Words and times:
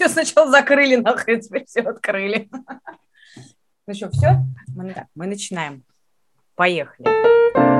все 0.00 0.08
сначала 0.08 0.50
закрыли 0.50 0.96
нахрен, 0.96 1.40
теперь 1.40 1.66
все 1.66 1.82
открыли. 1.82 2.48
Ну 3.86 3.94
что, 3.94 4.10
все? 4.10 4.36
Мы, 4.68 4.94
так, 4.94 5.08
мы 5.14 5.26
начинаем. 5.26 5.84
Поехали. 6.54 7.79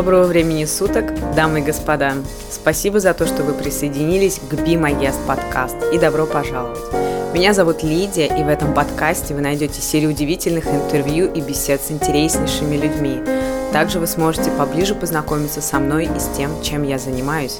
Доброго 0.00 0.24
времени 0.24 0.64
суток, 0.64 1.12
дамы 1.34 1.60
и 1.60 1.62
господа. 1.62 2.14
Спасибо 2.50 3.00
за 3.00 3.12
то, 3.12 3.26
что 3.26 3.42
вы 3.42 3.52
присоединились 3.52 4.38
к 4.38 4.54
Be 4.54 4.80
My 4.80 4.98
Guest 4.98 5.26
подкаст 5.26 5.76
и 5.92 5.98
добро 5.98 6.24
пожаловать. 6.24 6.80
Меня 7.34 7.52
зовут 7.52 7.82
Лидия, 7.82 8.24
и 8.24 8.42
в 8.42 8.48
этом 8.48 8.72
подкасте 8.72 9.34
вы 9.34 9.42
найдете 9.42 9.82
серию 9.82 10.12
удивительных 10.12 10.66
интервью 10.68 11.30
и 11.30 11.42
бесед 11.42 11.82
с 11.82 11.90
интереснейшими 11.90 12.76
людьми. 12.76 13.20
Также 13.74 14.00
вы 14.00 14.06
сможете 14.06 14.50
поближе 14.52 14.94
познакомиться 14.94 15.60
со 15.60 15.78
мной 15.78 16.06
и 16.06 16.18
с 16.18 16.34
тем, 16.34 16.62
чем 16.62 16.82
я 16.82 16.96
занимаюсь. 16.96 17.58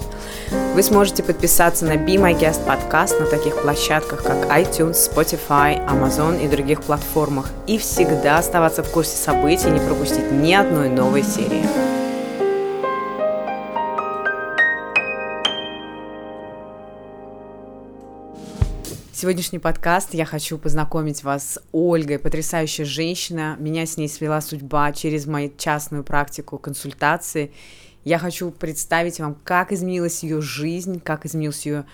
Вы 0.75 0.83
сможете 0.83 1.22
подписаться 1.22 1.84
на 1.84 1.97
Be 1.97 2.14
My 2.14 2.33
Guest 2.33 2.64
подкаст 2.64 3.20
на 3.20 3.27
таких 3.27 3.61
площадках, 3.61 4.22
как 4.22 4.47
iTunes, 4.47 4.95
Spotify, 4.95 5.86
Amazon 5.86 6.42
и 6.42 6.48
других 6.48 6.80
платформах, 6.84 7.50
и 7.66 7.77
всегда 7.77 8.38
оставаться 8.38 8.83
в 8.83 8.88
курсе 8.88 9.19
событий 9.19 9.69
и 9.69 9.72
не 9.72 9.80
пропустить 9.80 10.33
ни 10.33 10.55
одной 10.55 10.88
новой 10.88 11.22
серии. 11.22 11.89
Сегодняшний 19.20 19.59
подкаст 19.59 20.15
я 20.15 20.24
хочу 20.24 20.56
познакомить 20.56 21.24
вас 21.24 21.45
с 21.45 21.62
Ольгой, 21.73 22.19
потрясающая 22.19 22.86
женщина. 22.86 23.55
Меня 23.58 23.84
с 23.84 23.98
ней 23.98 24.08
свела 24.08 24.41
судьба 24.41 24.92
через 24.92 25.27
мою 25.27 25.53
частную 25.58 26.05
практику 26.05 26.56
консультации. 26.56 27.53
Я 28.03 28.19
хочу 28.19 28.50
представить 28.50 29.20
вам, 29.20 29.34
как 29.44 29.72
изменилась 29.72 30.22
ее 30.22 30.41
жизнь, 30.41 31.00
как 31.00 31.27
изменилось 31.27 31.67
ее 31.67 31.84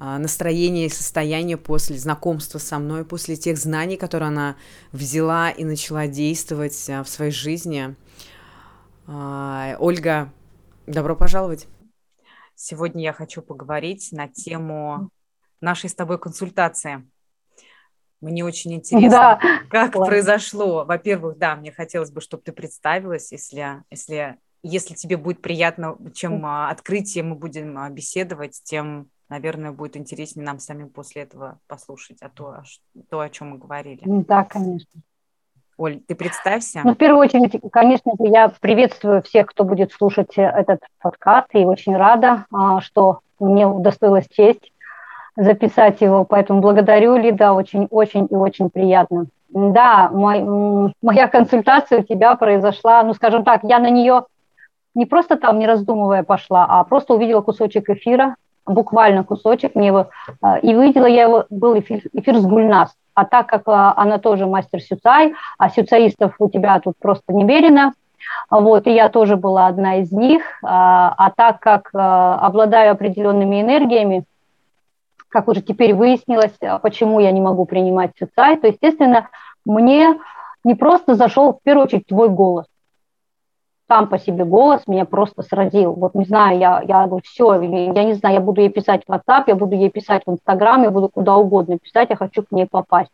а, 0.00 0.18
настроение 0.18 0.86
и 0.86 0.88
состояние 0.88 1.56
после 1.56 1.96
знакомства 1.98 2.58
со 2.58 2.80
мной, 2.80 3.04
после 3.04 3.36
тех 3.36 3.58
знаний, 3.58 3.96
которые 3.96 4.26
она 4.26 4.56
взяла 4.90 5.50
и 5.50 5.62
начала 5.62 6.08
действовать 6.08 6.90
а, 6.90 7.04
в 7.04 7.08
своей 7.08 7.30
жизни. 7.30 7.94
А, 9.06 9.76
Ольга, 9.78 10.32
добро 10.88 11.14
пожаловать. 11.14 11.68
Сегодня 12.56 13.04
я 13.04 13.12
хочу 13.12 13.40
поговорить 13.40 14.08
на 14.10 14.26
тему 14.26 15.12
нашей 15.62 15.88
с 15.88 15.94
тобой 15.94 16.18
консультации. 16.18 17.06
Мне 18.22 18.44
очень 18.44 18.72
интересно, 18.74 19.10
да, 19.10 19.40
как 19.68 19.92
класс. 19.92 20.08
произошло. 20.08 20.84
Во-первых, 20.84 21.38
да, 21.38 21.56
мне 21.56 21.72
хотелось 21.72 22.12
бы, 22.12 22.20
чтобы 22.20 22.44
ты 22.44 22.52
представилась, 22.52 23.32
если, 23.32 23.82
если, 23.90 24.38
если 24.62 24.94
тебе 24.94 25.16
будет 25.16 25.42
приятно, 25.42 25.98
чем 26.14 26.46
а, 26.46 26.70
открытие 26.70 27.24
мы 27.24 27.34
будем 27.34 27.76
а, 27.76 27.90
беседовать, 27.90 28.60
тем, 28.62 29.08
наверное, 29.28 29.72
будет 29.72 29.96
интереснее 29.96 30.46
нам 30.46 30.60
самим 30.60 30.88
после 30.88 31.22
этого 31.22 31.58
послушать 31.66 32.18
а 32.22 32.28
то, 32.28 32.62
то, 33.10 33.20
о 33.20 33.28
чем 33.28 33.50
мы 33.50 33.58
говорили. 33.58 34.02
Да, 34.04 34.44
конечно. 34.44 35.00
Оль, 35.76 36.00
ты 36.06 36.14
представься. 36.14 36.82
Ну, 36.84 36.94
в 36.94 36.98
первую 36.98 37.22
очередь, 37.22 37.60
конечно, 37.72 38.12
я 38.20 38.52
приветствую 38.60 39.22
всех, 39.22 39.46
кто 39.46 39.64
будет 39.64 39.90
слушать 39.90 40.38
э, 40.38 40.42
этот 40.42 40.80
подкаст, 41.00 41.48
и 41.54 41.64
очень 41.64 41.96
рада, 41.96 42.46
что 42.80 43.20
мне 43.40 43.66
удостоилась 43.66 44.28
честь 44.28 44.71
записать 45.36 46.00
его, 46.00 46.24
поэтому 46.24 46.60
благодарю, 46.60 47.16
Лида, 47.16 47.52
очень-очень 47.52 48.28
и 48.30 48.34
очень 48.34 48.70
приятно. 48.70 49.26
Да, 49.48 50.08
мой, 50.12 50.92
моя 51.02 51.28
консультация 51.28 52.00
у 52.00 52.02
тебя 52.02 52.34
произошла, 52.36 53.02
ну, 53.02 53.12
скажем 53.14 53.44
так, 53.44 53.64
я 53.64 53.78
на 53.78 53.90
нее 53.90 54.24
не 54.94 55.06
просто 55.06 55.36
там, 55.36 55.58
не 55.58 55.66
раздумывая, 55.66 56.22
пошла, 56.22 56.66
а 56.68 56.84
просто 56.84 57.14
увидела 57.14 57.40
кусочек 57.40 57.88
эфира, 57.90 58.36
буквально 58.66 59.24
кусочек 59.24 59.74
мне 59.74 59.88
его, 59.88 60.08
а, 60.40 60.58
и 60.58 60.74
увидела 60.74 61.06
я 61.06 61.22
его, 61.22 61.44
был 61.50 61.78
эфир, 61.78 62.02
эфир 62.12 62.36
с 62.38 62.46
Гульнас. 62.46 62.94
А 63.14 63.24
так 63.24 63.46
как 63.46 63.62
а, 63.66 63.92
она 63.96 64.18
тоже 64.18 64.46
мастер 64.46 64.80
сюцай, 64.80 65.34
а 65.58 65.68
сюцаистов 65.70 66.34
у 66.38 66.48
тебя 66.48 66.78
тут 66.80 66.94
просто 66.98 67.32
немерено, 67.32 67.92
вот, 68.50 68.86
и 68.86 68.94
я 68.94 69.08
тоже 69.08 69.36
была 69.36 69.66
одна 69.66 69.96
из 69.96 70.12
них, 70.12 70.42
а, 70.62 71.14
а 71.16 71.30
так 71.30 71.60
как 71.60 71.90
обладаю 71.92 72.92
определенными 72.92 73.60
энергиями, 73.60 74.24
как 75.32 75.48
уже 75.48 75.62
теперь 75.62 75.94
выяснилось, 75.94 76.54
а, 76.60 76.78
почему 76.78 77.18
я 77.18 77.32
не 77.32 77.40
могу 77.40 77.64
принимать 77.64 78.12
суицид, 78.18 78.60
то, 78.60 78.68
естественно, 78.68 79.28
мне 79.64 80.18
не 80.62 80.74
просто 80.74 81.14
зашел, 81.14 81.54
в 81.54 81.62
первую 81.62 81.86
очередь, 81.86 82.06
твой 82.06 82.28
голос. 82.28 82.66
Сам 83.88 84.08
по 84.08 84.18
себе 84.18 84.44
голос 84.44 84.86
меня 84.86 85.04
просто 85.04 85.42
сразил. 85.42 85.94
Вот 85.94 86.14
не 86.14 86.24
знаю, 86.24 86.58
я, 86.58 86.82
я 86.86 87.06
ну, 87.06 87.20
все, 87.24 87.60
я 87.60 88.04
не 88.04 88.14
знаю, 88.14 88.36
я 88.36 88.40
буду 88.40 88.60
ей 88.60 88.70
писать 88.70 89.02
в 89.06 89.10
WhatsApp, 89.10 89.44
я 89.48 89.54
буду 89.54 89.74
ей 89.74 89.90
писать 89.90 90.22
в 90.24 90.30
Instagram, 90.30 90.84
я 90.84 90.90
буду 90.90 91.08
куда 91.08 91.36
угодно 91.36 91.78
писать, 91.78 92.10
я 92.10 92.16
хочу 92.16 92.42
к 92.42 92.52
ней 92.52 92.66
попасть. 92.66 93.10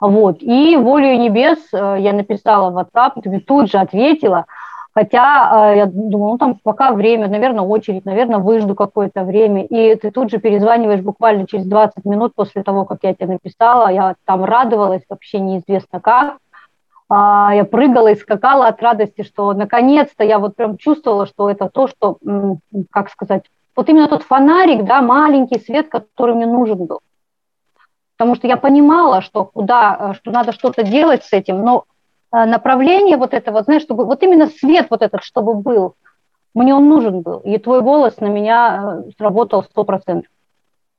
Вот. 0.00 0.38
И 0.40 0.76
волею 0.76 1.18
небес 1.18 1.58
э, 1.72 1.96
я 2.00 2.12
написала 2.12 2.70
в 2.70 2.78
WhatsApp, 2.78 3.22
ты 3.22 3.40
тут 3.40 3.70
же 3.70 3.78
ответила– 3.78 4.46
Хотя 4.96 5.72
э, 5.72 5.76
я 5.76 5.86
думаю, 5.86 6.32
ну 6.32 6.38
там 6.38 6.54
пока 6.62 6.92
время, 6.92 7.28
наверное, 7.28 7.62
очередь, 7.62 8.06
наверное, 8.06 8.38
выжду 8.38 8.74
какое-то 8.74 9.24
время. 9.24 9.62
И 9.66 9.94
ты 9.96 10.10
тут 10.10 10.30
же 10.30 10.38
перезваниваешь 10.38 11.02
буквально 11.02 11.46
через 11.46 11.66
20 11.66 12.06
минут 12.06 12.34
после 12.34 12.62
того, 12.62 12.86
как 12.86 13.00
я 13.02 13.12
тебе 13.12 13.34
написала. 13.34 13.88
Я 13.88 14.14
там 14.24 14.42
радовалась, 14.42 15.02
вообще 15.06 15.38
неизвестно 15.38 16.00
как. 16.00 16.38
А, 17.10 17.52
я 17.54 17.66
прыгала 17.66 18.08
и 18.08 18.14
скакала 18.14 18.68
от 18.68 18.80
радости, 18.80 19.22
что 19.22 19.52
наконец-то 19.52 20.24
я 20.24 20.38
вот 20.38 20.56
прям 20.56 20.78
чувствовала, 20.78 21.26
что 21.26 21.50
это 21.50 21.68
то, 21.68 21.88
что, 21.88 22.16
как 22.90 23.10
сказать, 23.10 23.42
вот 23.76 23.90
именно 23.90 24.08
тот 24.08 24.22
фонарик, 24.22 24.86
да, 24.86 25.02
маленький 25.02 25.58
свет, 25.58 25.90
который 25.90 26.34
мне 26.34 26.46
нужен 26.46 26.86
был. 26.86 27.00
Потому 28.16 28.34
что 28.34 28.46
я 28.46 28.56
понимала, 28.56 29.20
что 29.20 29.44
куда, 29.44 29.96
э, 29.98 30.14
что 30.14 30.30
надо 30.30 30.52
что-то 30.52 30.84
делать 30.84 31.22
с 31.22 31.34
этим, 31.34 31.60
но 31.60 31.84
направление 32.32 33.16
вот 33.16 33.34
это, 33.34 33.52
вот, 33.52 33.64
знаешь, 33.64 33.82
чтобы 33.82 34.04
вот 34.04 34.22
именно 34.22 34.46
свет 34.48 34.88
вот 34.90 35.02
этот, 35.02 35.22
чтобы 35.22 35.54
был, 35.54 35.94
мне 36.54 36.74
он 36.74 36.88
нужен 36.88 37.20
был. 37.20 37.38
И 37.40 37.58
твой 37.58 37.82
голос 37.82 38.18
на 38.18 38.26
меня 38.26 39.02
э, 39.06 39.10
сработал 39.18 39.62
сто 39.62 39.84
процентов. 39.84 40.30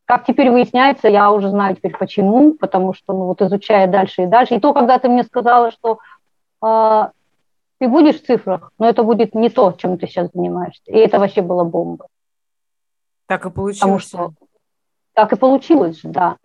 Как 0.05 0.25
теперь 0.25 0.51
выясняется, 0.51 1.09
я 1.09 1.31
уже 1.31 1.49
знаю 1.49 1.75
теперь 1.75 1.97
почему, 1.97 2.53
потому 2.53 2.93
что, 2.93 3.13
ну, 3.13 3.25
вот 3.25 3.41
изучая 3.41 3.87
дальше 3.87 4.23
и 4.23 4.27
дальше. 4.27 4.55
И 4.55 4.59
то, 4.59 4.73
когда 4.73 4.99
ты 4.99 5.09
мне 5.09 5.23
сказала, 5.23 5.71
что 5.71 5.99
э, 6.63 7.07
ты 7.79 7.87
будешь 7.87 8.21
в 8.21 8.25
цифрах, 8.25 8.71
но 8.79 8.87
это 8.87 9.03
будет 9.03 9.35
не 9.35 9.49
то, 9.49 9.73
чем 9.73 9.97
ты 9.97 10.07
сейчас 10.07 10.29
занимаешься. 10.33 10.83
И 10.85 10.97
это 10.97 11.19
вообще 11.19 11.41
была 11.41 11.63
бомба. 11.63 12.07
Так 13.27 13.45
и 13.45 13.49
получилось. 13.49 13.79
Потому 13.79 13.99
что 13.99 14.33
так 15.13 15.33
и 15.33 15.35
получилось 15.35 15.99
да. 16.03 16.37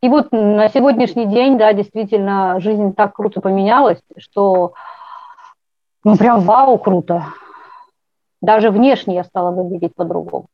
И 0.00 0.08
вот 0.08 0.30
на 0.30 0.68
сегодняшний 0.68 1.26
день, 1.26 1.58
да, 1.58 1.72
действительно, 1.72 2.60
жизнь 2.60 2.94
так 2.94 3.14
круто 3.14 3.40
поменялась, 3.40 4.00
что 4.16 4.74
ну 6.04 6.16
прям 6.16 6.40
вау, 6.40 6.78
круто. 6.78 7.26
Даже 8.40 8.70
внешне 8.70 9.16
я 9.16 9.24
стала 9.24 9.50
выглядеть 9.50 9.94
по-другому. 9.94 10.46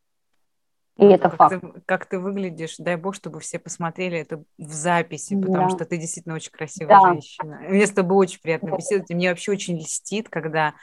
И 0.97 1.05
это 1.07 1.29
как 1.29 1.37
факт. 1.37 1.61
Ты, 1.61 1.83
как 1.87 2.07
ты 2.07 2.19
выглядишь, 2.19 2.77
дай 2.79 2.97
бог, 2.97 3.15
чтобы 3.15 3.41
все 3.41 3.59
посмотрели 3.59 4.19
это 4.19 4.43
в 4.59 4.73
записи, 4.73 5.39
потому 5.39 5.69
да. 5.69 5.77
что 5.77 5.85
ты 5.85 5.99
действительно 5.99 6.37
очень 6.37 6.53
красивая 6.53 7.01
да. 7.01 7.09
женщина. 7.09 7.61
Мне 7.69 7.87
с 7.87 7.91
тобой 7.91 8.17
очень 8.17 8.41
приятно 8.41 8.77
беседовать. 8.77 9.11
Мне 9.11 9.29
вообще 9.29 9.53
очень 9.53 9.77
льстит, 9.77 10.29
когда, 10.29 10.75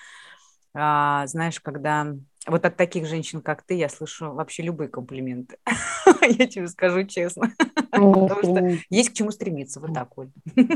а, 0.73 1.25
знаешь, 1.27 1.59
когда 1.61 2.07
вот 2.47 2.66
от 2.66 2.75
таких 2.75 3.06
женщин, 3.06 3.41
как 3.41 3.62
ты, 3.62 3.75
я 3.75 3.88
слышу 3.88 4.31
вообще 4.31 4.63
любые 4.63 4.88
комплименты. 4.88 5.57
Я 6.22 6.47
тебе 6.47 6.68
скажу 6.68 7.03
честно. 7.03 7.53
Потому 7.91 8.29
что 8.29 8.78
есть 8.90 9.12
к 9.12 9.13
чему 9.13 9.31
стремиться. 9.31 9.80
Вот 9.80 9.94
так, 9.94 10.18
Оль. 10.18 10.31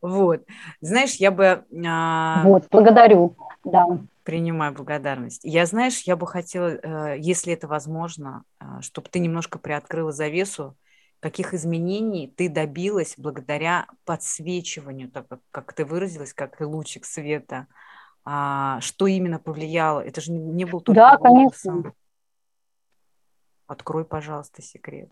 Вот. 0.00 0.44
Знаешь, 0.80 1.16
я 1.16 1.32
бы... 1.32 1.64
А, 1.84 2.42
вот, 2.44 2.68
благодарю, 2.70 3.34
да. 3.64 3.84
Принимаю 4.22 4.72
благодарность. 4.72 5.40
Я, 5.42 5.66
знаешь, 5.66 6.02
я 6.02 6.14
бы 6.14 6.24
хотела, 6.24 6.68
э, 6.68 7.16
если 7.18 7.52
это 7.52 7.66
возможно, 7.66 8.44
э, 8.60 8.64
чтобы 8.80 9.08
ты 9.08 9.18
немножко 9.18 9.58
приоткрыла 9.58 10.12
завесу, 10.12 10.76
каких 11.18 11.52
изменений 11.52 12.32
ты 12.36 12.48
добилась 12.48 13.14
благодаря 13.16 13.88
подсвечиванию, 14.04 15.10
так 15.10 15.26
как, 15.26 15.40
как 15.50 15.72
ты 15.72 15.84
выразилась, 15.84 16.32
как 16.32 16.60
лучик 16.60 17.04
света– 17.04 17.66
а, 18.30 18.78
что 18.82 19.06
именно 19.06 19.38
повлияло? 19.38 20.00
Это 20.00 20.20
же 20.20 20.32
не 20.32 20.66
был 20.66 20.82
только 20.82 21.00
Да, 21.00 21.16
конечно. 21.16 21.92
Открой, 23.66 24.04
пожалуйста, 24.04 24.60
секрет. 24.60 25.08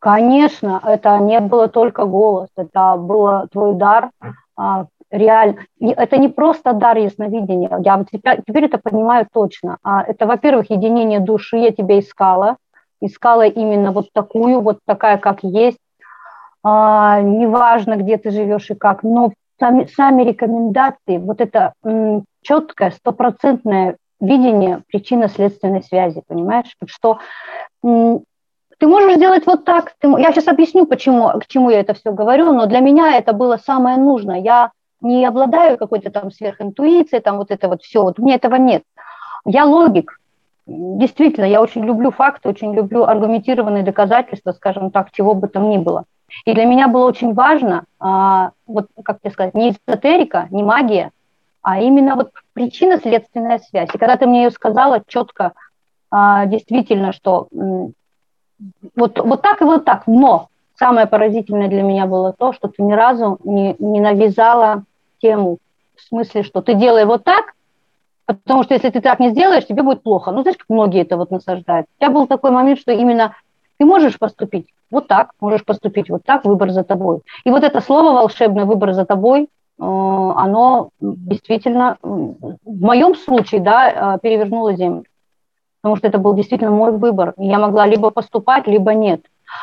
Конечно, 0.00 0.80
это 0.84 1.18
не 1.18 1.38
было 1.40 1.68
только 1.68 2.04
голос, 2.04 2.48
это 2.56 2.96
был 2.96 3.46
твой 3.48 3.74
дар, 3.74 4.10
а, 4.56 4.86
реально. 5.10 5.66
Это 5.80 6.18
не 6.18 6.28
просто 6.28 6.72
дар 6.72 6.98
ясновидения, 6.98 7.70
я 7.84 7.96
вот 7.96 8.08
теперь, 8.10 8.42
теперь 8.46 8.64
это 8.64 8.78
понимаю 8.78 9.28
точно. 9.32 9.78
А, 9.84 10.02
это, 10.02 10.26
во-первых, 10.26 10.68
единение 10.70 11.20
души, 11.20 11.58
я 11.58 11.70
тебя 11.70 12.00
искала, 12.00 12.56
искала 13.00 13.46
именно 13.46 13.92
вот 13.92 14.12
такую, 14.12 14.60
вот 14.60 14.80
такая, 14.84 15.18
как 15.18 15.44
есть. 15.44 15.78
А, 16.64 17.20
неважно, 17.20 17.96
где 17.96 18.16
ты 18.18 18.30
живешь 18.30 18.70
и 18.70 18.74
как, 18.74 19.04
но 19.04 19.32
сами, 19.58 19.86
сами 19.86 20.22
рекомендации, 20.22 21.18
вот 21.18 21.40
это 21.40 21.72
четкое, 22.42 22.90
стопроцентное 22.90 23.96
видение 24.20 24.82
причинно-следственной 24.88 25.82
связи, 25.82 26.22
понимаешь? 26.26 26.74
Что 26.86 27.18
ты 28.78 28.86
можешь 28.86 29.16
сделать 29.16 29.46
вот 29.46 29.64
так. 29.64 29.94
Ты, 29.98 30.08
я 30.18 30.32
сейчас 30.32 30.48
объясню, 30.48 30.86
почему, 30.86 31.28
к 31.40 31.46
чему 31.46 31.70
я 31.70 31.80
это 31.80 31.94
все 31.94 32.12
говорю, 32.12 32.52
но 32.52 32.66
для 32.66 32.80
меня 32.80 33.16
это 33.16 33.32
было 33.32 33.56
самое 33.56 33.96
нужное. 33.96 34.40
Я 34.40 34.70
не 35.00 35.24
обладаю 35.24 35.78
какой-то 35.78 36.10
там 36.10 36.30
сверхинтуицией, 36.30 37.22
там 37.22 37.38
вот 37.38 37.50
это 37.50 37.68
вот 37.68 37.82
все, 37.82 38.02
вот 38.02 38.18
меня 38.18 38.34
этого 38.34 38.56
нет. 38.56 38.82
Я 39.44 39.64
логик, 39.64 40.18
действительно, 40.66 41.44
я 41.44 41.62
очень 41.62 41.84
люблю 41.84 42.10
факты, 42.10 42.48
очень 42.48 42.74
люблю 42.74 43.04
аргументированные 43.04 43.82
доказательства, 43.82 44.52
скажем 44.52 44.90
так, 44.90 45.10
чего 45.12 45.34
бы 45.34 45.48
там 45.48 45.70
ни 45.70 45.78
было. 45.78 46.04
И 46.44 46.54
для 46.54 46.64
меня 46.64 46.88
было 46.88 47.06
очень 47.06 47.34
важно, 47.34 47.84
а, 47.98 48.50
вот 48.66 48.86
как 49.02 49.20
тебе 49.20 49.30
сказать, 49.30 49.54
не 49.54 49.70
эзотерика, 49.70 50.48
не 50.50 50.62
магия, 50.62 51.10
а 51.62 51.80
именно 51.80 52.14
вот 52.16 52.30
причинно-следственная 52.52 53.58
связь. 53.58 53.90
И 53.94 53.98
когда 53.98 54.16
ты 54.16 54.26
мне 54.26 54.44
ее 54.44 54.50
сказала 54.50 55.02
четко, 55.06 55.52
а, 56.10 56.46
действительно, 56.46 57.12
что 57.12 57.48
вот, 58.94 59.18
вот 59.18 59.42
так 59.42 59.60
и 59.60 59.64
вот 59.64 59.84
так, 59.84 60.06
но 60.06 60.48
самое 60.76 61.06
поразительное 61.06 61.68
для 61.68 61.82
меня 61.82 62.06
было 62.06 62.32
то, 62.32 62.52
что 62.52 62.68
ты 62.68 62.82
ни 62.82 62.92
разу 62.92 63.38
не, 63.44 63.76
не 63.78 64.00
навязала 64.00 64.84
тему, 65.20 65.58
в 65.96 66.02
смысле, 66.02 66.42
что 66.42 66.60
ты 66.60 66.74
делай 66.74 67.04
вот 67.04 67.24
так, 67.24 67.54
потому 68.26 68.62
что 68.64 68.74
если 68.74 68.90
ты 68.90 69.00
так 69.00 69.18
не 69.18 69.30
сделаешь, 69.30 69.66
тебе 69.66 69.82
будет 69.82 70.02
плохо. 70.02 70.30
Ну, 70.32 70.42
знаешь, 70.42 70.58
как 70.58 70.68
многие 70.68 71.02
это 71.02 71.16
вот 71.16 71.30
насаждают. 71.30 71.86
У 71.96 72.00
тебя 72.00 72.10
был 72.10 72.26
такой 72.26 72.50
момент, 72.50 72.78
что 72.78 72.92
именно 72.92 73.34
ты 73.78 73.84
можешь 73.84 74.18
поступить 74.18 74.66
вот 74.90 75.08
так, 75.08 75.30
можешь 75.40 75.64
поступить 75.64 76.10
вот 76.10 76.22
так, 76.24 76.44
выбор 76.44 76.70
за 76.70 76.84
тобой. 76.84 77.20
И 77.44 77.50
вот 77.50 77.64
это 77.64 77.80
слово 77.80 78.12
волшебное 78.12 78.64
«выбор 78.64 78.92
за 78.92 79.04
тобой», 79.04 79.42
э, 79.42 79.46
оно 79.78 80.90
действительно 81.00 81.98
в 82.02 82.56
моем 82.64 83.14
случае 83.14 83.60
да, 83.60 84.14
э, 84.16 84.18
перевернуло 84.20 84.74
землю. 84.74 85.04
Потому 85.82 85.96
что 85.96 86.08
это 86.08 86.18
был 86.18 86.34
действительно 86.34 86.70
мой 86.70 86.92
выбор. 86.92 87.34
Я 87.36 87.58
могла 87.58 87.86
либо 87.86 88.10
поступать, 88.10 88.66
либо 88.66 88.94
нет. 88.94 89.20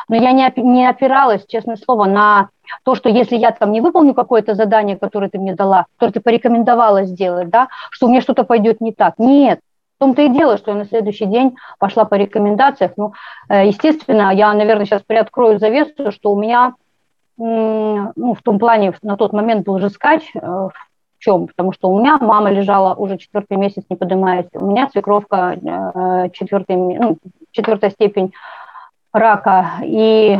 Но 0.08 0.16
я 0.16 0.32
не, 0.32 0.52
не 0.56 0.86
опиралась, 0.86 1.44
честное 1.46 1.76
слово, 1.76 2.06
на 2.06 2.48
то, 2.84 2.94
что 2.94 3.08
если 3.08 3.36
я 3.36 3.50
там 3.50 3.72
не 3.72 3.80
выполню 3.80 4.14
какое-то 4.14 4.54
задание, 4.54 4.96
которое 4.96 5.28
ты 5.28 5.38
мне 5.38 5.54
дала, 5.54 5.86
которое 5.96 6.12
ты 6.12 6.20
порекомендовала 6.20 7.04
сделать, 7.04 7.50
да, 7.50 7.68
что 7.90 8.06
у 8.06 8.08
меня 8.08 8.20
что-то 8.20 8.44
пойдет 8.44 8.80
не 8.80 8.92
так. 8.92 9.18
Нет. 9.18 9.60
Том-то 10.04 10.20
и 10.20 10.28
дело, 10.28 10.58
что 10.58 10.72
я 10.72 10.76
на 10.76 10.84
следующий 10.84 11.24
день 11.24 11.56
пошла 11.78 12.04
по 12.04 12.16
рекомендациях. 12.16 12.92
Ну, 12.98 13.14
э, 13.48 13.68
естественно, 13.68 14.34
я, 14.34 14.52
наверное, 14.52 14.84
сейчас 14.84 15.00
приоткрою 15.00 15.58
завесу, 15.58 16.12
что 16.12 16.30
у 16.30 16.38
меня 16.38 16.74
ну, 17.38 18.34
в 18.34 18.42
том 18.42 18.58
плане 18.58 18.92
на 19.00 19.16
тот 19.16 19.32
момент 19.32 19.64
был 19.64 19.78
же 19.78 19.88
скач, 19.88 20.30
э, 20.34 20.40
в 20.40 20.72
чем? 21.20 21.46
Потому 21.46 21.72
что 21.72 21.88
у 21.88 21.98
меня 21.98 22.18
мама 22.20 22.50
лежала 22.50 22.94
уже 22.94 23.16
четвертый 23.16 23.56
месяц, 23.56 23.84
не 23.88 23.96
поднимаясь. 23.96 24.44
У 24.52 24.66
меня 24.66 24.90
свекровка 24.90 25.56
э, 25.56 26.28
четвертый, 26.34 26.76
ну, 26.76 27.16
четвертая 27.52 27.88
степень 27.88 28.34
рака. 29.10 29.70
И, 29.84 30.38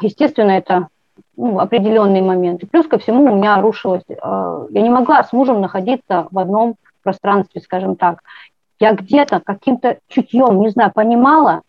естественно, 0.00 0.52
это 0.52 0.88
ну, 1.36 1.58
определенные 1.58 2.22
моменты. 2.22 2.66
Плюс 2.66 2.86
ко 2.86 2.96
всему 2.96 3.30
у 3.30 3.36
меня 3.36 3.60
рушилось, 3.60 4.04
я 4.08 4.80
не 4.80 4.88
могла 4.88 5.22
с 5.22 5.34
мужем 5.34 5.60
находиться 5.60 6.28
в 6.30 6.38
одном 6.38 6.76
пространстве, 7.02 7.60
скажем 7.60 7.96
так. 7.96 8.20
Я 8.82 8.94
где-то 8.94 9.38
каким-то 9.38 9.98
чутьем, 10.08 10.58
не 10.60 10.70
знаю, 10.70 10.90
понимала, 10.92 11.62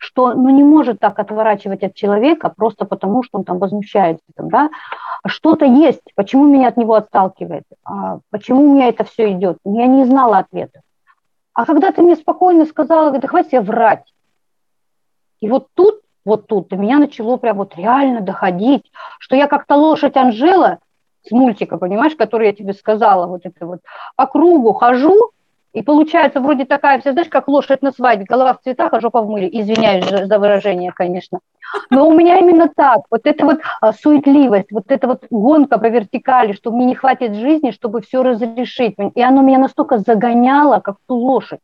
что 0.00 0.34
ну, 0.34 0.48
не 0.48 0.64
может 0.64 0.98
так 0.98 1.16
отворачивать 1.20 1.84
от 1.84 1.94
человека 1.94 2.48
просто 2.48 2.84
потому, 2.84 3.22
что 3.22 3.38
он 3.38 3.44
там 3.44 3.58
возмущается. 3.58 4.24
Да? 4.36 4.68
Что-то 5.24 5.64
есть, 5.64 6.02
почему 6.16 6.46
меня 6.46 6.66
от 6.66 6.76
него 6.76 6.94
отталкивает, 6.94 7.62
а 7.84 8.18
почему 8.30 8.64
у 8.64 8.74
меня 8.74 8.88
это 8.88 9.04
все 9.04 9.30
идет. 9.30 9.58
Я 9.64 9.86
не 9.86 10.04
знала 10.04 10.38
ответа. 10.38 10.80
А 11.52 11.64
когда 11.64 11.92
ты 11.92 12.02
мне 12.02 12.16
спокойно 12.16 12.66
сказала, 12.66 13.16
да 13.16 13.28
хватит 13.28 13.50
себе 13.50 13.60
врать, 13.60 14.12
и 15.38 15.48
вот 15.48 15.68
тут, 15.74 16.00
вот 16.24 16.48
тут 16.48 16.70
до 16.70 16.76
меня 16.76 16.98
начало 16.98 17.36
прям 17.36 17.58
вот 17.58 17.76
реально 17.76 18.20
доходить, 18.20 18.90
что 19.20 19.36
я 19.36 19.46
как-то 19.46 19.76
лошадь 19.76 20.16
Анжела 20.16 20.80
с 21.22 21.30
мультика, 21.30 21.78
понимаешь, 21.78 22.16
который 22.16 22.48
я 22.48 22.52
тебе 22.52 22.72
сказала, 22.72 23.28
вот 23.28 23.42
это 23.44 23.64
вот, 23.64 23.78
по 24.16 24.26
кругу 24.26 24.72
хожу, 24.72 25.30
и 25.72 25.82
получается 25.82 26.40
вроде 26.40 26.64
такая 26.64 27.00
вся, 27.00 27.12
знаешь, 27.12 27.28
как 27.28 27.48
лошадь 27.48 27.82
на 27.82 27.92
свадьбе, 27.92 28.24
голова 28.24 28.54
в 28.54 28.60
цветах, 28.62 28.92
а 28.92 29.00
жопа 29.00 29.22
в 29.22 29.28
мыле. 29.28 29.48
Извиняюсь 29.52 30.06
за 30.08 30.38
выражение, 30.38 30.92
конечно. 30.92 31.40
Но 31.90 32.08
у 32.08 32.14
меня 32.14 32.38
именно 32.38 32.68
так. 32.74 33.02
Вот 33.10 33.22
это 33.24 33.44
вот 33.44 33.60
а, 33.80 33.92
суетливость, 33.92 34.72
вот 34.72 34.84
эта 34.88 35.06
вот 35.06 35.26
гонка 35.30 35.78
по 35.78 35.86
вертикали, 35.86 36.52
что 36.52 36.70
мне 36.70 36.86
не 36.86 36.94
хватит 36.94 37.34
жизни, 37.34 37.70
чтобы 37.70 38.00
все 38.00 38.22
разрешить. 38.22 38.96
И 39.14 39.22
оно 39.22 39.42
меня 39.42 39.58
настолько 39.58 39.98
загоняло, 39.98 40.80
как 40.80 40.96
ту 41.06 41.16
лошадь. 41.16 41.60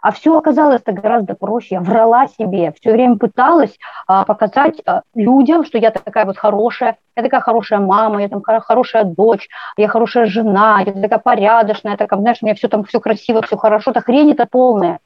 А 0.00 0.12
все 0.12 0.36
оказалось-то 0.36 0.92
гораздо 0.92 1.34
проще. 1.34 1.76
Я 1.76 1.80
врала 1.80 2.28
себе, 2.28 2.72
все 2.80 2.92
время 2.92 3.16
пыталась 3.16 3.76
а, 4.06 4.24
показать 4.24 4.80
а, 4.86 5.02
людям, 5.14 5.64
что 5.64 5.78
я 5.78 5.90
такая 5.90 6.24
вот 6.24 6.38
хорошая, 6.38 6.98
я 7.16 7.22
такая 7.22 7.40
хорошая 7.40 7.80
мама, 7.80 8.22
я 8.22 8.28
там 8.28 8.42
хорошая 8.42 9.04
дочь, 9.04 9.48
я 9.76 9.88
хорошая 9.88 10.26
жена, 10.26 10.80
я 10.86 10.92
такая 10.92 11.18
порядочная, 11.18 11.96
такая, 11.96 12.20
знаешь, 12.20 12.38
у 12.42 12.46
меня 12.46 12.54
все 12.54 12.68
там 12.68 12.84
все 12.84 13.00
красиво, 13.00 13.42
все 13.42 13.56
хорошо. 13.56 13.90
Это 13.90 14.00
хрень 14.00 14.32
это 14.32 14.46
полная. 14.46 15.00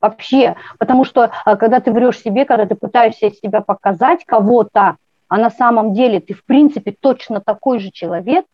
Вообще. 0.00 0.56
Потому 0.78 1.04
что 1.04 1.30
а, 1.44 1.56
когда 1.56 1.80
ты 1.80 1.92
врешь 1.92 2.20
себе, 2.20 2.44
когда 2.44 2.66
ты 2.66 2.74
пытаешься 2.74 3.30
себя 3.30 3.60
показать 3.60 4.24
кого-то, 4.24 4.96
а 5.28 5.38
на 5.38 5.50
самом 5.50 5.92
деле 5.92 6.20
ты 6.20 6.34
в 6.34 6.44
принципе 6.44 6.94
точно 6.98 7.40
такой 7.40 7.80
же 7.80 7.90
человек, 7.90 8.46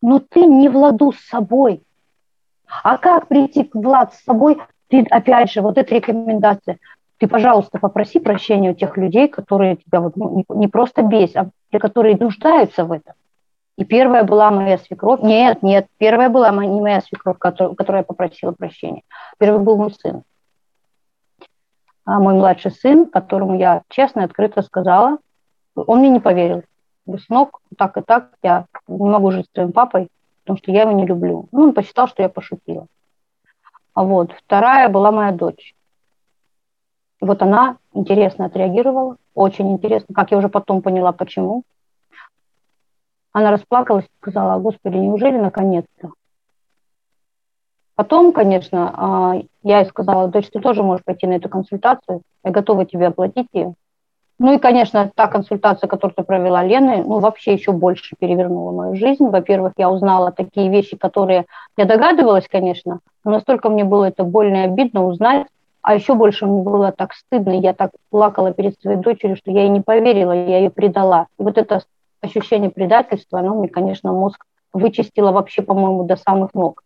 но 0.00 0.20
ты 0.20 0.46
не 0.46 0.68
в 0.68 0.76
ладу 0.76 1.12
с 1.12 1.20
собой. 1.28 1.82
А 2.82 2.96
как 2.96 3.28
прийти 3.28 3.68
в 3.72 3.86
лад 3.86 4.14
с 4.14 4.24
собой, 4.24 4.58
ты, 4.92 5.06
опять 5.08 5.50
же, 5.50 5.62
вот 5.62 5.78
эта 5.78 5.94
рекомендация, 5.94 6.78
ты, 7.16 7.26
пожалуйста, 7.26 7.78
попроси 7.78 8.20
прощения 8.20 8.72
у 8.72 8.74
тех 8.74 8.98
людей, 8.98 9.26
которые 9.26 9.76
тебя 9.76 10.02
вот 10.02 10.16
ну, 10.16 10.44
не, 10.50 10.68
просто 10.68 11.02
бесят, 11.02 11.46
а 11.46 11.50
те, 11.70 11.78
которые 11.78 12.18
нуждаются 12.18 12.84
в 12.84 12.92
этом. 12.92 13.14
И 13.78 13.86
первая 13.86 14.22
была 14.22 14.50
моя 14.50 14.76
свекровь. 14.76 15.22
Нет, 15.22 15.62
нет, 15.62 15.86
первая 15.96 16.28
была 16.28 16.50
не 16.50 16.78
моя 16.78 17.00
свекровь, 17.00 17.38
которая, 17.38 17.74
которая 17.74 18.02
попросила 18.02 18.52
прощения. 18.52 19.02
Первый 19.38 19.64
был 19.64 19.78
мой 19.78 19.92
сын. 19.92 20.24
А 22.04 22.20
мой 22.20 22.34
младший 22.34 22.70
сын, 22.70 23.06
которому 23.06 23.58
я 23.58 23.80
честно 23.88 24.20
и 24.20 24.24
открыто 24.24 24.60
сказала, 24.60 25.16
он 25.74 26.00
мне 26.00 26.10
не 26.10 26.20
поверил. 26.20 26.64
Сынок, 27.26 27.60
так 27.78 27.96
и 27.96 28.02
так, 28.02 28.28
я 28.42 28.66
не 28.88 29.08
могу 29.08 29.30
жить 29.30 29.46
с 29.46 29.54
твоим 29.54 29.72
папой, 29.72 30.08
потому 30.42 30.58
что 30.58 30.70
я 30.70 30.82
его 30.82 30.92
не 30.92 31.06
люблю. 31.06 31.48
Ну, 31.50 31.62
он 31.62 31.72
посчитал, 31.72 32.08
что 32.08 32.22
я 32.22 32.28
пошутила. 32.28 32.88
А 33.94 34.04
вот 34.04 34.32
вторая 34.32 34.88
была 34.88 35.10
моя 35.12 35.32
дочь. 35.32 35.74
вот 37.20 37.42
она 37.42 37.76
интересно 37.92 38.46
отреагировала, 38.46 39.16
очень 39.34 39.70
интересно, 39.70 40.14
как 40.14 40.30
я 40.30 40.38
уже 40.38 40.48
потом 40.48 40.82
поняла, 40.82 41.12
почему. 41.12 41.62
Она 43.32 43.50
расплакалась 43.50 44.04
и 44.04 44.16
сказала, 44.20 44.60
господи, 44.60 44.96
неужели 44.96 45.38
наконец-то? 45.38 46.12
Потом, 47.94 48.32
конечно, 48.32 48.92
а, 48.94 49.34
я 49.62 49.80
ей 49.80 49.86
сказала, 49.86 50.28
дочь, 50.28 50.48
ты 50.50 50.60
тоже 50.60 50.82
можешь 50.82 51.04
пойти 51.04 51.26
на 51.26 51.34
эту 51.34 51.48
консультацию, 51.48 52.22
я 52.42 52.50
готова 52.50 52.86
тебе 52.86 53.08
оплатить 53.08 53.48
ее. 53.52 53.74
Ну 54.38 54.54
и, 54.54 54.58
конечно, 54.58 55.10
та 55.14 55.28
консультация, 55.28 55.86
которую 55.86 56.14
ты 56.16 56.24
провела 56.24 56.64
Леной, 56.64 57.04
ну, 57.04 57.20
вообще 57.20 57.52
еще 57.52 57.72
больше 57.72 58.16
перевернула 58.18 58.72
мою 58.72 58.96
жизнь. 58.96 59.28
Во-первых, 59.28 59.74
я 59.76 59.90
узнала 59.90 60.32
такие 60.32 60.68
вещи, 60.68 60.96
которые 60.96 61.46
я 61.76 61.84
догадывалась, 61.84 62.48
конечно, 62.48 63.00
но 63.24 63.30
настолько 63.30 63.68
мне 63.68 63.84
было 63.84 64.06
это 64.06 64.24
больно 64.24 64.56
и 64.56 64.66
обидно 64.66 65.06
узнать, 65.06 65.46
а 65.82 65.94
еще 65.94 66.14
больше 66.14 66.46
мне 66.46 66.62
было 66.62 66.92
так 66.92 67.12
стыдно, 67.12 67.52
я 67.52 67.72
так 67.72 67.90
плакала 68.10 68.52
перед 68.52 68.80
своей 68.80 68.98
дочерью, 68.98 69.36
что 69.36 69.50
я 69.50 69.62
ей 69.62 69.68
не 69.68 69.80
поверила, 69.80 70.32
я 70.32 70.58
ее 70.58 70.70
предала. 70.70 71.26
И 71.38 71.42
вот 71.42 71.58
это 71.58 71.82
ощущение 72.20 72.70
предательства, 72.70 73.40
оно 73.40 73.54
мне, 73.54 73.68
конечно, 73.68 74.12
мозг 74.12 74.44
вычистило 74.72 75.32
вообще, 75.32 75.62
по-моему, 75.62 76.04
до 76.04 76.16
самых 76.16 76.54
ног. 76.54 76.82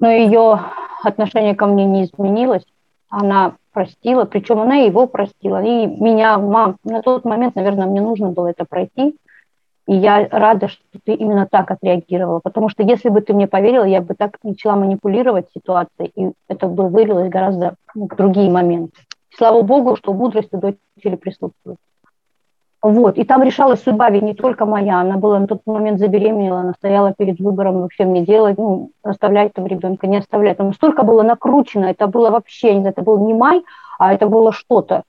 Но 0.00 0.10
ее 0.10 0.60
отношение 1.02 1.54
ко 1.54 1.66
мне 1.66 1.84
не 1.84 2.04
изменилось. 2.04 2.64
Она 3.08 3.54
простила, 3.74 4.24
причем 4.24 4.60
она 4.60 4.76
его 4.76 5.06
простила, 5.06 5.62
и 5.62 5.86
меня, 5.86 6.38
мам, 6.38 6.76
на 6.84 7.02
тот 7.02 7.24
момент, 7.24 7.56
наверное, 7.56 7.86
мне 7.86 8.00
нужно 8.00 8.30
было 8.30 8.46
это 8.46 8.64
пройти, 8.64 9.16
и 9.86 9.94
я 9.94 10.26
рада, 10.30 10.68
что 10.68 10.82
ты 11.04 11.12
именно 11.12 11.46
так 11.46 11.70
отреагировала, 11.70 12.40
потому 12.42 12.70
что 12.70 12.82
если 12.82 13.10
бы 13.10 13.20
ты 13.20 13.34
мне 13.34 13.46
поверила, 13.46 13.84
я 13.84 14.00
бы 14.00 14.14
так 14.14 14.38
начала 14.42 14.76
манипулировать 14.76 15.48
ситуацией, 15.52 16.12
и 16.14 16.32
это 16.48 16.68
бы 16.68 16.88
вылилось 16.88 17.28
гораздо 17.28 17.74
ну, 17.94 18.06
в 18.06 18.16
другие 18.16 18.50
моменты. 18.50 18.98
Слава 19.36 19.62
богу, 19.62 19.96
что 19.96 20.14
мудрость 20.14 20.52
у 20.52 20.58
дочери 20.58 21.16
присутствует. 21.16 21.78
Вот, 22.84 23.16
и 23.16 23.24
там 23.24 23.42
решалась 23.42 23.82
судьба, 23.82 24.10
ведь 24.10 24.22
не 24.22 24.34
только 24.34 24.66
моя, 24.66 25.00
она 25.00 25.16
была 25.16 25.38
на 25.38 25.46
тот 25.46 25.62
момент 25.64 25.98
забеременела, 25.98 26.60
она 26.60 26.74
стояла 26.74 27.14
перед 27.14 27.40
выбором 27.40 27.80
вообще 27.80 28.04
мне 28.04 28.26
делать, 28.26 28.58
ну, 28.58 28.90
оставлять 29.02 29.54
там 29.54 29.66
ребенка, 29.66 30.06
не 30.06 30.18
оставлять. 30.18 30.58
Там 30.58 30.74
столько 30.74 31.02
было 31.02 31.22
накручено, 31.22 31.86
это 31.86 32.08
было 32.08 32.28
вообще, 32.28 32.82
это 32.82 33.00
был 33.00 33.26
не 33.26 33.32
май, 33.32 33.64
а 33.98 34.12
это 34.12 34.28
было 34.28 34.52
что-то. 34.52 35.04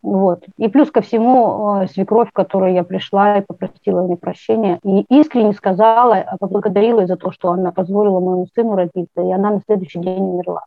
Вот. 0.00 0.44
И 0.58 0.68
плюс 0.68 0.92
ко 0.92 1.00
всему 1.00 1.80
э, 1.80 1.88
свекровь, 1.88 2.30
к 2.32 2.46
я 2.68 2.84
пришла 2.84 3.38
и 3.38 3.44
попросила 3.44 4.02
мне 4.02 4.16
прощения, 4.16 4.78
и 4.84 5.04
искренне 5.08 5.54
сказала, 5.54 6.18
а 6.18 6.36
поблагодарила 6.38 7.08
за 7.08 7.16
то, 7.16 7.32
что 7.32 7.50
она 7.50 7.72
позволила 7.72 8.20
моему 8.20 8.46
сыну 8.54 8.76
родиться, 8.76 9.22
и 9.22 9.32
она 9.32 9.50
на 9.50 9.60
следующий 9.66 9.98
день 9.98 10.22
умерла. 10.22 10.66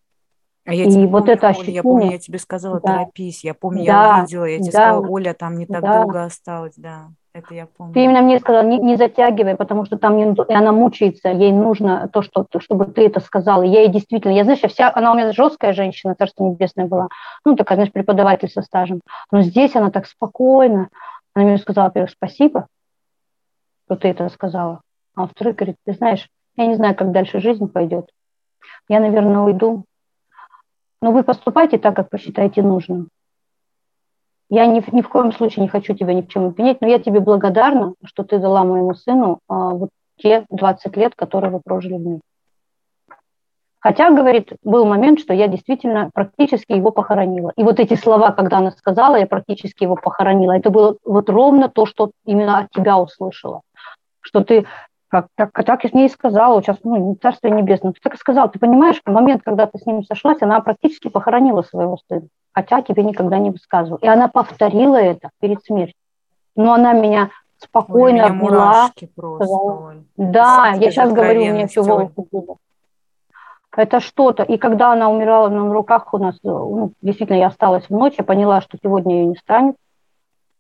А 0.65 0.73
я 0.73 0.85
и 0.85 0.91
тебе 0.91 1.07
вот 1.07 1.21
помню, 1.21 1.33
это 1.33 1.47
ощущение... 1.47 1.75
я 1.75 1.83
помню, 1.83 2.11
я 2.11 2.19
тебе 2.19 2.37
сказала, 2.37 2.79
да. 2.79 2.99
торопись, 2.99 3.43
я 3.43 3.53
помню, 3.53 3.85
да. 3.85 4.17
я 4.17 4.21
видела, 4.21 4.45
я 4.45 4.57
тебе 4.57 4.71
да. 4.71 4.71
сказала, 4.71 5.07
Оля, 5.07 5.33
там 5.33 5.57
не 5.57 5.65
так 5.65 5.81
да. 5.81 6.01
долго 6.03 6.23
осталось, 6.23 6.75
да. 6.77 7.09
Это 7.33 7.53
я 7.53 7.65
помню. 7.65 7.93
Ты 7.93 8.03
именно 8.03 8.21
мне 8.21 8.39
сказала, 8.39 8.63
не, 8.63 8.77
не 8.77 8.97
затягивай, 8.97 9.55
потому 9.55 9.85
что 9.85 9.97
там 9.97 10.17
не, 10.17 10.25
и 10.25 10.53
она 10.53 10.73
мучается, 10.73 11.29
ей 11.29 11.53
нужно 11.53 12.09
то, 12.11 12.21
что, 12.21 12.45
чтобы 12.59 12.85
ты 12.87 13.05
это 13.05 13.21
сказала. 13.21 13.63
Я 13.63 13.81
ей 13.81 13.89
действительно, 13.89 14.33
я, 14.33 14.43
знаешь, 14.43 14.59
я 14.61 14.69
вся, 14.69 14.91
она 14.93 15.11
у 15.11 15.15
меня 15.15 15.31
жесткая 15.31 15.73
женщина, 15.73 16.13
Царство 16.13 16.43
Небесное 16.43 16.87
была, 16.87 17.07
ну, 17.45 17.55
такая, 17.55 17.77
знаешь, 17.77 17.93
преподаватель 17.93 18.49
со 18.49 18.61
стажем. 18.61 18.99
Но 19.31 19.41
здесь 19.41 19.75
она 19.75 19.91
так 19.91 20.07
спокойно, 20.07 20.89
она 21.33 21.45
мне 21.45 21.57
сказала, 21.57 21.85
во-первых, 21.85 22.11
спасибо, 22.11 22.67
что 23.85 23.95
ты 23.95 24.09
это 24.09 24.27
сказала. 24.29 24.81
А 25.15 25.21
во-вторых, 25.21 25.55
говорит, 25.55 25.77
ты 25.85 25.93
знаешь, 25.93 26.27
я 26.57 26.65
не 26.65 26.75
знаю, 26.75 26.95
как 26.95 27.11
дальше 27.11 27.39
жизнь 27.39 27.67
пойдет. 27.67 28.09
Я, 28.89 28.99
наверное, 28.99 29.39
уйду. 29.39 29.85
Но 31.01 31.11
вы 31.11 31.23
поступайте 31.23 31.77
так, 31.77 31.95
как 31.95 32.09
посчитаете 32.09 32.61
нужным. 32.61 33.09
Я 34.49 34.65
ни, 34.65 34.83
ни 34.93 35.01
в 35.01 35.09
коем 35.09 35.31
случае 35.31 35.63
не 35.63 35.69
хочу 35.69 35.95
тебя 35.95 36.13
ни 36.13 36.21
в 36.21 36.27
чем 36.27 36.47
обвинять, 36.47 36.81
но 36.81 36.87
я 36.87 36.99
тебе 36.99 37.21
благодарна, 37.21 37.93
что 38.03 38.23
ты 38.23 38.37
дала 38.37 38.63
моему 38.63 38.93
сыну 38.93 39.39
а, 39.47 39.69
вот 39.69 39.89
те 40.17 40.45
20 40.49 40.97
лет, 40.97 41.15
которые 41.15 41.51
вы 41.51 41.61
прожили 41.63 41.93
вместе. 41.93 42.21
Хотя, 43.79 44.11
говорит, 44.11 44.51
был 44.61 44.85
момент, 44.85 45.19
что 45.19 45.33
я 45.33 45.47
действительно 45.47 46.11
практически 46.13 46.73
его 46.73 46.91
похоронила. 46.91 47.51
И 47.55 47.63
вот 47.63 47.79
эти 47.79 47.95
слова, 47.95 48.31
когда 48.31 48.59
она 48.59 48.71
сказала, 48.71 49.15
я 49.15 49.25
практически 49.25 49.83
его 49.83 49.95
похоронила, 49.95 50.51
это 50.51 50.69
было 50.69 50.97
вот 51.03 51.29
ровно 51.29 51.67
то, 51.67 51.87
что 51.87 52.11
именно 52.25 52.59
от 52.59 52.69
тебя 52.69 52.99
услышала. 52.99 53.61
Что 54.19 54.43
ты 54.43 54.67
как, 55.11 55.27
так, 55.35 55.51
так 55.51 55.83
я 55.83 55.89
с 55.89 55.93
ней 55.93 56.09
сказала, 56.09 56.61
сейчас, 56.63 56.77
ну, 56.83 57.17
царство 57.21 57.47
небесное, 57.47 57.91
ты 57.91 57.99
так 58.01 58.15
и 58.15 58.17
сказал, 58.17 58.49
ты 58.49 58.59
понимаешь, 58.59 59.01
в 59.05 59.11
момент, 59.11 59.41
когда 59.43 59.67
ты 59.67 59.77
с 59.77 59.85
ним 59.85 60.05
сошлась, 60.05 60.41
она 60.41 60.61
практически 60.61 61.09
похоронила 61.09 61.63
своего 61.63 61.97
сына, 62.07 62.27
хотя 62.53 62.81
тебе 62.81 63.03
никогда 63.03 63.37
не 63.37 63.49
высказывала. 63.49 63.99
И 64.01 64.07
она 64.07 64.29
повторила 64.29 64.95
это 64.95 65.29
перед 65.41 65.61
смертью. 65.65 65.97
Но 66.55 66.73
она 66.73 66.93
меня 66.93 67.29
спокойно 67.57 68.23
Ой, 68.23 68.29
обняла. 68.29 68.89
Сказала, 68.95 69.95
да, 70.15 70.73
я 70.79 70.91
сейчас 70.91 71.11
говорю, 71.11 71.41
у 71.41 71.45
меня 71.45 71.67
все 71.67 71.81
волосы 71.81 72.13
Это 73.75 73.99
что-то. 73.99 74.43
И 74.43 74.57
когда 74.57 74.93
она 74.93 75.09
умирала 75.09 75.49
на 75.49 75.73
руках 75.73 76.13
у 76.13 76.19
нас, 76.19 76.37
ну, 76.41 76.93
действительно, 77.01 77.37
я 77.37 77.47
осталась 77.47 77.83
в 77.85 77.91
ночь, 77.91 78.15
я 78.17 78.23
поняла, 78.23 78.61
что 78.61 78.77
сегодня 78.81 79.17
ее 79.17 79.25
не 79.25 79.35
станет. 79.35 79.75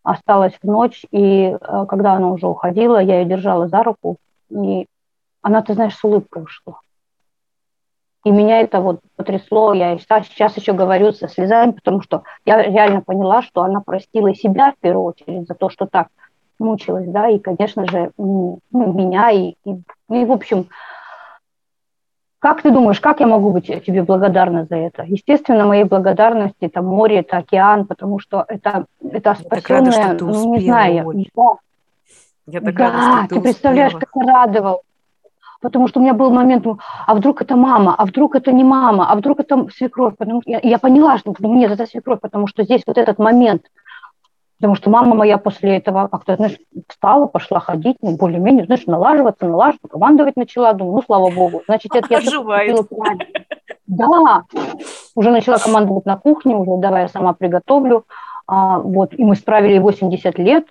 Осталась 0.03 0.57
в 0.61 0.67
ночь, 0.67 1.05
и 1.11 1.55
э, 1.55 1.85
когда 1.87 2.13
она 2.13 2.31
уже 2.31 2.47
уходила, 2.47 2.97
я 3.01 3.19
ее 3.19 3.25
держала 3.25 3.67
за 3.67 3.83
руку, 3.83 4.17
и 4.51 4.87
она, 5.41 5.61
ты 5.61 5.73
знаешь, 5.73 5.95
с 5.95 6.03
улыбкой 6.03 6.43
ушла. 6.43 6.79
И 8.23 8.29
меня 8.29 8.61
это 8.61 8.81
вот 8.81 8.99
потрясло. 9.15 9.73
Я 9.73 9.97
сейчас 9.97 10.55
еще 10.55 10.73
говорю 10.73 11.11
со 11.11 11.27
слезами, 11.27 11.71
потому 11.71 12.01
что 12.01 12.23
я 12.45 12.61
реально 12.61 13.01
поняла, 13.01 13.41
что 13.41 13.63
она 13.63 13.81
простила 13.81 14.35
себя 14.35 14.73
в 14.73 14.77
первую 14.79 15.05
очередь 15.05 15.47
за 15.47 15.55
то, 15.55 15.69
что 15.69 15.87
так 15.87 16.09
мучилась, 16.59 17.07
да, 17.07 17.27
и, 17.27 17.39
конечно 17.39 17.87
же, 17.87 18.11
ну, 18.17 18.59
меня, 18.71 19.31
и, 19.31 19.55
и, 19.65 19.81
и, 20.11 20.25
в 20.25 20.31
общем, 20.31 20.67
как 22.37 22.61
ты 22.61 22.71
думаешь, 22.71 22.99
как 22.99 23.19
я 23.19 23.27
могу 23.27 23.51
быть 23.51 23.65
тебе 23.65 24.03
благодарна 24.03 24.65
за 24.65 24.75
это? 24.75 25.03
Естественно, 25.03 25.65
моей 25.65 25.83
благодарности 25.83 26.57
это 26.61 26.81
море, 26.81 27.19
это 27.19 27.37
океан, 27.37 27.85
потому 27.85 28.19
что 28.19 28.45
это, 28.47 28.85
это 29.03 29.35
спасенное, 29.35 29.91
я 29.91 29.97
рада, 29.97 30.15
что 30.15 30.17
ты 30.17 30.25
успела, 30.25 30.45
ну, 30.45 30.55
не 30.55 30.65
знаю, 30.65 30.93
я, 30.93 31.03
я 32.47 32.61
так 32.61 32.75
да, 32.75 32.91
рада, 32.91 33.25
что 33.25 33.27
ты, 33.27 33.35
ты 33.35 33.41
представляешь, 33.41 33.93
как 33.93 34.09
я 34.15 34.21
радовал. 34.23 34.81
Потому 35.61 35.87
что 35.87 35.99
у 35.99 36.03
меня 36.03 36.15
был 36.15 36.31
момент, 36.31 36.65
а 37.05 37.13
вдруг 37.13 37.41
это 37.43 37.55
мама, 37.55 37.93
а 37.95 38.05
вдруг 38.05 38.35
это 38.35 38.51
не 38.51 38.63
мама, 38.63 39.09
а 39.09 39.15
вдруг 39.15 39.39
это 39.39 39.67
свекровь. 39.69 40.17
Потому 40.17 40.41
я, 40.45 40.59
я 40.63 40.79
поняла, 40.79 41.19
что 41.19 41.35
нет, 41.39 41.71
это 41.71 41.85
свекровь, 41.85 42.19
потому 42.19 42.47
что 42.47 42.63
здесь 42.63 42.81
вот 42.87 42.97
этот 42.97 43.19
момент, 43.19 43.67
потому 44.57 44.73
что 44.73 44.89
мама 44.89 45.13
моя 45.13 45.37
после 45.37 45.77
этого 45.77 46.07
как-то, 46.07 46.35
знаешь, 46.35 46.57
встала, 46.87 47.27
пошла 47.27 47.59
ходить, 47.59 47.97
ну, 48.01 48.17
более-менее, 48.17 48.65
знаешь, 48.65 48.87
налаживаться, 48.87 49.45
налаживаться, 49.45 49.87
командовать 49.87 50.35
начала, 50.35 50.73
думаю, 50.73 50.95
ну, 50.95 51.01
слава 51.03 51.29
богу. 51.29 51.61
Значит, 51.67 51.95
это 51.95 52.07
я 52.09 52.21
Да, 53.85 54.43
уже 55.13 55.29
начала 55.29 55.57
командовать 55.57 56.05
на 56.05 56.17
кухне, 56.17 56.55
уже 56.55 56.81
давай 56.81 57.03
я 57.03 57.07
сама 57.07 57.33
приготовлю. 57.33 58.05
А, 58.47 58.79
вот, 58.79 59.13
и 59.13 59.23
мы 59.23 59.35
справили 59.35 59.77
80 59.77 60.39
лет, 60.39 60.65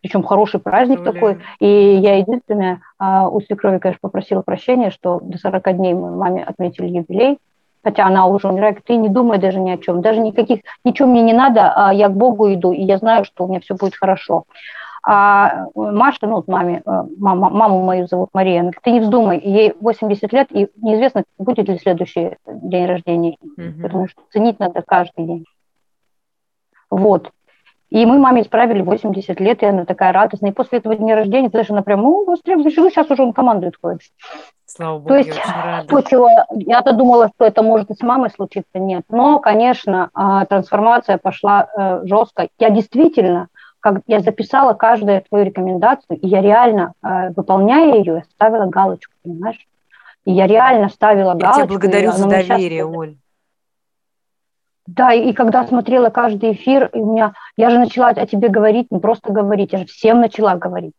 причем 0.00 0.22
хороший 0.22 0.60
праздник 0.60 1.00
Блин. 1.00 1.12
такой. 1.12 1.38
И 1.60 1.66
я 1.66 2.18
единственная 2.18 2.80
а, 2.98 3.28
у 3.28 3.40
свекрови, 3.40 3.78
конечно, 3.78 4.00
попросила 4.00 4.42
прощения, 4.42 4.90
что 4.90 5.20
до 5.20 5.38
40 5.38 5.76
дней 5.76 5.94
мы 5.94 6.14
маме 6.16 6.44
отметили 6.44 6.86
юбилей, 6.86 7.38
хотя 7.84 8.06
она 8.06 8.26
уже 8.26 8.48
умирает, 8.48 8.84
ты 8.84 8.96
не 8.96 9.08
думай 9.08 9.38
даже 9.38 9.58
ни 9.58 9.70
о 9.70 9.78
чем, 9.78 10.00
даже 10.02 10.20
никаких, 10.20 10.60
ничего 10.84 11.08
мне 11.08 11.22
не 11.22 11.32
надо, 11.32 11.72
а 11.74 11.92
я 11.92 12.08
к 12.08 12.16
Богу 12.16 12.52
иду, 12.52 12.72
и 12.72 12.82
я 12.82 12.98
знаю, 12.98 13.24
что 13.24 13.44
у 13.44 13.48
меня 13.48 13.60
все 13.60 13.74
будет 13.74 13.94
хорошо. 13.94 14.44
А 15.04 15.66
Маша, 15.74 16.28
ну, 16.28 16.44
маме, 16.46 16.80
э, 16.86 17.02
мама, 17.18 17.50
маму 17.50 17.82
мою 17.82 18.06
зовут 18.06 18.30
Мария, 18.32 18.60
она 18.60 18.70
говорит, 18.70 18.82
ты 18.82 18.92
не 18.92 19.00
вздумай, 19.00 19.40
ей 19.40 19.74
80 19.80 20.32
лет, 20.32 20.46
и 20.52 20.68
неизвестно, 20.76 21.24
будет 21.38 21.68
ли 21.68 21.76
следующий 21.78 22.36
день 22.46 22.86
рождения, 22.86 23.36
mm-hmm. 23.58 23.82
потому 23.82 24.06
что 24.06 24.22
ценить 24.30 24.60
надо 24.60 24.80
каждый 24.86 25.26
день. 25.26 25.44
Вот. 26.88 27.32
И 27.92 28.06
мы 28.06 28.18
маме 28.18 28.40
исправили 28.40 28.80
80 28.80 29.38
лет, 29.38 29.62
и 29.62 29.66
она 29.66 29.84
такая 29.84 30.14
радостная. 30.14 30.50
И 30.50 30.54
после 30.54 30.78
этого 30.78 30.96
дня 30.96 31.14
рождения, 31.14 31.48
ты 31.48 31.58
знаешь, 31.58 31.70
она 31.70 31.82
прям, 31.82 32.00
ну, 32.00 32.24
быстрее, 32.24 32.56
быстрее, 32.56 32.88
сейчас 32.88 33.10
уже 33.10 33.22
он 33.22 33.34
командует 33.34 33.74
ходит. 33.80 34.00
Слава 34.64 34.94
Богу, 34.94 35.08
То 35.08 35.16
есть, 35.16 35.28
я 35.28 35.84
чего 36.08 36.30
я-то 36.52 36.94
думала, 36.94 37.30
что 37.34 37.44
это 37.44 37.62
может 37.62 37.90
и 37.90 37.94
с 37.94 38.00
мамой 38.00 38.30
случиться, 38.30 38.78
нет. 38.78 39.02
Но, 39.10 39.40
конечно, 39.40 40.08
а, 40.14 40.46
трансформация 40.46 41.18
пошла 41.18 41.68
э, 41.76 42.00
жестко. 42.06 42.48
Я 42.58 42.70
действительно, 42.70 43.48
как 43.80 44.00
я 44.06 44.20
записала 44.20 44.72
каждую 44.72 45.20
твою 45.28 45.44
рекомендацию, 45.44 46.18
и 46.18 46.26
я 46.26 46.40
реально, 46.40 46.94
э, 47.04 47.28
выполняя 47.36 47.94
ее, 47.96 48.24
ставила 48.30 48.64
галочку, 48.64 49.12
понимаешь? 49.22 49.66
И 50.24 50.32
я 50.32 50.46
реально 50.46 50.88
ставила 50.88 51.34
галочку. 51.34 51.60
Я 51.60 51.66
тебя 51.66 51.66
благодарю 51.66 52.12
за 52.12 52.26
доверие, 52.26 52.84
сейчас... 52.84 52.96
Оль. 52.96 53.16
Да, 54.86 55.12
и, 55.12 55.32
когда 55.32 55.64
смотрела 55.66 56.10
каждый 56.10 56.52
эфир, 56.52 56.90
и 56.92 56.98
у 56.98 57.12
меня, 57.12 57.34
я 57.56 57.70
же 57.70 57.78
начала 57.78 58.08
о 58.08 58.26
тебе 58.26 58.48
говорить, 58.48 58.90
не 58.90 58.98
просто 58.98 59.32
говорить, 59.32 59.72
я 59.72 59.78
же 59.78 59.86
всем 59.86 60.20
начала 60.20 60.56
говорить. 60.56 60.94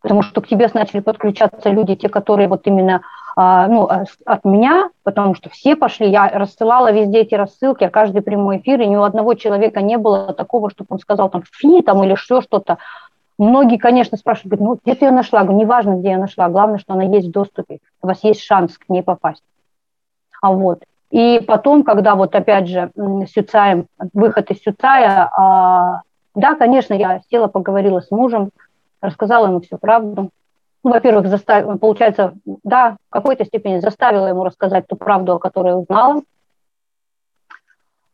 Потому 0.00 0.22
что 0.22 0.40
к 0.40 0.46
тебе 0.46 0.70
начали 0.72 1.00
подключаться 1.00 1.70
люди, 1.70 1.96
те, 1.96 2.08
которые 2.08 2.46
вот 2.48 2.66
именно 2.66 3.02
а, 3.40 3.66
ну, 3.66 3.88
а, 3.88 4.04
от 4.24 4.44
меня, 4.44 4.90
потому 5.02 5.34
что 5.34 5.48
все 5.48 5.74
пошли, 5.76 6.10
я 6.10 6.28
рассылала 6.28 6.92
везде 6.92 7.20
эти 7.20 7.34
рассылки, 7.34 7.84
а 7.84 7.90
каждый 7.90 8.22
прямой 8.22 8.58
эфир, 8.58 8.80
и 8.80 8.86
ни 8.86 8.96
у 8.96 9.02
одного 9.02 9.34
человека 9.34 9.80
не 9.80 9.96
было 9.96 10.32
такого, 10.32 10.70
чтобы 10.70 10.88
он 10.90 10.98
сказал 10.98 11.28
там 11.28 11.42
фи 11.48 11.82
там 11.82 12.02
или 12.04 12.12
еще 12.12 12.40
что-то. 12.40 12.78
Многие, 13.38 13.78
конечно, 13.78 14.16
спрашивают, 14.16 14.60
ну, 14.60 14.78
где 14.82 14.96
ты 14.96 15.04
ее 15.04 15.12
нашла? 15.12 15.44
Говорю, 15.44 15.60
неважно, 15.60 15.94
где 15.98 16.10
я 16.10 16.18
нашла, 16.18 16.48
главное, 16.48 16.78
что 16.78 16.94
она 16.94 17.04
есть 17.04 17.28
в 17.28 17.30
доступе, 17.30 17.78
у 18.02 18.08
вас 18.08 18.24
есть 18.24 18.42
шанс 18.42 18.76
к 18.76 18.88
ней 18.88 19.02
попасть. 19.02 19.44
А 20.42 20.52
вот. 20.52 20.82
И 21.10 21.40
потом, 21.40 21.84
когда 21.84 22.14
вот 22.14 22.34
опять 22.34 22.68
же 22.68 22.90
Сюцаем, 23.32 23.86
выход 24.12 24.50
из 24.50 24.60
Сюцая, 24.62 25.30
а, 25.36 26.02
да, 26.34 26.54
конечно, 26.54 26.94
я 26.94 27.22
села, 27.30 27.48
поговорила 27.48 28.00
с 28.00 28.10
мужем, 28.10 28.50
рассказала 29.00 29.46
ему 29.46 29.60
всю 29.60 29.78
правду. 29.78 30.30
Ну, 30.84 30.90
во-первых, 30.90 31.28
заставила, 31.28 31.76
получается, 31.76 32.34
да, 32.62 32.96
в 33.08 33.12
какой-то 33.12 33.44
степени 33.44 33.80
заставила 33.80 34.26
ему 34.26 34.44
рассказать 34.44 34.86
ту 34.86 34.96
правду, 34.96 35.34
о 35.34 35.38
которой 35.38 35.80
узнала. 35.80 36.22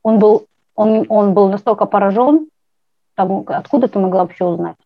Он 0.03 0.19
был, 0.19 0.47
он, 0.75 1.05
он 1.09 1.35
был 1.35 1.49
настолько 1.49 1.87
поражен, 1.87 2.49
тому, 3.15 3.45
откуда 3.47 3.89
ты 3.89 3.99
могла 3.99 4.23
вообще 4.23 4.45
узнать? 4.45 4.77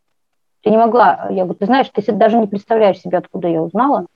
Ты 0.63 0.71
не 0.71 0.77
могла, 0.77 1.29
я 1.31 1.45
говорю, 1.45 1.55
ты 1.55 1.67
знаешь, 1.67 1.89
ты 1.93 2.13
даже 2.13 2.39
не 2.39 2.47
представляешь 2.47 2.99
себе, 2.99 3.19
откуда 3.19 3.49
я 3.49 3.63
узнала. 3.63 4.07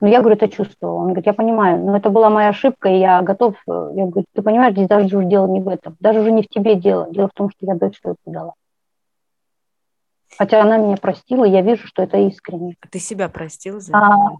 Но 0.00 0.08
я, 0.08 0.20
говорю, 0.20 0.36
это 0.36 0.48
чувствовала. 0.48 0.98
Он 0.98 1.06
говорит, 1.06 1.26
я 1.26 1.32
понимаю, 1.32 1.84
но 1.84 1.96
это 1.96 2.10
была 2.10 2.30
моя 2.30 2.50
ошибка, 2.50 2.88
и 2.88 2.98
я 2.98 3.20
готов. 3.22 3.56
Э, 3.68 3.90
я 3.94 4.06
говорю, 4.06 4.24
ты 4.32 4.42
понимаешь, 4.42 4.74
здесь 4.74 4.86
даже 4.86 5.16
уже 5.16 5.26
дело 5.26 5.46
не 5.48 5.60
в 5.60 5.68
этом. 5.68 5.96
Даже 5.98 6.20
уже 6.20 6.30
не 6.30 6.42
в 6.42 6.48
тебе 6.48 6.76
дело. 6.76 7.08
Дело 7.10 7.28
в 7.28 7.36
том, 7.36 7.50
что 7.50 7.66
я 7.66 7.74
дочь 7.74 8.00
свою 8.00 8.16
предала. 8.24 8.54
Хотя 10.36 10.62
она 10.62 10.76
меня 10.76 10.96
простила, 10.96 11.44
я 11.44 11.62
вижу, 11.62 11.86
что 11.86 12.02
это 12.02 12.18
искренне. 12.18 12.76
А 12.80 12.86
ты 12.88 13.00
себя 13.00 13.28
простила 13.28 13.80
за 13.80 13.96
а, 13.96 14.36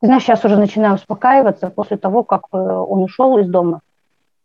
знаешь, 0.00 0.22
сейчас 0.22 0.44
уже 0.44 0.56
начинаю 0.56 0.94
успокаиваться 0.94 1.70
после 1.70 1.96
того, 1.96 2.22
как 2.22 2.46
э, 2.52 2.56
он 2.56 3.02
ушел 3.02 3.36
из 3.38 3.48
дома. 3.48 3.80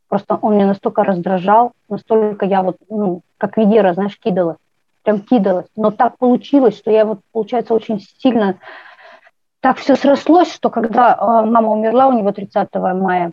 Просто 0.07 0.37
он 0.41 0.55
меня 0.55 0.67
настолько 0.67 1.03
раздражал, 1.03 1.73
настолько 1.89 2.45
я 2.45 2.63
вот, 2.63 2.77
ну, 2.89 3.21
как 3.37 3.57
Ведера, 3.57 3.93
знаешь, 3.93 4.17
кидалась. 4.17 4.57
Прям 5.03 5.19
кидалась. 5.19 5.67
Но 5.75 5.91
так 5.91 6.17
получилось, 6.17 6.77
что 6.77 6.89
я 6.89 7.05
вот, 7.05 7.19
получается, 7.31 7.73
очень 7.73 7.99
сильно 8.19 8.57
так 9.63 9.77
все 9.77 9.95
срослось, 9.95 10.53
что 10.53 10.69
когда 10.69 11.13
э, 11.13 11.45
мама 11.45 11.69
умерла 11.69 12.07
у 12.07 12.11
него 12.11 12.33
30 12.33 12.67
мая, 12.73 13.31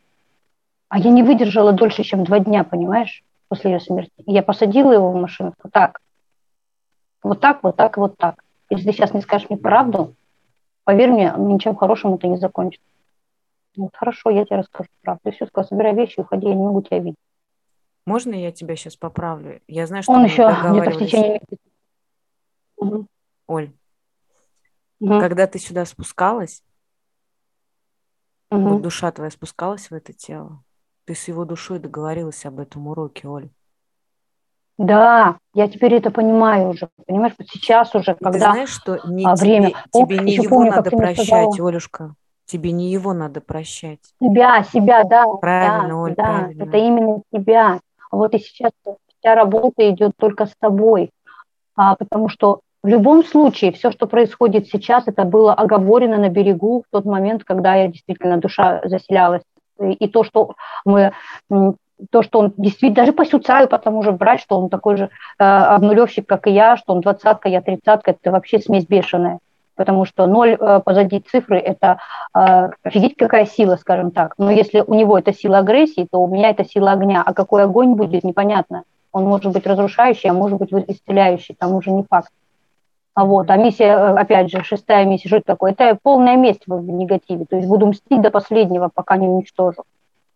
А 0.88 0.98
я 1.00 1.10
не 1.10 1.24
выдержала 1.24 1.72
дольше, 1.72 2.04
чем 2.04 2.22
два 2.22 2.38
дня, 2.38 2.62
понимаешь, 2.62 3.24
после 3.48 3.72
ее 3.72 3.80
смерти. 3.80 4.12
Я 4.26 4.44
посадила 4.44 4.92
его 4.92 5.10
в 5.10 5.16
машину. 5.16 5.54
Вот 5.60 5.72
так. 5.72 5.98
Вот 7.24 7.40
так, 7.40 7.64
вот 7.64 7.74
так, 7.74 7.96
вот 7.96 8.16
так. 8.16 8.44
Если 8.70 8.86
ты 8.86 8.92
сейчас 8.92 9.12
не 9.12 9.22
скажешь 9.22 9.50
мне 9.50 9.58
правду, 9.58 10.14
поверь 10.84 11.10
мне, 11.10 11.34
ничем 11.36 11.74
хорошим 11.74 12.14
это 12.14 12.28
не 12.28 12.36
закончится. 12.36 12.86
Вот 13.76 13.96
хорошо, 13.96 14.30
я 14.30 14.44
тебе 14.44 14.58
расскажу 14.58 14.88
правду. 15.02 15.22
Ты 15.24 15.32
все 15.32 15.46
сказал, 15.46 15.66
собирай 15.66 15.96
вещи, 15.96 16.20
уходи, 16.20 16.46
я 16.46 16.54
не 16.54 16.62
могу 16.62 16.80
тебя 16.82 17.00
видеть. 17.00 17.18
Можно 18.06 18.34
я 18.34 18.52
тебя 18.52 18.76
сейчас 18.76 18.94
поправлю? 18.94 19.60
Я 19.66 19.84
знаю, 19.88 20.04
что 20.04 20.12
Он 20.12 20.24
еще 20.24 20.44
где-то 20.44 20.90
в 20.92 20.98
течение 21.00 21.30
месяца. 21.32 21.56
Мгм. 22.78 23.08
Оль, 23.48 23.72
Мгм. 25.00 25.20
когда 25.20 25.46
ты 25.46 25.58
сюда 25.58 25.84
спускалась, 25.86 26.62
Мгм. 28.50 28.70
вот 28.70 28.82
душа 28.82 29.10
твоя 29.12 29.30
спускалась 29.30 29.90
в 29.90 29.94
это 29.94 30.12
тело, 30.12 30.62
ты 31.06 31.14
с 31.14 31.28
его 31.28 31.44
душой 31.44 31.78
договорилась 31.78 32.44
об 32.44 32.60
этом 32.60 32.86
уроке, 32.86 33.28
Оль. 33.28 33.50
Да, 34.78 35.36
я 35.54 35.68
теперь 35.68 35.94
это 35.94 36.10
понимаю 36.10 36.70
уже. 36.70 36.88
Понимаешь, 37.06 37.34
вот 37.38 37.48
сейчас 37.50 37.94
уже, 37.94 38.12
И 38.12 38.14
ты 38.14 38.24
когда 38.24 38.52
знаешь, 38.52 38.70
что 38.70 38.98
не 39.06 39.26
а, 39.26 39.36
время. 39.36 39.68
тебе, 39.68 39.74
О, 39.92 40.04
тебе 40.04 40.20
не 40.20 40.32
его 40.32 40.48
помню, 40.48 40.70
надо 40.70 40.90
прощать, 40.90 41.24
сказала. 41.24 41.68
Олюшка. 41.68 42.14
Тебе 42.46 42.72
не 42.72 42.90
его 42.90 43.12
надо 43.12 43.40
прощать. 43.40 44.00
себя, 44.20 44.64
себя, 44.64 45.04
да, 45.04 45.24
Правильно, 45.40 45.94
да, 45.96 46.02
Оль, 46.02 46.14
да, 46.16 46.24
правильно. 46.24 46.62
это 46.64 46.76
именно 46.78 47.22
себя. 47.32 47.80
Вот 48.10 48.34
и 48.34 48.38
сейчас 48.38 48.72
вся 49.20 49.34
работа 49.34 49.88
идет 49.90 50.12
только 50.16 50.46
с 50.46 50.52
тобой, 50.58 51.10
а, 51.76 51.94
потому 51.96 52.28
что 52.28 52.60
в 52.82 52.88
любом 52.88 53.24
случае 53.24 53.72
все, 53.72 53.90
что 53.90 54.06
происходит 54.06 54.68
сейчас, 54.68 55.06
это 55.06 55.24
было 55.24 55.52
оговорено 55.52 56.16
на 56.16 56.28
берегу 56.28 56.82
в 56.86 56.90
тот 56.90 57.04
момент, 57.04 57.44
когда 57.44 57.74
я 57.74 57.88
действительно 57.88 58.38
душа 58.38 58.80
заселялась. 58.84 59.42
И, 59.80 60.08
то, 60.08 60.24
что 60.24 60.54
мы 60.84 61.12
то, 62.10 62.22
что 62.22 62.38
он 62.38 62.52
действительно, 62.56 62.94
даже 62.94 63.12
по 63.12 63.26
Сюцаю 63.26 63.68
потому 63.68 64.02
же 64.02 64.12
брать, 64.12 64.40
что 64.40 64.58
он 64.58 64.70
такой 64.70 64.96
же 64.96 65.10
э, 65.38 65.44
обнулевщик, 65.44 66.26
как 66.26 66.46
и 66.46 66.50
я, 66.50 66.76
что 66.76 66.94
он 66.94 67.00
двадцатка, 67.00 67.48
я 67.48 67.60
тридцатка, 67.60 68.12
это 68.12 68.30
вообще 68.30 68.58
смесь 68.58 68.86
бешеная. 68.86 69.38
Потому 69.76 70.04
что 70.06 70.26
ноль 70.26 70.56
э, 70.58 70.80
позади 70.84 71.20
цифры– 71.20 71.58
это 71.58 71.98
э, 72.34 72.70
офигеть 72.82 73.16
какая 73.16 73.46
сила, 73.46 73.76
скажем 73.76 74.10
так. 74.10 74.34
Но 74.38 74.50
если 74.50 74.80
у 74.86 74.94
него 74.94 75.18
это 75.18 75.32
сила 75.32 75.58
агрессии, 75.58 76.06
то 76.10 76.22
у 76.22 76.28
меня 76.28 76.50
это 76.50 76.64
сила 76.64 76.92
огня. 76.92 77.22
А 77.24 77.34
какой 77.34 77.64
огонь 77.64 77.94
будет, 77.94 78.24
непонятно. 78.24 78.84
Он 79.12 79.24
может 79.24 79.52
быть 79.52 79.66
разрушающий, 79.66 80.30
а 80.30 80.34
может 80.34 80.58
быть 80.58 80.72
исцеляющий, 80.88 81.54
там 81.58 81.74
уже 81.74 81.90
не 81.90 82.04
факт. 82.04 82.30
Вот, 83.24 83.50
а 83.50 83.56
миссия, 83.56 83.92
э, 83.92 84.14
опять 84.14 84.50
же, 84.50 84.62
шестая 84.64 85.04
миссия, 85.04 85.28
что 85.28 85.36
это 85.38 85.46
такое? 85.46 85.72
Это 85.72 85.98
полная 86.02 86.36
месть 86.36 86.62
в 86.66 86.82
негативе. 86.82 87.44
То 87.44 87.56
есть 87.56 87.68
буду 87.68 87.86
мстить 87.86 88.22
до 88.22 88.30
последнего, 88.30 88.90
пока 88.92 89.16
не 89.16 89.28
уничтожу. 89.28 89.84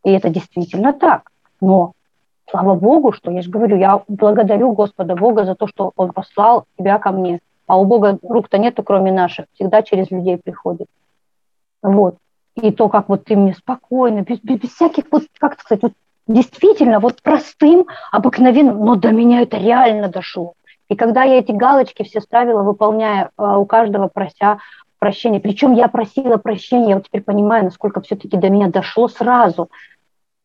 И 0.05 0.11
это 0.11 0.29
действительно 0.29 0.93
так. 0.93 1.31
Но 1.61 1.93
слава 2.50 2.75
Богу, 2.75 3.12
что 3.12 3.31
я 3.31 3.43
же 3.43 3.50
говорю, 3.50 3.76
я 3.76 4.03
благодарю 4.09 4.73
Господа 4.73 5.17
Бога 5.17 5.45
за 5.45 5.55
то, 5.55 5.67
что 5.67 5.93
Он 5.97 6.12
послал 6.12 6.67
тебя 6.79 6.99
ко 6.99 7.11
мне. 7.11 7.41
А 7.67 7.79
у 7.79 7.87
Бога 7.87 8.19
рук-то 8.23 8.59
нету, 8.59 8.83
кроме 8.83 9.12
наших. 9.12 9.47
Всегда 9.55 9.83
через 9.83 10.11
людей 10.11 10.37
приходит. 10.37 10.87
Вот. 11.83 12.17
И 12.57 12.71
то, 12.71 12.88
как 12.88 13.09
вот 13.09 13.25
ты 13.25 13.37
мне 13.37 13.55
спокойно, 13.55 14.21
без, 14.21 14.41
без, 14.41 14.61
без 14.61 14.71
всяких, 14.71 15.05
вот, 15.11 15.25
как 15.38 15.59
сказать, 15.61 15.83
вот 15.83 15.93
действительно, 16.26 17.00
вот 17.00 17.23
простым, 17.23 17.87
обыкновенным, 18.12 18.85
но 18.85 18.95
до 18.97 19.11
меня 19.11 19.41
это 19.41 19.57
реально 19.57 20.09
дошло. 20.09 20.55
И 20.88 20.97
когда 20.97 21.23
я 21.25 21.38
эти 21.38 21.53
галочки 21.53 22.03
все 22.03 22.21
ставила, 22.21 22.62
выполняя 22.62 23.31
э, 23.37 23.43
у 23.43 23.64
каждого 23.64 24.09
прося 24.09 24.59
прощения, 24.99 25.41
причем 25.41 25.73
я 25.73 25.88
просила 25.88 26.37
прощения, 26.37 26.91
я 26.91 26.97
вот 26.97 27.07
теперь 27.07 27.23
понимаю, 27.23 27.64
насколько 27.64 28.00
все-таки 28.00 28.37
до 28.37 28.50
меня 28.50 28.69
дошло 28.69 29.09
сразу. 29.09 29.71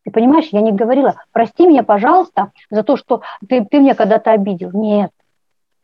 Ты 0.04 0.10
понимаешь, 0.10 0.48
я 0.50 0.60
не 0.60 0.72
говорила, 0.72 1.16
прости 1.32 1.66
меня, 1.66 1.82
пожалуйста, 1.82 2.52
за 2.70 2.82
то, 2.82 2.96
что 2.96 3.22
ты, 3.48 3.64
ты 3.64 3.80
меня 3.80 3.94
когда-то 3.94 4.32
обидел. 4.32 4.70
Нет. 4.72 5.10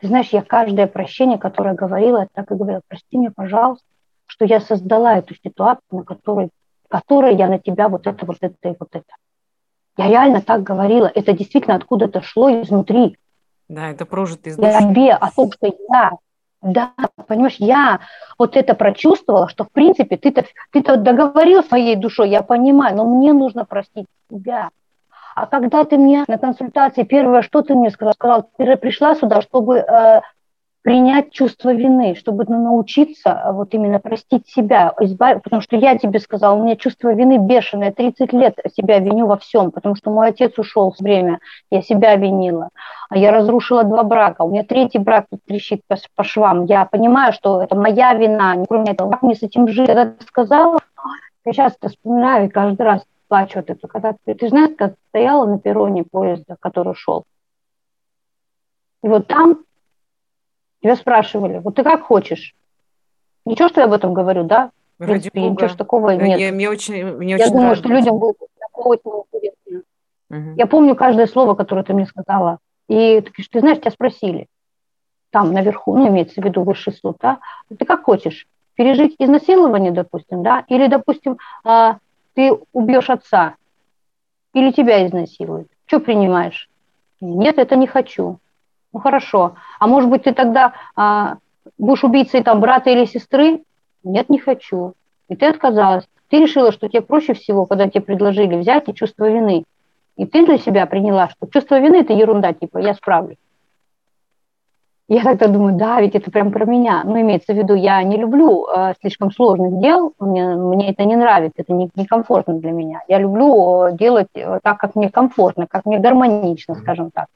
Ты 0.00 0.08
знаешь, 0.08 0.28
я 0.28 0.42
каждое 0.42 0.86
прощение, 0.86 1.38
которое 1.38 1.74
говорила, 1.74 2.26
так 2.32 2.50
и 2.50 2.54
говорила, 2.54 2.82
прости 2.88 3.16
меня, 3.16 3.30
пожалуйста, 3.34 3.84
что 4.26 4.44
я 4.44 4.60
создала 4.60 5.18
эту 5.18 5.34
ситуацию, 5.34 5.82
на 5.90 6.04
которой, 6.04 6.50
которой 6.88 7.36
я 7.36 7.48
на 7.48 7.58
тебя 7.58 7.88
вот 7.88 8.06
это, 8.06 8.26
вот 8.26 8.38
это 8.40 8.68
и 8.68 8.76
вот 8.78 8.88
это. 8.92 9.04
Я 9.96 10.08
реально 10.08 10.42
так 10.42 10.62
говорила, 10.62 11.10
это 11.14 11.32
действительно 11.32 11.76
откуда-то 11.76 12.20
шло 12.20 12.50
изнутри. 12.50 13.16
Да, 13.68 13.90
это 13.90 14.06
прожито 14.06 14.50
из 14.50 14.56
души. 14.56 14.78
тебе 14.78 15.12
о 15.12 15.30
том, 15.30 15.50
что 15.52 15.66
я, 15.66 16.12
да, 16.62 16.92
понимаешь, 17.26 17.56
я 17.58 18.00
вот 18.38 18.56
это 18.56 18.74
прочувствовала, 18.74 19.48
что 19.48 19.64
в 19.64 19.70
принципе 19.72 20.16
ты-то 20.16 20.44
ты 20.70 20.82
договорил 20.96 21.64
своей 21.64 21.96
душой, 21.96 22.30
я 22.30 22.42
понимаю, 22.42 22.96
но 22.96 23.04
мне 23.04 23.32
нужно 23.32 23.64
простить 23.64 24.06
себя. 24.30 24.70
А 25.34 25.46
когда 25.46 25.84
ты 25.84 25.98
мне 25.98 26.24
на 26.28 26.38
консультации, 26.38 27.02
первое, 27.02 27.42
что 27.42 27.60
ты 27.60 27.74
мне 27.74 27.90
сказал, 27.90 28.14
сказал, 28.14 28.48
ты 28.56 28.76
пришла 28.76 29.14
сюда, 29.14 29.42
чтобы 29.42 29.78
э, 29.78 30.22
принять 30.86 31.32
чувство 31.32 31.74
вины, 31.74 32.14
чтобы 32.14 32.44
научиться 32.44 33.50
вот 33.50 33.74
именно 33.74 33.98
простить 33.98 34.46
себя, 34.46 34.94
избавить, 35.00 35.42
потому 35.42 35.60
что 35.60 35.74
я 35.74 35.98
тебе 35.98 36.20
сказала, 36.20 36.54
у 36.54 36.62
меня 36.62 36.76
чувство 36.76 37.12
вины 37.12 37.38
бешеное, 37.38 37.90
30 37.90 38.32
лет 38.32 38.56
себя 38.72 39.00
виню 39.00 39.26
во 39.26 39.36
всем, 39.36 39.72
потому 39.72 39.96
что 39.96 40.12
мой 40.12 40.28
отец 40.28 40.56
ушел 40.58 40.92
в 40.92 41.02
время, 41.02 41.40
я 41.72 41.82
себя 41.82 42.14
винила, 42.14 42.68
а 43.08 43.18
я 43.18 43.32
разрушила 43.32 43.82
два 43.82 44.04
брака, 44.04 44.42
у 44.42 44.50
меня 44.52 44.62
третий 44.62 44.98
брак 44.98 45.26
тут 45.28 45.44
трещит 45.44 45.80
по, 45.88 45.96
по 46.14 46.22
швам, 46.22 46.66
я 46.66 46.84
понимаю, 46.84 47.32
что 47.32 47.60
это 47.60 47.74
моя 47.74 48.14
вина, 48.14 48.54
кроме 48.68 48.92
этого, 48.92 49.10
как 49.10 49.22
мне 49.22 49.34
с 49.34 49.42
этим 49.42 49.66
жить, 49.66 49.88
когда 49.88 50.06
ты 50.06 50.24
сказала, 50.24 50.78
я 51.44 51.52
сейчас 51.52 51.74
это 51.80 51.88
вспоминаю 51.88 52.46
и 52.46 52.48
каждый 52.48 52.82
раз 52.82 53.04
плачу 53.26 53.58
от 53.58 53.66
когда 53.88 54.14
ты, 54.24 54.34
ты 54.36 54.48
знаешь, 54.48 54.76
как 54.78 54.94
стояла 55.08 55.46
на 55.46 55.58
перроне 55.58 56.04
поезда, 56.04 56.54
который 56.60 56.94
шел, 56.94 57.24
и 59.02 59.08
вот 59.08 59.26
там 59.26 59.65
Тебя 60.82 60.96
спрашивали, 60.96 61.58
вот 61.58 61.76
ты 61.76 61.82
как 61.84 62.02
хочешь? 62.02 62.54
Ничего, 63.44 63.68
что 63.68 63.80
я 63.80 63.86
об 63.86 63.92
этом 63.92 64.14
говорю, 64.14 64.44
да? 64.44 64.70
В 64.98 65.02
Ради 65.02 65.30
принципе, 65.30 65.40
Бога. 65.40 65.52
ничего 65.52 65.76
такого 65.76 66.10
нет. 66.10 66.38
Я, 66.40 66.52
мне 66.52 66.68
очень, 66.68 67.04
мне 67.16 67.32
я 67.32 67.36
очень 67.36 67.46
думаю, 67.46 67.62
нравится. 67.62 67.84
что 67.84 67.94
людям 67.94 68.18
будет 68.18 68.36
очень 68.72 69.10
интересно. 69.32 69.82
Мгм. 70.28 70.54
Я 70.56 70.66
помню 70.66 70.94
каждое 70.96 71.26
слово, 71.26 71.54
которое 71.54 71.82
ты 71.84 71.92
мне 71.94 72.06
сказала. 72.06 72.58
И 72.88 73.20
ты, 73.20 73.30
ты 73.50 73.60
знаешь, 73.60 73.78
тебя 73.78 73.90
спросили, 73.90 74.46
там 75.30 75.52
наверху, 75.52 75.96
ну, 75.96 76.08
имеется 76.08 76.40
в 76.40 76.44
виду 76.44 76.62
высший 76.62 76.92
суд, 76.92 77.16
да, 77.20 77.40
ты 77.76 77.84
как 77.84 78.04
хочешь, 78.04 78.46
пережить 78.74 79.16
изнасилование, 79.18 79.92
допустим, 79.92 80.42
да, 80.42 80.64
или, 80.68 80.86
допустим, 80.86 81.38
а, 81.64 81.98
ты 82.34 82.52
убьешь 82.72 83.10
отца, 83.10 83.56
или 84.52 84.70
тебя 84.70 85.06
изнасилуют. 85.06 85.68
Что 85.86 86.00
принимаешь? 86.00 86.68
Нет, 87.20 87.58
это 87.58 87.76
не 87.76 87.86
хочу. 87.86 88.38
Ну 88.92 89.00
хорошо. 89.00 89.54
А 89.78 89.86
может 89.86 90.10
быть, 90.10 90.24
ты 90.24 90.32
тогда 90.32 90.72
а, 90.94 91.36
будешь 91.78 92.04
убийцей 92.04 92.42
там 92.42 92.60
брата 92.60 92.90
или 92.90 93.04
сестры? 93.04 93.62
Нет, 94.04 94.28
не 94.28 94.38
хочу. 94.38 94.94
И 95.28 95.36
ты 95.36 95.46
отказалась. 95.46 96.06
Ты 96.28 96.40
решила, 96.40 96.72
что 96.72 96.88
тебе 96.88 97.02
проще 97.02 97.34
всего, 97.34 97.66
когда 97.66 97.88
тебе 97.88 98.00
предложили 98.00 98.56
взять 98.56 98.88
и 98.88 98.94
чувство 98.94 99.28
вины. 99.28 99.64
И 100.16 100.26
ты 100.26 100.46
для 100.46 100.58
себя 100.58 100.86
приняла, 100.86 101.28
что 101.28 101.46
чувство 101.46 101.78
вины 101.78 101.96
это 101.96 102.12
ерунда, 102.12 102.52
типа 102.52 102.78
я 102.78 102.94
справлюсь. 102.94 103.36
Я 105.08 105.22
тогда 105.22 105.46
думаю, 105.46 105.76
да, 105.76 106.00
ведь 106.00 106.16
это 106.16 106.32
прям 106.32 106.50
про 106.50 106.64
меня. 106.64 107.02
Ну, 107.04 107.20
имеется 107.20 107.52
в 107.52 107.56
виду, 107.56 107.74
я 107.74 108.02
не 108.02 108.16
люблю 108.16 108.66
э, 108.66 108.94
слишком 109.00 109.30
сложных 109.30 109.80
дел, 109.80 110.14
мне, 110.18 110.56
мне 110.56 110.90
это 110.90 111.04
не 111.04 111.14
нравится, 111.14 111.62
это 111.62 111.72
не- 111.72 111.90
некомфортно 111.94 112.54
для 112.54 112.72
меня. 112.72 113.02
Я 113.06 113.18
люблю 113.20 113.84
э, 113.84 113.96
делать 113.96 114.26
э, 114.34 114.58
так, 114.64 114.78
как 114.78 114.96
мне 114.96 115.08
комфортно, 115.08 115.68
как 115.68 115.86
мне 115.86 116.00
гармонично, 116.00 116.74
скажем 116.74 117.12
так. 117.12 117.26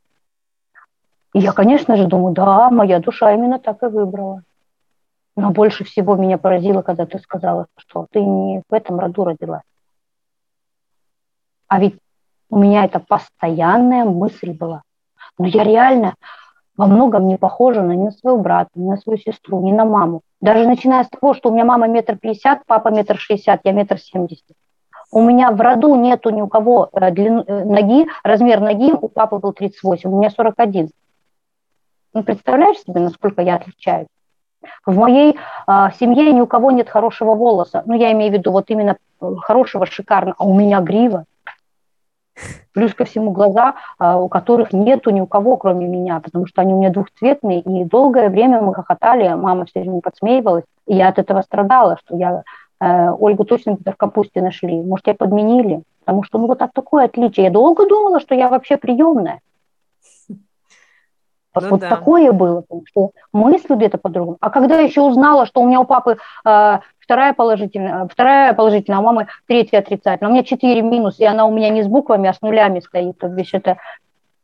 И 1.33 1.39
я, 1.39 1.53
конечно 1.53 1.97
же, 1.97 2.07
думаю, 2.07 2.35
да, 2.35 2.71
моя 2.71 2.99
душа 2.99 3.33
именно 3.33 3.59
так 3.59 3.83
и 3.83 3.87
выбрала. 3.87 4.43
Но 5.37 5.51
больше 5.51 5.85
всего 5.85 6.17
меня 6.17 6.39
поразило, 6.39 6.83
когда 6.83 7.07
ты 7.07 7.19
сказала, 7.19 7.67
что 7.77 8.07
ты 8.11 8.21
не 8.21 8.63
в 8.69 8.75
этом 8.75 8.99
роду 8.99 9.25
родилась. 9.25 9.63
А 11.69 11.79
ведь 11.79 11.99
у 12.51 12.59
меня 12.59 12.85
это 12.85 12.99
постоянная 12.99 14.05
мысль 14.05 14.53
была. 14.53 14.83
Но 15.39 15.47
я 15.47 15.63
реально 15.63 16.15
во 16.77 16.87
многом 16.87 17.29
не 17.29 17.37
похожа 17.37 17.83
на 17.83 17.95
на 17.95 18.11
своего 18.11 18.39
брата, 18.39 18.71
ни 18.75 18.89
на 18.89 18.97
свою 18.97 19.19
сестру, 19.19 19.63
ни 19.63 19.71
на 19.71 19.85
маму. 19.85 20.23
Даже 20.41 20.67
начиная 20.67 21.05
с 21.05 21.09
того, 21.09 21.35
что 21.35 21.51
у 21.51 21.53
меня 21.53 21.65
мама 21.65 21.87
метр 21.87 22.19
пятьдесят, 22.19 22.67
папа 22.67 22.89
метр 22.89 23.17
шестьдесят, 23.19 23.61
я 23.65 23.73
метр 23.73 23.99
семьдесят. 23.99 24.57
У 25.13 25.23
меня 25.23 25.51
в 25.51 25.61
роду 25.61 25.95
нету 25.95 26.31
ни 26.31 26.41
у 26.41 26.49
кого 26.49 26.89
э, 26.93 27.11
длин, 27.11 27.45
э, 27.47 27.65
ноги, 27.65 28.07
размер 28.23 28.61
ноги 28.61 28.93
у 28.93 29.09
папы 29.09 29.39
был 29.39 29.53
38, 29.53 30.09
у 30.09 30.19
меня 30.19 30.31
41. 30.31 30.91
Ну, 32.13 32.23
представляешь 32.23 32.81
себе, 32.81 33.01
насколько 33.01 33.43
я 33.43 33.57
отличаюсь? 33.57 34.09
В 34.85 34.97
моей 34.97 35.39
а, 35.67 35.91
семье 35.93 36.33
ни 36.33 36.41
у 36.41 36.47
кого 36.47 36.71
нет 36.71 36.89
хорошего 36.89 37.35
волоса. 37.35 37.83
Ну, 37.87 37.95
я 37.95 38.13
имею 38.13 38.31
в 38.31 38.35
виду 38.35 38.53
вот 38.53 38.69
именно 38.69 38.97
э, 39.21 39.35
хорошего, 39.41 39.87
шикарного. 39.87 40.35
А 40.39 40.45
у 40.45 40.55
меня 40.55 40.81
грива. 40.81 41.25
Плюс 42.73 42.95
ко 42.95 43.05
всему 43.05 43.31
глаза, 43.31 43.75
а, 43.99 44.19
у 44.19 44.29
которых 44.29 44.73
нету 44.73 45.11
ни 45.11 45.21
у 45.21 45.27
кого, 45.27 45.57
кроме 45.57 45.87
меня, 45.87 46.21
потому 46.21 46.47
что 46.47 46.61
они 46.61 46.75
у 46.75 46.79
меня 46.79 46.91
двухцветные. 46.91 47.61
И 47.61 47.85
долгое 47.85 48.29
время 48.29 48.61
мы 48.61 48.75
хохотали, 48.75 49.33
мама 49.35 49.65
все 49.65 49.81
время 49.81 50.01
подсмеивалась. 50.01 50.65
И 50.87 50.97
я 50.97 51.09
от 51.09 51.19
этого 51.19 51.41
страдала, 51.43 51.99
что 52.05 52.17
я 52.17 52.43
э, 52.81 53.11
Ольгу 53.13 53.45
точно 53.45 53.77
в 53.77 53.97
капусте 53.97 54.43
нашли. 54.43 54.81
Может, 54.83 55.05
тебя 55.05 55.15
подменили? 55.15 55.83
потому 56.11 56.25
что 56.25 56.39
ну 56.39 56.49
вот 56.49 56.59
так 56.59 56.73
такое 56.73 57.05
отличие. 57.05 57.45
Я 57.45 57.51
долго 57.51 57.89
думала, 57.89 58.19
что 58.19 58.35
я 58.35 58.49
вообще 58.49 58.77
приемная. 58.77 59.41
Вот, 61.55 61.65
ну, 61.65 61.71
вот 61.71 61.81
да. 61.81 61.89
такое 61.89 62.33
было, 62.33 62.63
что 62.87 63.11
мысли 63.33 63.75
где-то 63.75 63.99
по-другому. 63.99 64.37
А 64.41 64.51
когда 64.51 64.79
еще 64.79 65.01
узнала, 65.01 65.47
что 65.47 65.61
у 65.61 65.67
меня 65.67 65.81
у 65.81 65.85
папы 65.85 66.19
э, 66.45 66.79
вторая 66.99 67.35
положительная, 67.35 68.07
вторая 68.09 68.53
положительная, 68.55 68.99
а 68.99 69.01
у 69.03 69.05
мамы 69.05 69.27
третья 69.47 69.79
отрицательная, 69.79 70.31
у 70.31 70.33
меня 70.33 70.45
четыре 70.45 70.83
минус, 70.83 71.19
и 71.19 71.25
она 71.25 71.47
у 71.47 71.53
меня 71.53 71.69
не 71.71 71.83
с 71.83 71.89
буквами, 71.89 72.29
а 72.29 72.35
с 72.35 72.41
нулями 72.41 72.81
стоит. 72.81 73.19
То 73.19 73.27
есть 73.29 73.53
это 73.53 73.79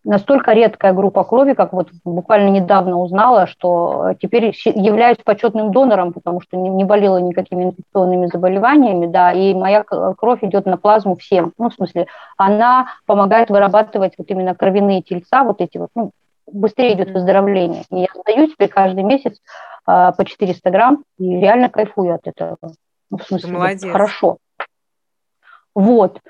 настолько 0.06 0.52
редкая 0.52 0.92
группа 0.92 1.24
крови, 1.24 1.52
как 1.52 1.72
вот 1.72 1.90
буквально 2.04 2.48
недавно 2.48 2.98
узнала, 2.98 3.46
что 3.46 4.14
теперь 4.20 4.54
являюсь 4.64 5.18
почетным 5.18 5.72
донором, 5.72 6.12
потому 6.12 6.40
что 6.40 6.56
не, 6.56 6.70
не 6.70 6.84
болела 6.84 7.18
никакими 7.18 7.64
инфекционными 7.64 8.26
заболеваниями, 8.26 9.06
да, 9.06 9.32
и 9.32 9.52
моя 9.52 9.84
кровь 9.84 10.42
идет 10.42 10.66
на 10.66 10.76
плазму 10.76 11.16
всем. 11.16 11.52
Ну, 11.58 11.70
в 11.70 11.74
смысле, 11.74 12.06
она 12.36 12.86
помогает 13.04 13.50
вырабатывать 13.50 14.14
вот 14.16 14.30
именно 14.30 14.54
кровяные 14.54 15.02
тельца, 15.02 15.42
вот 15.42 15.60
эти 15.60 15.78
вот, 15.78 15.90
ну, 15.94 16.12
быстрее 16.46 16.94
идет 16.94 17.10
выздоровление. 17.10 17.84
И 17.90 18.00
я 18.00 18.08
сдаю 18.14 18.46
теперь 18.48 18.68
каждый 18.68 19.04
месяц 19.04 19.38
а, 19.84 20.12
по 20.12 20.24
400 20.24 20.70
грамм 20.70 21.04
и 21.18 21.40
реально 21.40 21.68
кайфую 21.68 22.14
от 22.14 22.26
этого. 22.26 22.56
Ну, 23.10 23.18
в 23.18 23.22
смысле, 23.22 23.52
Молодец. 23.52 23.90
хорошо. 23.90 24.38
Вот. 25.74 26.20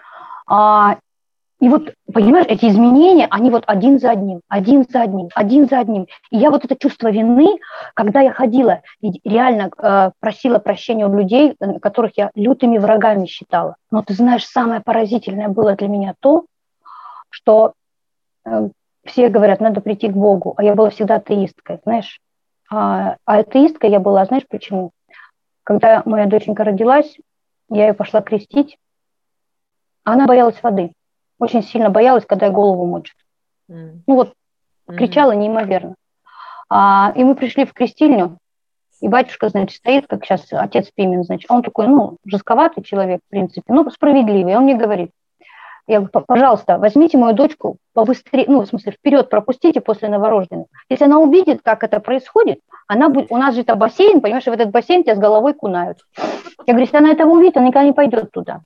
А, 0.47 0.99
и 1.59 1.69
вот, 1.71 1.95
понимаешь, 2.13 2.47
эти 2.49 2.67
изменения, 2.67 3.27
они 3.31 3.51
вот 3.51 3.65
один 3.67 3.99
за 3.99 4.11
одним, 4.11 4.43
один 4.49 4.85
за 4.89 5.01
одним, 5.03 5.31
один 5.35 5.67
за 5.67 5.79
одним. 5.79 6.07
И 6.31 6.37
я 6.37 6.51
вот 6.51 6.65
это 6.67 6.77
чувство 6.77 7.11
вины, 7.11 7.59
когда 7.95 8.21
я 8.21 8.31
ходила 8.31 8.83
и 9.01 9.21
реально 9.25 9.71
э, 9.79 10.11
просила 10.21 10.59
прощения 10.59 11.07
у 11.07 11.17
людей, 11.17 11.57
э, 11.59 11.79
которых 11.79 12.13
я 12.17 12.31
лютыми 12.35 12.77
врагами 12.77 13.25
считала. 13.25 13.77
Но 13.91 14.03
ты 14.03 14.13
знаешь, 14.13 14.45
самое 14.45 14.83
поразительное 14.83 15.49
было 15.49 15.75
для 15.77 15.89
меня 15.89 16.15
то, 16.21 16.45
что 17.31 17.73
э, 18.45 18.69
все 19.07 19.29
говорят, 19.29 19.61
надо 19.61 19.81
прийти 19.81 20.09
к 20.09 20.13
Богу, 20.13 20.55
а 20.57 20.63
я 20.63 20.75
была 20.75 20.91
всегда 20.91 21.17
атеисткой, 21.17 21.81
знаешь. 21.85 22.21
А, 22.71 23.17
а 23.25 23.39
атеисткой 23.39 23.91
я 23.91 24.01
была, 24.01 24.25
знаешь 24.25 24.47
почему? 24.49 24.91
Когда 25.65 26.03
моя 26.05 26.27
доченька 26.27 26.65
родилась, 26.65 27.17
я 27.69 27.89
ее 27.89 27.95
пошла 27.95 28.23
крестить, 28.23 28.79
она 30.05 30.27
боялась 30.27 30.63
воды 30.63 30.93
очень 31.39 31.63
сильно 31.63 31.91
боялась, 31.91 32.25
когда 32.27 32.47
я 32.47 32.53
голову 32.53 32.87
мочит. 32.87 33.17
Mm. 33.71 34.01
Ну 34.07 34.15
вот, 34.15 34.35
mm. 34.89 34.97
кричала 34.97 35.33
неимоверно. 35.33 35.95
А, 36.69 37.13
и 37.15 37.25
мы 37.25 37.35
пришли 37.35 37.65
в 37.65 37.73
крестильню, 37.73 38.39
и 39.01 39.09
батюшка, 39.09 39.49
значит, 39.49 39.77
стоит, 39.77 40.07
как 40.07 40.25
сейчас 40.25 40.47
отец 40.51 40.91
Пимен, 40.95 41.23
значит, 41.23 41.51
он 41.51 41.63
такой, 41.63 41.87
ну, 41.87 42.17
жестковатый 42.25 42.83
человек, 42.83 43.21
в 43.27 43.31
принципе, 43.31 43.73
но 43.73 43.89
справедливый. 43.91 44.53
И 44.53 44.57
он 44.57 44.65
мне 44.65 44.75
говорит, 44.75 45.11
я 45.87 46.01
говорю, 46.01 46.27
пожалуйста, 46.27 46.79
возьмите 46.79 47.17
мою 47.17 47.35
дочку 47.35 47.77
побыстрее, 47.95 48.47
ну, 48.49 48.63
в 48.63 48.67
смысле, 48.67 48.93
вперед 48.93 49.31
пропустите 49.31 49.81
после 49.81 50.09
новорожденных. 50.09 50.67
Если 50.89 51.05
она 51.05 51.19
увидит, 51.19 51.61
как 51.63 51.85
это 51.85 52.01
происходит, 52.01 52.61
она 52.89 53.09
будет, 53.09 53.31
у 53.31 53.37
нас 53.37 53.55
же 53.55 53.61
это 53.61 53.77
бассейн, 53.77 54.21
понимаешь, 54.21 54.45
в 54.45 54.49
этот 54.49 54.71
бассейн 54.71 55.05
тебя 55.05 55.15
с 55.15 55.19
головой 55.19 55.55
кунают. 55.55 55.99
Я 56.67 56.75
говорю, 56.75 56.87
если 56.87 56.97
она 56.97 57.13
этого 57.13 57.31
увидит, 57.31 57.57
она 57.57 57.67
никогда 57.67 57.87
не 57.87 57.93
пойдет 57.93 58.31
туда. 58.33 58.61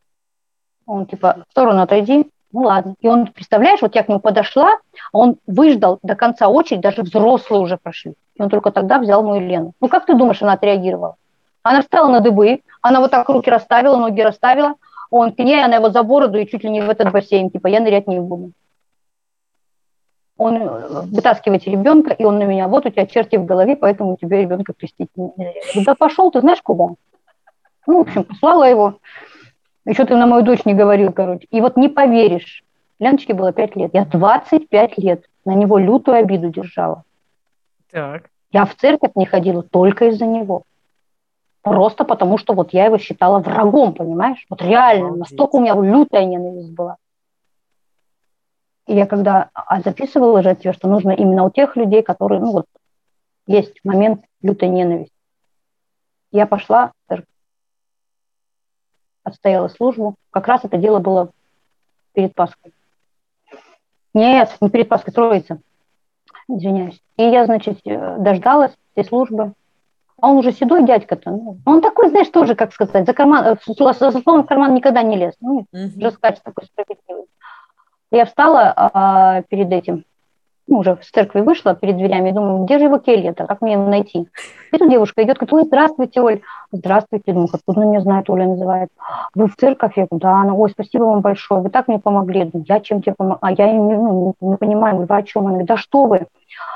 Он 0.86 1.06
типа, 1.06 1.44
в 1.48 1.50
сторону 1.52 1.82
отойди. 1.82 2.26
Ну 2.52 2.62
ладно. 2.62 2.94
И 3.00 3.06
он, 3.06 3.28
представляешь, 3.28 3.80
вот 3.80 3.94
я 3.94 4.02
к 4.02 4.08
нему 4.08 4.18
подошла, 4.18 4.78
он 5.12 5.36
выждал 5.46 6.00
до 6.02 6.16
конца 6.16 6.48
очередь, 6.48 6.80
даже 6.80 7.02
взрослые 7.02 7.60
уже 7.60 7.76
прошли. 7.76 8.14
И 8.34 8.42
он 8.42 8.48
только 8.48 8.72
тогда 8.72 8.98
взял 8.98 9.22
мою 9.22 9.40
Лену. 9.40 9.72
Ну 9.80 9.88
как 9.88 10.06
ты 10.06 10.14
думаешь, 10.14 10.42
она 10.42 10.54
отреагировала? 10.54 11.16
Она 11.62 11.82
встала 11.82 12.08
на 12.08 12.20
дыбы, 12.20 12.62
она 12.82 13.00
вот 13.00 13.10
так 13.10 13.28
руки 13.28 13.50
расставила, 13.50 13.96
ноги 13.96 14.22
расставила, 14.22 14.74
он 15.10 15.32
к 15.32 15.38
ней, 15.38 15.62
она 15.62 15.76
его 15.76 15.90
за 15.90 16.02
бороду 16.02 16.38
и 16.38 16.46
чуть 16.46 16.64
ли 16.64 16.70
не 16.70 16.80
в 16.80 16.88
этот 16.88 17.12
бассейн, 17.12 17.50
типа 17.50 17.66
я 17.66 17.80
нырять 17.80 18.06
не 18.06 18.20
буду. 18.20 18.52
Он 20.36 20.56
э, 20.56 21.02
вытаскивает 21.02 21.64
ребенка, 21.66 22.14
и 22.14 22.24
он 22.24 22.38
на 22.38 22.44
меня, 22.44 22.68
вот 22.68 22.86
у 22.86 22.90
тебя 22.90 23.06
черти 23.06 23.36
в 23.36 23.44
голове, 23.44 23.76
поэтому 23.76 24.16
тебе 24.16 24.42
ребенка 24.42 24.72
крестить 24.72 25.10
нельзя. 25.16 25.52
Да 25.84 25.94
пошел, 25.94 26.30
ты 26.30 26.40
знаешь 26.40 26.62
куда? 26.62 26.94
Ну, 27.86 27.98
в 27.98 28.00
общем, 28.00 28.24
послала 28.24 28.64
его. 28.64 28.98
Еще 29.84 30.04
ты 30.04 30.16
на 30.16 30.26
мою 30.26 30.42
дочь 30.42 30.64
не 30.64 30.74
говорил, 30.74 31.12
короче. 31.12 31.46
И 31.50 31.60
вот 31.60 31.76
не 31.76 31.88
поверишь, 31.88 32.64
Леночке 33.00 33.34
было 33.34 33.52
5 33.52 33.76
лет. 33.76 33.90
Я 33.94 34.04
25 34.04 34.98
лет 34.98 35.24
на 35.44 35.54
него 35.54 35.78
лютую 35.78 36.18
обиду 36.18 36.50
держала. 36.50 37.04
Так. 37.90 38.30
Я 38.52 38.66
в 38.66 38.74
церковь 38.76 39.12
не 39.14 39.26
ходила 39.26 39.62
только 39.62 40.06
из-за 40.06 40.26
него. 40.26 40.64
Просто 41.62 42.04
потому, 42.04 42.38
что 42.38 42.54
вот 42.54 42.72
я 42.72 42.86
его 42.86 42.98
считала 42.98 43.38
врагом, 43.38 43.94
понимаешь? 43.94 44.44
Вот 44.48 44.62
реально, 44.62 45.16
настолько 45.16 45.56
у 45.56 45.60
меня 45.60 45.74
лютая 45.74 46.24
ненависть 46.24 46.72
была. 46.72 46.96
И 48.86 48.94
я 48.94 49.06
когда 49.06 49.50
а, 49.52 49.80
записывала 49.82 50.42
же 50.42 50.50
ответ, 50.50 50.74
что 50.74 50.88
нужно 50.88 51.10
именно 51.10 51.44
у 51.44 51.50
тех 51.50 51.76
людей, 51.76 52.02
которые, 52.02 52.40
ну 52.40 52.52
вот, 52.52 52.66
есть 53.46 53.74
момент 53.84 54.24
лютой 54.42 54.68
ненависти. 54.68 55.14
Я 56.32 56.46
пошла 56.46 56.92
отстояла 59.24 59.68
службу. 59.68 60.16
Как 60.30 60.46
раз 60.46 60.64
это 60.64 60.76
дело 60.76 60.98
было 60.98 61.30
перед 62.12 62.34
Пасхой. 62.34 62.72
Нет, 64.14 64.56
не 64.60 64.70
перед 64.70 64.88
Пасхой, 64.88 65.12
Троица. 65.12 65.60
Извиняюсь. 66.48 67.00
И 67.16 67.22
я, 67.22 67.44
значит, 67.46 67.80
э, 67.84 68.16
дождалась 68.18 68.72
этой 68.94 69.06
службы. 69.06 69.54
А 70.20 70.30
он 70.30 70.38
уже 70.38 70.52
седой 70.52 70.84
дядька-то. 70.84 71.30
Ну, 71.30 71.58
он 71.64 71.80
такой, 71.80 72.10
знаешь, 72.10 72.28
тоже, 72.28 72.54
как 72.54 72.72
сказать, 72.72 73.06
за 73.06 73.12
карман, 73.14 73.44
э, 73.44 73.56
за 73.66 74.12
словом 74.20 74.42
в 74.42 74.46
карман 74.46 74.74
никогда 74.74 75.02
не 75.02 75.16
лез. 75.16 75.34
Ну, 75.40 75.66
угу. 75.72 75.90
уже 75.96 76.10
скачет 76.10 76.42
такой 76.42 76.64
справедливый. 76.64 77.24
Я 78.10 78.26
встала 78.26 78.72
а, 78.76 79.42
перед 79.42 79.70
этим, 79.70 80.04
ну, 80.70 80.78
уже 80.78 80.94
в 80.94 81.00
церкви 81.00 81.40
вышла 81.40 81.74
перед 81.74 81.96
дверями, 81.96 82.30
думаю, 82.30 82.64
где 82.64 82.78
же 82.78 82.84
его 82.84 82.98
келья-то, 82.98 83.46
как 83.46 83.60
мне 83.60 83.72
его 83.72 83.88
найти? 83.88 84.28
И 84.72 84.78
тут 84.78 84.88
девушка 84.88 85.22
идет, 85.24 85.36
говорит, 85.36 85.52
ой, 85.52 85.64
здравствуйте, 85.64 86.20
Оль. 86.20 86.40
Здравствуйте, 86.70 87.32
думаю, 87.32 87.48
откуда 87.52 87.80
она 87.80 87.90
меня 87.90 88.00
знает, 88.00 88.30
Оля 88.30 88.46
называет. 88.46 88.88
Вы 89.34 89.48
в 89.48 89.56
церковь? 89.56 89.94
Я 89.96 90.06
говорю, 90.08 90.20
да, 90.20 90.40
она, 90.40 90.54
ой, 90.54 90.70
спасибо 90.70 91.02
вам 91.02 91.20
большое, 91.22 91.60
вы 91.60 91.70
так 91.70 91.88
мне 91.88 91.98
помогли. 91.98 92.44
Думаю, 92.44 92.66
я 92.68 92.78
чем 92.78 93.02
тебе 93.02 93.16
помогу? 93.18 93.38
А 93.40 93.50
я 93.50 93.72
не, 93.72 93.78
ну, 93.96 94.34
не 94.40 94.56
понимаю, 94.56 94.94
говорю, 94.94 95.12
о 95.12 95.22
чем? 95.24 95.42
Она 95.42 95.50
говорит, 95.50 95.68
да 95.68 95.76
что 95.76 96.06
вы, 96.06 96.26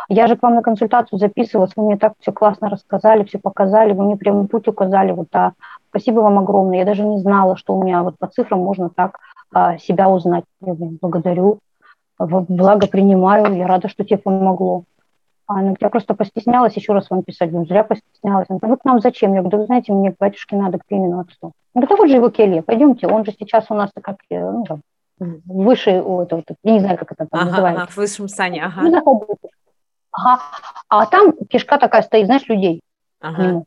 я 0.09 0.27
же 0.27 0.37
к 0.37 0.43
вам 0.43 0.57
на 0.57 0.63
консультацию 0.63 1.21
записывалась, 1.21 1.71
вы 1.77 1.85
мне 1.85 1.97
так 1.97 2.15
все 2.19 2.33
классно 2.33 2.69
рассказали, 2.69 3.23
все 3.23 3.39
показали, 3.39 3.93
вы 3.93 4.05
мне 4.05 4.17
прямой 4.17 4.49
путь 4.49 4.67
указали, 4.67 5.13
вот, 5.13 5.29
да, 5.33 5.53
спасибо 5.91 6.19
вам 6.21 6.41
огромное. 6.41 6.79
Я 6.79 6.85
даже 6.85 7.05
не 7.05 7.19
знала, 7.19 7.57
что 7.57 7.75
у 7.77 7.83
меня 7.85 8.03
вот 8.03 8.19
по 8.19 8.27
цифрам 8.27 8.59
можно 8.59 8.91
так 8.91 9.19
а, 9.53 9.79
себя 9.79 10.09
узнать. 10.09 10.45
Я 10.61 10.75
говорю, 10.75 10.99
благодарю 11.01 11.59
благо 12.19 12.87
принимаю, 12.87 13.57
я 13.57 13.67
рада, 13.67 13.89
что 13.89 14.05
тебе 14.05 14.19
помогло. 14.19 14.85
А 15.47 15.59
она 15.59 15.75
я 15.79 15.91
просто 15.91 16.15
постеснялась 16.15 16.75
еще 16.75 16.93
раз 16.93 17.11
вам 17.11 17.23
писать. 17.23 17.51
Говорю, 17.51 17.69
зря 17.69 17.85
постеснялась. 17.85 18.47
Она 18.49 18.59
говорит, 18.59 18.79
вы 18.79 18.83
к 18.83 18.85
нам 18.85 19.01
зачем? 19.01 19.35
Я 19.35 19.41
говорю, 19.41 19.51
да 19.51 19.59
вы 19.59 19.67
знаете, 19.67 19.93
мне 19.93 20.15
батюшке 20.19 20.57
надо 20.57 20.79
к 20.79 20.87
Пимену 20.87 21.21
отцу. 21.21 21.53
Он 21.75 21.83
говорит, 21.83 21.93
а 21.93 21.97
вот 21.97 22.09
же 22.09 22.17
его 22.17 22.31
келья, 22.31 22.63
пойдемте, 22.63 23.07
он 23.07 23.25
же 23.25 23.33
сейчас 23.39 23.67
у 23.69 23.75
нас 23.75 23.91
как, 24.01 24.17
э, 24.31 24.39
ну, 24.41 24.65
там, 24.65 24.81
выше, 25.19 26.01
вот, 26.01 26.33
вот, 26.33 26.45
я 26.63 26.73
не 26.73 26.81
знаю, 26.81 26.99
как 26.99 27.13
это 27.13 27.27
там 27.27 27.41
ага, 27.41 27.51
называется. 27.51 27.83
Ага, 27.83 27.91
в 27.93 27.97
высшем 27.97 28.29
сане, 28.29 28.65
ага. 28.65 28.83
Ну, 28.83 29.27
ага. 30.13 30.43
А 30.89 31.07
там 31.07 31.33
кишка 31.49 31.79
такая 31.79 32.03
стоит, 32.03 32.27
знаешь, 32.27 32.49
людей 32.49 32.81
ага. 33.21 33.65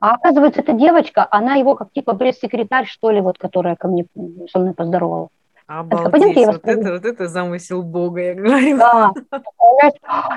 А 0.00 0.14
оказывается, 0.14 0.62
эта 0.62 0.72
девочка, 0.72 1.28
она 1.30 1.56
его 1.56 1.74
как 1.74 1.92
типа 1.92 2.14
пресс-секретарь, 2.14 2.86
что 2.86 3.10
ли, 3.10 3.20
вот, 3.20 3.36
которая 3.36 3.76
ко 3.76 3.86
мне 3.86 4.06
со 4.50 4.58
мной 4.58 4.72
поздоровалась. 4.72 5.30
Обалдеть, 5.70 6.36
я 6.36 6.46
вот, 6.50 6.66
это, 6.66 6.92
вот 6.94 7.04
это 7.04 7.28
замысел 7.28 7.84
Бога, 7.84 8.20
я 8.20 8.34
говорю. 8.34 8.76
Да. 8.76 9.12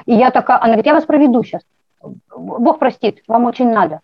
И 0.06 0.14
я 0.14 0.30
такая, 0.30 0.58
она 0.58 0.68
говорит, 0.68 0.86
я 0.86 0.94
вас 0.94 1.06
проведу 1.06 1.44
сейчас. 1.44 1.64
Бог 2.36 2.78
простит, 2.78 3.24
вам 3.28 3.46
очень 3.46 3.72
надо. 3.72 4.02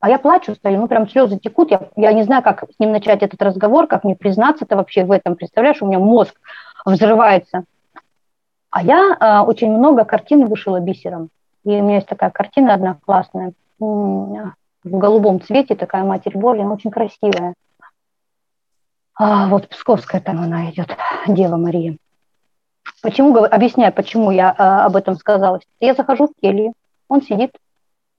А 0.00 0.08
я 0.08 0.18
плачу, 0.18 0.56
стою, 0.56 0.80
ну 0.80 0.88
прям 0.88 1.08
слезы 1.08 1.38
текут, 1.38 1.70
я, 1.70 1.88
я 1.94 2.12
не 2.12 2.24
знаю, 2.24 2.42
как 2.42 2.64
с 2.64 2.80
ним 2.80 2.90
начать 2.90 3.22
этот 3.22 3.40
разговор, 3.40 3.86
как 3.86 4.02
мне 4.02 4.16
признаться-то 4.16 4.74
вообще 4.74 5.04
в 5.04 5.12
этом, 5.12 5.36
представляешь, 5.36 5.80
у 5.80 5.86
меня 5.86 6.00
мозг 6.00 6.34
взрывается. 6.84 7.62
А 8.70 8.82
я 8.82 9.16
э, 9.20 9.46
очень 9.46 9.70
много 9.70 10.04
картин 10.04 10.46
вышила 10.46 10.80
бисером. 10.80 11.28
И 11.64 11.68
у 11.68 11.82
меня 11.84 11.96
есть 11.96 12.08
такая 12.08 12.30
картина 12.30 12.74
одна 12.74 12.96
классная, 13.06 13.52
в 13.78 14.52
голубом 14.82 15.40
цвете, 15.40 15.76
такая 15.76 16.02
Матерь 16.02 16.36
Божья, 16.36 16.62
она 16.62 16.74
очень 16.74 16.90
красивая. 16.90 17.54
А, 19.24 19.46
вот 19.46 19.68
Псковская 19.68 20.20
там 20.20 20.40
она 20.42 20.68
идет, 20.70 20.96
Дева 21.28 21.56
Мария. 21.56 21.96
Почему, 23.02 23.36
объясняю, 23.44 23.92
почему 23.92 24.32
я 24.32 24.52
а, 24.58 24.84
об 24.84 24.96
этом 24.96 25.14
сказала. 25.14 25.60
Я 25.78 25.94
захожу 25.94 26.26
в 26.26 26.40
келью, 26.40 26.72
он 27.06 27.22
сидит, 27.22 27.52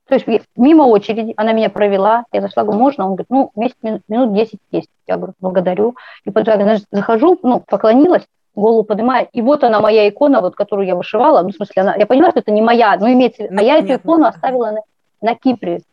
то 0.08 0.16
есть 0.16 0.48
мимо 0.56 0.84
очереди, 0.84 1.34
она 1.36 1.52
меня 1.52 1.70
провела, 1.70 2.24
я 2.32 2.40
зашла, 2.40 2.64
говорю, 2.64 2.80
можно? 2.80 3.04
Он 3.04 3.16
говорит, 3.16 3.28
ну, 3.30 3.52
месяц, 3.58 3.76
минут, 3.82 4.02
минут 4.08 4.34
10 4.34 4.60
есть. 4.72 4.88
Я 5.06 5.18
говорю, 5.18 5.34
благодарю. 5.42 5.98
И 6.24 6.32
потом 6.32 6.78
захожу, 6.90 7.38
ну, 7.44 7.60
поклонилась, 7.60 8.24
голову 8.56 8.86
поднимаю, 8.86 9.28
и 9.34 9.42
вот 9.42 9.66
она 9.66 9.82
моя 9.82 10.08
икона, 10.08 10.40
вот, 10.40 10.56
которую 10.56 10.88
я 10.88 10.96
вышивала, 10.96 11.42
ну, 11.42 11.50
в 11.50 11.56
смысле, 11.56 11.82
она, 11.82 11.96
я 11.96 12.06
понимаю, 12.06 12.32
что 12.32 12.40
это 12.40 12.52
не 12.52 12.62
моя, 12.62 12.96
но 12.98 13.12
имеется, 13.12 13.44
а 13.44 13.62
я 13.62 13.80
эту 13.80 13.96
икону 13.96 14.28
оставила 14.28 14.72
на, 14.72 14.80
на 15.22 15.36
Кипре, 15.36 15.82
а, 15.82 15.93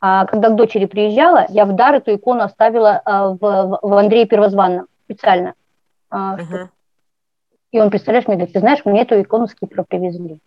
когда 0.00 0.48
к 0.48 0.56
дочери 0.56 0.86
приезжала, 0.86 1.46
я 1.50 1.66
в 1.66 1.74
дар 1.74 1.94
эту 1.94 2.14
икону 2.14 2.42
оставила 2.42 3.02
а, 3.04 3.28
в, 3.28 3.38
в 3.82 3.94
Андрее 3.94 4.26
Первозванном. 4.26 4.86
специально. 5.04 5.54
А, 6.10 6.38
uh-huh. 6.38 6.68
И 7.72 7.80
он, 7.80 7.90
представляешь, 7.90 8.26
мне 8.26 8.36
говорит, 8.36 8.54
ты 8.54 8.60
знаешь, 8.60 8.84
мне 8.84 9.02
эту 9.02 9.20
икону 9.20 9.46
с 9.46 9.54
Кипра 9.54 9.84
привезли. 9.84 10.40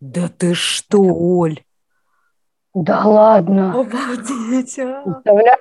Да 0.00 0.28
ты 0.28 0.54
что, 0.54 1.00
Оль? 1.00 1.60
Да 2.74 3.04
ладно. 3.04 3.70
Обалдеть, 3.70 4.78
а. 4.78 5.02
Представляешь? 5.02 5.60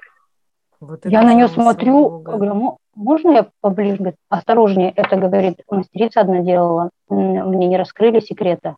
Вот 0.80 1.06
я 1.06 1.22
на 1.22 1.34
нее 1.34 1.48
смотрю, 1.48 2.20
говорю, 2.20 2.78
можно 2.94 3.32
я 3.32 3.48
поближе? 3.62 3.98
Говорит, 3.98 4.18
осторожнее, 4.28 4.92
это, 4.92 5.16
говорит, 5.16 5.62
мастерица 5.70 6.22
одна 6.22 6.40
делала, 6.40 6.90
мне 7.08 7.68
не 7.68 7.78
раскрыли 7.78 8.20
секрета, 8.20 8.76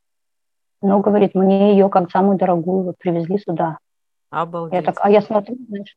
но, 0.83 0.99
говорит, 0.99 1.33
мне 1.33 1.71
ее 1.71 1.89
как 1.89 2.11
самую 2.11 2.37
дорогую 2.37 2.83
вот 2.83 2.95
привезли 2.99 3.39
сюда. 3.39 3.79
Обалдеть. 4.35 4.73
Я 4.73 4.81
так, 4.81 4.95
а 4.99 5.09
я 5.09 5.21
смотрю, 5.21 5.55
знаешь, 5.69 5.95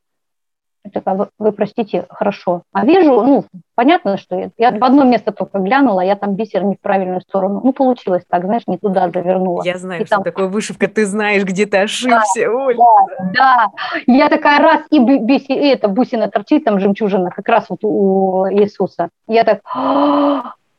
я 0.84 0.92
такая, 0.92 1.16
вы, 1.16 1.28
вы 1.40 1.50
простите, 1.50 2.06
хорошо. 2.08 2.62
А 2.72 2.86
вижу, 2.86 3.20
ну, 3.22 3.44
понятно, 3.74 4.16
что 4.16 4.36
я, 4.36 4.50
я 4.56 4.70
в 4.70 4.84
одно 4.84 5.02
место 5.02 5.32
только 5.32 5.58
глянула, 5.58 6.02
я 6.02 6.14
там 6.14 6.36
бисер 6.36 6.62
не 6.62 6.76
в 6.76 6.80
правильную 6.80 7.20
сторону. 7.20 7.60
Ну, 7.64 7.72
получилось 7.72 8.22
так, 8.28 8.44
знаешь, 8.44 8.62
не 8.68 8.78
туда 8.78 9.10
завернула. 9.10 9.64
Я 9.64 9.76
знаю, 9.76 10.02
и 10.02 10.06
что 10.06 10.16
там... 10.16 10.24
такое 10.24 10.46
вышивка, 10.46 10.86
ты 10.86 11.04
знаешь, 11.04 11.42
где 11.42 11.66
ты 11.66 11.78
ошибся, 11.78 12.40
да, 12.44 12.52
Оль. 12.52 12.76
Да, 12.76 13.32
да, 13.34 13.70
я 14.06 14.28
такая 14.28 14.60
раз, 14.60 14.82
и, 14.90 15.00
биси, 15.00 15.50
и 15.50 15.66
эта 15.66 15.88
бусина 15.88 16.28
торчит, 16.28 16.64
там 16.64 16.78
жемчужина, 16.78 17.30
как 17.30 17.48
раз 17.48 17.66
вот 17.68 17.80
у 17.82 18.46
Иисуса. 18.52 19.08
Я 19.26 19.42
так, 19.42 19.62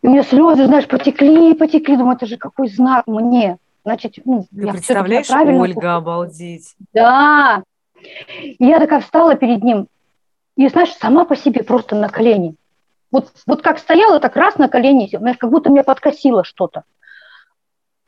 и 0.01 0.07
у 0.07 0.11
меня 0.11 0.23
слезы, 0.23 0.65
знаешь, 0.65 0.87
потекли, 0.87 1.53
потекли, 1.55 1.97
думаю, 1.97 2.15
это 2.15 2.25
же 2.25 2.37
какой 2.37 2.69
знак 2.69 3.05
мне. 3.05 3.57
Значит, 3.89 4.19
ну, 4.23 4.45
ты 4.51 4.65
я 4.65 4.71
представляешь, 4.71 5.27
правильно 5.27 5.61
Ольга, 5.61 5.95
обалдеть. 5.95 6.75
Да, 6.93 7.63
и 7.99 8.63
я 8.63 8.77
такая 8.79 9.01
встала 9.01 9.33
перед 9.33 9.63
ним, 9.63 9.87
и, 10.55 10.67
знаешь, 10.67 10.93
сама 10.93 11.25
по 11.25 11.35
себе 11.35 11.63
просто 11.63 11.95
на 11.95 12.07
колени. 12.07 12.53
Вот, 13.11 13.31
вот 13.47 13.63
как 13.63 13.79
стояла, 13.79 14.19
так 14.19 14.35
раз 14.35 14.57
на 14.57 14.69
колени, 14.69 15.09
знаешь, 15.11 15.37
как 15.37 15.49
будто 15.49 15.71
меня 15.71 15.83
подкосило 15.83 16.43
что-то. 16.43 16.83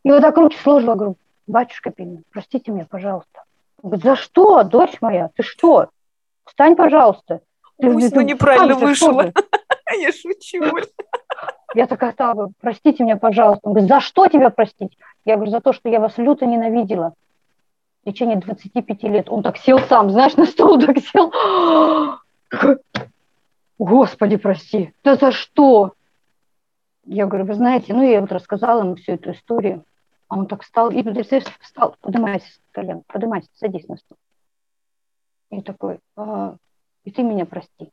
И 0.03 0.11
вот 0.11 0.21
так 0.21 0.37
руки 0.37 0.55
сложила, 0.61 0.93
говорю, 0.93 1.17
батюшка 1.47 1.89
Пильный, 1.89 2.21
простите 2.29 2.69
меня, 2.69 2.85
пожалуйста. 2.87 3.41
Говорит, 3.81 4.03
за 4.03 4.15
что, 4.15 4.61
дочь 4.61 5.01
моя, 5.01 5.31
ты 5.35 5.41
что? 5.41 5.89
Встань, 6.45 6.75
пожалуйста. 6.75 7.41
Пусть, 7.77 8.13
ну, 8.13 8.21
неправильно 8.21 8.75
вышла. 8.75 9.33
Я 9.99 10.11
шучу. 10.11 10.63
Я 11.73 11.87
такая 11.87 12.11
стала, 12.11 12.51
простите 12.59 13.03
меня, 13.03 13.17
пожалуйста. 13.17 13.61
Он 13.63 13.73
говорит, 13.73 13.89
за 13.89 13.99
что 14.01 14.27
тебя 14.27 14.49
простить? 14.49 14.97
Я 15.25 15.35
говорю, 15.35 15.51
за 15.51 15.61
то, 15.61 15.73
что 15.73 15.89
я 15.89 15.99
вас 15.99 16.17
люто 16.17 16.45
ненавидела 16.45 17.13
в 18.01 18.09
течение 18.09 18.37
25 18.37 19.03
лет. 19.03 19.29
Он 19.29 19.43
так 19.43 19.57
сел 19.57 19.79
сам, 19.79 20.09
знаешь, 20.09 20.35
на 20.35 20.45
стол 20.45 20.79
так 20.79 20.97
сел. 20.99 21.31
Господи, 23.77 24.37
прости, 24.37 24.93
да 25.03 25.15
за 25.15 25.31
что? 25.31 25.93
Я 27.05 27.25
говорю, 27.25 27.45
вы 27.45 27.53
знаете, 27.55 27.93
ну 27.93 28.03
я 28.03 28.21
вот 28.21 28.31
рассказала 28.31 28.81
ему 28.81 28.95
всю 28.95 29.13
эту 29.13 29.31
историю. 29.31 29.85
А 30.27 30.37
он 30.37 30.47
так 30.47 30.63
встал 30.63 30.91
и 30.91 31.03
встал, 31.59 31.95
поднимайся 31.99 32.47
с 32.47 32.61
колен, 32.71 33.03
поднимайся, 33.07 33.49
садись 33.55 33.87
на 33.87 33.97
стол. 33.97 34.17
И 35.49 35.61
такой, 35.61 35.99
а, 36.15 36.55
и 37.03 37.11
ты 37.11 37.21
меня 37.23 37.45
прости. 37.45 37.91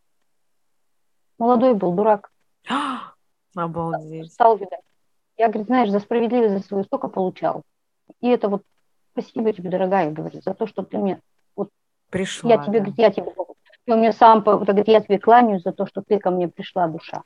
Молодой 1.39 1.75
был, 1.75 1.93
дурак. 1.93 2.31
Обалдеть. 3.65 4.33
Стал, 4.33 4.57
видать. 4.57 4.81
Я, 5.37 5.49
говорю, 5.49 5.67
знаешь, 5.67 5.91
за 5.91 6.01
справедливость 6.01 6.55
за 6.55 6.61
свою 6.61 6.85
столько 6.85 7.09
получал. 7.09 7.63
И 8.21 8.29
это 8.29 8.49
вот 8.49 8.63
спасибо 9.13 9.53
тебе, 9.53 9.71
дорогая, 9.71 10.11
говорит, 10.11 10.43
за 10.45 10.55
то, 10.55 10.67
что 10.67 10.83
ты 10.83 10.99
мне 10.99 11.21
вот 11.57 11.71
пришла. 12.11 12.51
Я 12.51 12.59
тебе, 12.59 12.81
да. 12.81 12.93
я 12.97 13.11
тебе, 13.11 13.33
и 13.87 13.93
он 13.93 13.99
мне 13.99 14.13
сам 14.13 14.41
говорит, 14.41 14.89
я 14.89 15.01
тебе 15.01 15.19
кланяюсь 15.19 15.63
за 15.63 15.73
то, 15.73 15.87
что 15.87 16.03
ты 16.03 16.19
ко 16.19 16.31
мне 16.31 16.49
пришла, 16.49 16.87
душа. 16.89 17.23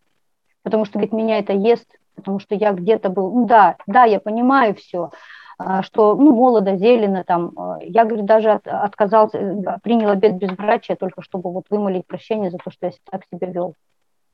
Потому 0.62 0.84
что, 0.84 0.94
говорит, 0.94 1.12
меня 1.12 1.38
это 1.38 1.52
ест, 1.52 1.86
потому 2.14 2.38
что 2.38 2.54
я 2.54 2.72
где-то 2.72 3.08
был, 3.08 3.32
ну 3.32 3.46
да, 3.46 3.76
да, 3.86 4.04
я 4.04 4.20
понимаю 4.20 4.74
все, 4.74 5.10
а, 5.58 5.82
что, 5.82 6.14
ну, 6.14 6.34
молодо, 6.34 6.76
зелено, 6.76 7.24
там, 7.24 7.52
а, 7.56 7.78
я, 7.82 8.04
говорит, 8.04 8.26
даже 8.26 8.50
от, 8.50 8.66
отказался, 8.66 9.80
принял 9.82 10.10
обед 10.10 10.36
безбрачия, 10.36 10.96
только 10.96 11.22
чтобы 11.22 11.52
вот 11.52 11.66
вымолить 11.68 12.06
прощение 12.06 12.50
за 12.50 12.58
то, 12.58 12.70
что 12.70 12.86
я 12.86 12.92
так 13.10 13.22
себя 13.30 13.48
вел. 13.48 13.74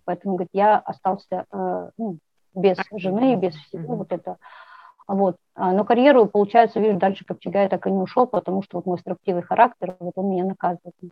Поэтому, 0.08 0.36
говорит, 0.36 0.48
я 0.54 0.78
остался 0.78 1.44
э, 1.52 1.90
ну, 1.98 2.16
без 2.54 2.78
жены, 2.92 3.36
без 3.36 3.54
всего 3.56 3.94
вот 3.94 4.10
это. 4.10 4.38
Вот. 5.06 5.36
А, 5.54 5.72
но 5.72 5.84
карьеру, 5.84 6.24
получается, 6.24 6.80
видишь, 6.80 6.96
дальше 6.96 7.26
Копчега 7.26 7.60
я 7.60 7.68
так 7.68 7.86
и 7.86 7.90
не 7.90 7.98
ушел, 7.98 8.26
потому 8.26 8.62
что 8.62 8.78
вот 8.78 8.86
мой 8.86 8.98
строптивый 8.98 9.42
характер, 9.42 9.96
вот 10.00 10.14
он 10.16 10.30
меня 10.30 10.46
наказывает. 10.46 10.94
Я 11.02 11.10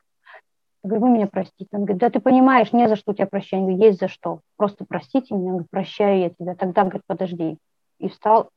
говорю, 0.83 1.03
вы 1.03 1.11
меня 1.11 1.27
простите. 1.27 1.69
Он 1.73 1.81
говорит, 1.81 1.99
да 1.99 2.09
ты 2.09 2.21
понимаешь, 2.21 2.73
не 2.73 2.89
за 2.89 2.97
что 2.97 3.11
у 3.11 3.15
тебя 3.15 3.27
прощение. 3.27 3.67
Я 3.67 3.75
говорю, 3.75 3.87
есть 3.87 4.01
за 4.01 4.09
что. 4.09 4.41
Просто 4.57 4.87
простите 4.89 5.35
меня. 5.35 5.45
Я 5.45 5.51
говорю, 5.51 5.67
прощаю 5.71 6.21
я 6.21 6.31
тебя. 6.31 6.55
Тогда, 6.55 6.85
говорит, 6.85 7.03
подожди. 7.07 7.59
И 7.99 8.09
встал, 8.09 8.49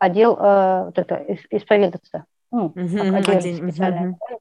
одел 0.00 0.36
э, 0.36 0.86
вот 0.86 0.98
это, 0.98 1.14
исповедаться. 1.50 2.24
Ну, 2.50 2.70
специально. 2.70 4.08
Uh-huh. 4.08 4.38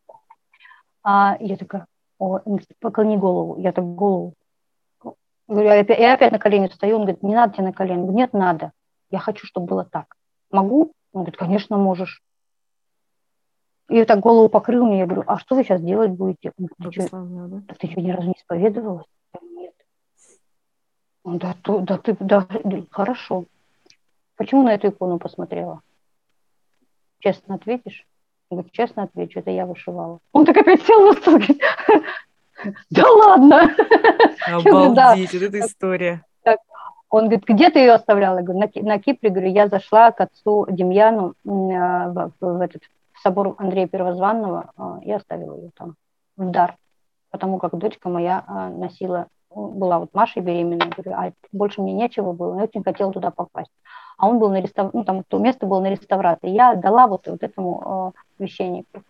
А 1.03 1.37
я 1.39 1.55
такая, 1.55 1.85
о, 2.17 2.39
поклони 2.81 3.15
голову. 3.15 3.59
Я 3.59 3.73
так 3.73 3.85
голову. 3.85 4.33
Говорю, 5.47 5.67
я 5.67 5.79
опять, 5.79 5.99
я 5.99 6.13
опять 6.13 6.31
на 6.31 6.39
колени 6.39 6.67
встаю. 6.67 6.95
Он 6.95 7.01
говорит, 7.03 7.23
не 7.23 7.35
надо 7.35 7.53
тебе 7.53 7.65
на 7.65 7.73
колени. 7.73 7.97
Говорю, 7.97 8.17
нет, 8.17 8.33
надо. 8.33 8.71
Я 9.11 9.19
хочу, 9.19 9.45
чтобы 9.45 9.67
было 9.67 9.85
так. 9.85 10.15
Могу? 10.51 10.93
Он 11.13 11.21
говорит, 11.21 11.37
конечно, 11.37 11.77
можешь. 11.77 12.21
И 13.87 14.03
так 14.03 14.19
голову 14.19 14.49
покрыл 14.49 14.85
мне, 14.85 14.99
я 14.99 15.05
говорю, 15.05 15.23
а 15.27 15.37
что 15.37 15.55
вы 15.55 15.63
сейчас 15.63 15.81
делать 15.81 16.11
будете? 16.11 16.51
Он 16.57 16.65
говорит, 16.65 16.99
ты, 16.99 17.07
что, 17.07 17.23
да? 17.23 17.75
ты 17.75 17.87
что, 17.87 18.01
ни 18.01 18.11
разу 18.11 18.27
не 18.27 18.33
исповедовалась? 18.33 19.05
Нет. 19.41 19.73
Он, 21.23 21.37
да, 21.37 21.55
то, 21.61 21.79
да, 21.79 21.97
ты, 21.99 22.17
да, 22.19 22.47
хорошо. 22.89 23.45
Почему 24.37 24.63
на 24.63 24.73
эту 24.73 24.89
икону 24.89 25.19
посмотрела? 25.19 25.81
Честно 27.19 27.55
ответишь? 27.55 28.07
Я 28.49 28.57
говорю, 28.57 28.69
честно 28.71 29.03
отвечу, 29.03 29.39
это 29.39 29.51
я 29.51 29.65
вышивала. 29.67 30.19
Он 30.31 30.45
так 30.45 30.57
опять 30.57 30.81
сел 30.83 31.05
на 31.05 31.13
стол, 31.13 31.35
говорит, 31.35 31.61
да 32.89 33.03
ладно. 33.09 33.75
Обалдеть, 34.47 35.33
вот 35.33 35.41
эта 35.41 35.59
история. 35.59 36.25
Он 37.09 37.25
говорит, 37.25 37.45
где 37.45 37.69
ты 37.69 37.79
ее 37.79 37.93
оставляла? 37.93 38.39
Я 38.39 38.43
говорю, 38.43 38.71
на, 38.81 38.99
Кипре, 38.99 39.29
говорю, 39.29 39.49
я 39.49 39.67
зашла 39.67 40.11
к 40.11 40.19
отцу 40.21 40.65
Демьяну 40.69 41.29
э, 41.29 41.33
в, 41.45 42.31
в 42.41 42.61
этот 42.61 42.81
в 43.13 43.21
собор 43.21 43.55
Андрея 43.57 43.87
Первозванного 43.87 44.71
э, 44.77 45.05
и 45.05 45.11
оставила 45.11 45.55
ее 45.55 45.69
там 45.75 45.95
в 46.35 46.49
дар, 46.51 46.75
потому 47.31 47.57
как 47.59 47.77
дочка 47.77 48.09
моя 48.09 48.43
э, 48.47 48.69
носила, 48.69 49.27
была 49.49 49.99
вот 49.99 50.13
Машей 50.13 50.41
беременной, 50.41 50.89
говорю, 50.89 51.13
а 51.13 51.31
больше 51.53 51.81
мне 51.81 51.93
нечего 51.93 52.33
было, 52.33 52.57
я 52.57 52.63
очень 52.63 52.83
хотела 52.83 53.13
туда 53.13 53.31
попасть. 53.31 53.71
А 54.17 54.27
он 54.27 54.39
был 54.39 54.49
на 54.49 54.61
реставрации, 54.61 54.97
ну 54.97 55.03
там 55.05 55.23
то 55.23 55.37
место 55.39 55.65
было 55.65 55.79
на 55.81 55.89
реставрации. 55.89 56.49
Я 56.49 56.75
дала 56.75 57.07
вот, 57.07 57.27
вот 57.27 57.43
этому 57.43 58.13
э, 58.15 58.19
священнику. 58.37 59.03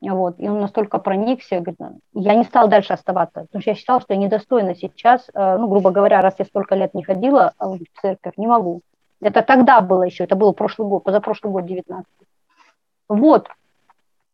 Вот. 0.00 0.38
И 0.38 0.48
он 0.48 0.60
настолько 0.60 0.98
проникся, 0.98 1.60
говорит, 1.60 1.78
я 2.12 2.34
не 2.34 2.44
стал 2.44 2.68
дальше 2.68 2.92
оставаться, 2.92 3.42
потому 3.42 3.62
что 3.62 3.70
я 3.70 3.76
считала, 3.76 4.00
что 4.00 4.12
я 4.12 4.20
недостойна 4.20 4.74
сейчас, 4.74 5.28
э, 5.32 5.56
ну, 5.56 5.68
грубо 5.68 5.90
говоря, 5.90 6.20
раз 6.20 6.34
я 6.38 6.44
столько 6.44 6.74
лет 6.74 6.94
не 6.94 7.02
ходила 7.02 7.54
в 7.58 7.78
церковь, 8.00 8.34
не 8.36 8.46
могу. 8.46 8.82
Это 9.22 9.42
тогда 9.42 9.80
было 9.80 10.02
еще, 10.02 10.24
это 10.24 10.36
был 10.36 10.52
прошлый 10.52 10.88
год, 10.88 11.04
позапрошлый 11.04 11.52
год, 11.52 11.64
19 11.64 12.06
Вот. 13.08 13.48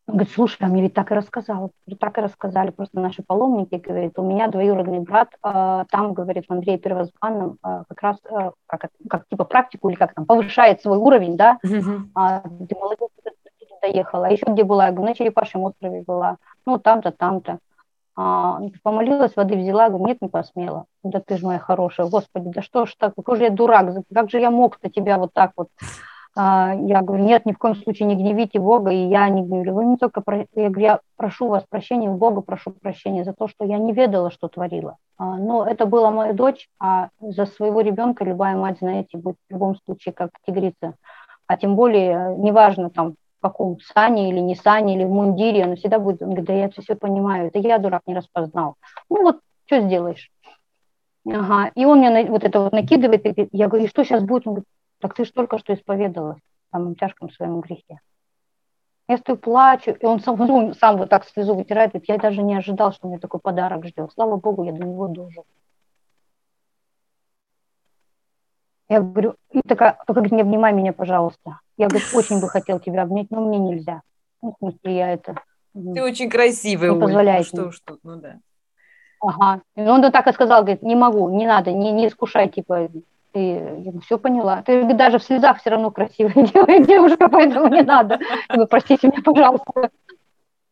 Он 0.05 0.15
говорит, 0.15 0.33
слушай, 0.33 0.57
а 0.59 0.67
мне 0.67 0.81
ведь 0.81 0.93
так 0.93 1.11
и 1.11 1.15
рассказал. 1.15 1.71
Так 1.97 2.17
и 2.17 2.21
рассказали 2.21 2.71
просто 2.71 2.99
наши 2.99 3.23
паломники, 3.23 3.75
говорит, 3.75 4.19
у 4.19 4.23
меня 4.23 4.49
двоюродный 4.49 4.99
брат, 4.99 5.29
э, 5.41 5.85
там, 5.89 6.13
говорит, 6.13 6.45
в 6.49 6.51
Андрее 6.51 6.77
Первозванном, 6.77 7.57
э, 7.65 7.83
как 7.87 8.01
раз, 8.01 8.17
как, 8.67 8.89
как 9.09 9.27
типа 9.29 9.45
практику 9.45 9.87
или 9.87 9.95
как 9.95 10.13
там, 10.13 10.25
повышает 10.25 10.81
свой 10.81 10.97
уровень, 10.97 11.37
да, 11.37 11.57
mm-hmm. 11.65 12.01
а, 12.15 12.41
ты 12.41 12.75
молодец, 12.75 13.09
доехала. 13.83 14.25
Еще 14.25 14.45
где 14.47 14.63
была? 14.63 14.87
Я 14.87 14.91
говорю, 14.91 15.09
на 15.09 15.15
Черепашьем 15.15 15.63
острове 15.63 16.03
была. 16.05 16.37
Ну, 16.65 16.77
там-то, 16.77 17.11
там-то. 17.11 17.59
А, 18.15 18.59
помолилась, 18.83 19.35
воды 19.35 19.55
взяла, 19.55 19.89
говорю, 19.89 20.05
нет, 20.05 20.21
не 20.21 20.29
посмела. 20.29 20.85
Да 21.03 21.19
ты 21.19 21.37
же 21.37 21.45
моя 21.45 21.59
хорошая, 21.59 22.07
господи, 22.07 22.49
да 22.49 22.61
что 22.61 22.85
ж 22.85 22.93
так, 22.97 23.15
какой 23.15 23.37
же 23.37 23.43
я 23.43 23.49
дурак, 23.49 23.87
как 24.13 24.29
же 24.29 24.39
я 24.39 24.51
мог-то 24.51 24.89
тебя 24.89 25.17
вот 25.17 25.33
так 25.33 25.51
вот. 25.57 25.69
А, 26.35 26.73
я 26.75 27.01
говорю, 27.01 27.23
нет, 27.23 27.45
ни 27.45 27.53
в 27.53 27.57
коем 27.57 27.75
случае 27.75 28.07
не 28.07 28.15
гневите 28.15 28.59
Бога, 28.59 28.91
и 28.91 29.07
я 29.07 29.29
не 29.29 29.43
гневлю. 29.43 29.73
Вы 29.73 29.85
не 29.85 29.97
только, 29.97 30.21
про... 30.21 30.45
я 30.55 30.69
говорю, 30.69 30.79
я 30.79 30.99
прошу 31.15 31.47
вас 31.47 31.63
прощения, 31.67 32.09
у 32.09 32.15
Бога 32.15 32.41
прошу 32.41 32.71
прощения 32.71 33.23
за 33.23 33.33
то, 33.33 33.47
что 33.47 33.65
я 33.65 33.77
не 33.77 33.93
ведала, 33.93 34.31
что 34.31 34.47
творила. 34.47 34.97
А, 35.17 35.35
но 35.37 35.65
это 35.65 35.85
была 35.85 36.11
моя 36.11 36.33
дочь, 36.33 36.69
а 36.79 37.09
за 37.19 37.45
своего 37.45 37.81
ребенка 37.81 38.23
любая 38.23 38.55
мать, 38.55 38.77
знаете, 38.79 39.17
будет 39.17 39.37
в 39.49 39.53
любом 39.53 39.75
случае 39.85 40.13
как 40.13 40.31
тигрица. 40.45 40.95
А 41.47 41.57
тем 41.57 41.75
более, 41.75 42.35
неважно 42.37 42.89
там, 42.89 43.15
каком 43.43 43.79
сане 43.81 44.29
или 44.29 44.39
не 44.39 44.55
сане, 44.55 44.95
или 44.95 45.03
в 45.03 45.09
мундире, 45.09 45.65
он 45.65 45.75
всегда 45.75 45.99
будет, 45.99 46.21
он 46.21 46.29
говорит, 46.29 46.45
да 46.45 46.53
я 46.53 46.69
все 46.69 46.95
понимаю, 46.95 47.47
это 47.47 47.59
я, 47.59 47.77
дурак, 47.77 48.01
не 48.07 48.15
распознал. 48.15 48.75
Ну 49.09 49.21
вот, 49.21 49.39
что 49.65 49.81
сделаешь? 49.81 50.31
Ага. 51.25 51.71
И 51.75 51.85
он 51.85 51.99
мне 51.99 52.25
вот 52.29 52.43
это 52.43 52.59
вот 52.59 52.73
накидывает, 52.73 53.23
я 53.51 53.67
говорю, 53.67 53.85
и 53.85 53.89
что 53.89 54.03
сейчас 54.03 54.23
будет? 54.23 54.47
Он 54.47 54.53
говорит, 54.53 54.69
так 54.99 55.13
ты 55.13 55.25
же 55.25 55.33
только 55.33 55.57
что 55.57 55.73
исповедовалась 55.73 56.39
в 56.39 56.75
самом 56.75 56.95
тяжком 56.95 57.29
своем 57.29 57.59
грехе. 57.59 57.99
Я 59.07 59.17
стою, 59.17 59.37
плачу, 59.37 59.91
и 59.91 60.05
он 60.05 60.21
сам, 60.21 60.37
ну, 60.39 60.73
сам 60.73 60.97
вот 60.97 61.09
так 61.09 61.25
слезу 61.25 61.53
вытирает, 61.53 61.91
говорит, 61.91 62.09
я 62.09 62.17
даже 62.17 62.41
не 62.41 62.55
ожидал, 62.55 62.93
что 62.93 63.07
мне 63.07 63.19
такой 63.19 63.39
подарок 63.39 63.85
ждет. 63.85 64.11
Слава 64.13 64.37
Богу, 64.37 64.63
я 64.63 64.71
до 64.71 64.85
него 64.85 65.07
дожил. 65.07 65.45
Я 68.89 69.01
говорю, 69.01 69.35
и 69.51 69.61
такая, 69.61 69.97
только 70.07 70.21
не 70.21 70.41
обнимай 70.41 70.71
меня, 70.71 70.93
пожалуйста. 70.93 71.59
Я, 71.77 71.87
говорю, 71.87 72.05
очень 72.13 72.39
бы 72.39 72.49
хотел 72.49 72.79
тебя 72.79 73.03
обнять, 73.03 73.31
но 73.31 73.41
мне 73.41 73.57
нельзя. 73.57 74.01
Ну, 74.41 74.53
в 74.53 74.57
смысле, 74.59 74.95
я 74.95 75.13
это... 75.13 75.35
Ты 75.73 76.03
очень 76.03 76.29
красивая, 76.29 76.91
не 76.91 76.99
позволяет 76.99 77.47
ну, 77.53 77.71
что, 77.71 77.71
что, 77.71 77.97
ну 78.03 78.17
да. 78.17 78.39
Ага. 79.21 79.61
И 79.75 79.81
он 79.81 80.11
так 80.11 80.27
и 80.27 80.33
сказал, 80.33 80.61
говорит, 80.61 80.83
не 80.83 80.95
могу, 80.95 81.29
не 81.29 81.47
надо, 81.47 81.71
не, 81.71 81.91
не 81.91 82.07
искушай, 82.07 82.49
типа, 82.49 82.89
ты, 83.31 83.39
я 83.39 83.91
все 84.01 84.19
поняла. 84.19 84.61
Ты 84.61 84.93
даже 84.93 85.17
в 85.17 85.23
слезах 85.23 85.59
все 85.59 85.71
равно 85.71 85.91
красивая 85.91 86.33
девушка, 86.85 87.27
поэтому 87.29 87.67
не 87.67 87.81
надо. 87.81 88.19
Вы 88.49 88.67
простите 88.67 89.07
меня, 89.07 89.21
пожалуйста. 89.23 89.89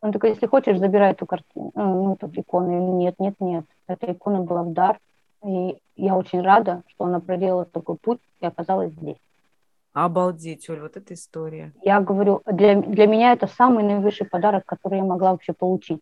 Он 0.02 0.12
такой, 0.12 0.32
если 0.32 0.48
хочешь, 0.48 0.80
забирай 0.80 1.12
эту 1.12 1.26
картину, 1.26 1.72
э, 1.76 1.80
ну, 1.80 2.14
эту 2.14 2.28
икону. 2.34 2.98
Нет, 2.98 3.16
нет, 3.20 3.36
нет. 3.40 3.66
Эта 3.88 4.12
икона 4.12 4.42
была 4.42 4.64
в 4.64 4.74
дар. 4.74 5.00
И 5.46 5.78
я 5.96 6.16
очень 6.16 6.42
рада, 6.42 6.84
что 6.88 7.06
она 7.06 7.20
проделала 7.20 7.66
такой 7.66 7.98
путь 7.98 8.20
и 8.40 8.46
оказалась 8.46 8.94
здесь. 8.94 9.18
Обалдеть, 9.94 10.70
Оль, 10.70 10.80
вот 10.80 10.96
эта 10.96 11.14
история. 11.14 11.74
Я 11.82 12.00
говорю, 12.00 12.42
для, 12.46 12.76
для 12.76 13.08
меня 13.08 13.34
это 13.34 13.48
самый 13.48 13.84
наивысший 13.84 14.26
подарок, 14.26 14.66
который 14.66 15.00
я 15.00 15.04
могла 15.04 15.32
вообще 15.32 15.54
получить. 15.54 16.00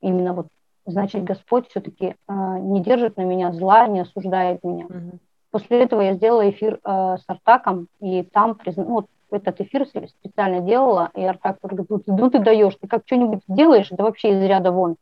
Именно 0.00 0.34
вот, 0.34 0.48
значит, 0.86 1.24
Господь 1.24 1.68
все-таки 1.68 2.14
э, 2.28 2.32
не 2.60 2.80
держит 2.82 3.16
на 3.16 3.22
меня 3.22 3.52
зла, 3.52 3.88
не 3.88 4.00
осуждает 4.00 4.62
меня. 4.62 4.86
Угу. 4.86 5.18
После 5.50 5.82
этого 5.82 6.00
я 6.00 6.14
сделала 6.14 6.48
эфир 6.48 6.78
э, 6.84 7.16
с 7.18 7.24
Артаком, 7.26 7.88
и 8.00 8.22
там, 8.22 8.58
ну, 8.76 8.94
вот 8.94 9.06
этот 9.30 9.60
эфир 9.60 9.86
специально 9.86 10.60
делала, 10.60 11.10
и 11.14 11.24
Артак 11.24 11.58
говорит, 11.62 11.90
ну 11.90 11.98
ты, 11.98 12.12
ну 12.12 12.44
даешь, 12.44 12.76
ты 12.80 12.86
как 12.86 13.02
что-нибудь 13.04 13.42
сделаешь, 13.48 13.90
это 13.90 14.02
вообще 14.02 14.30
из 14.30 14.42
ряда 14.42 14.70
вон. 14.70 14.96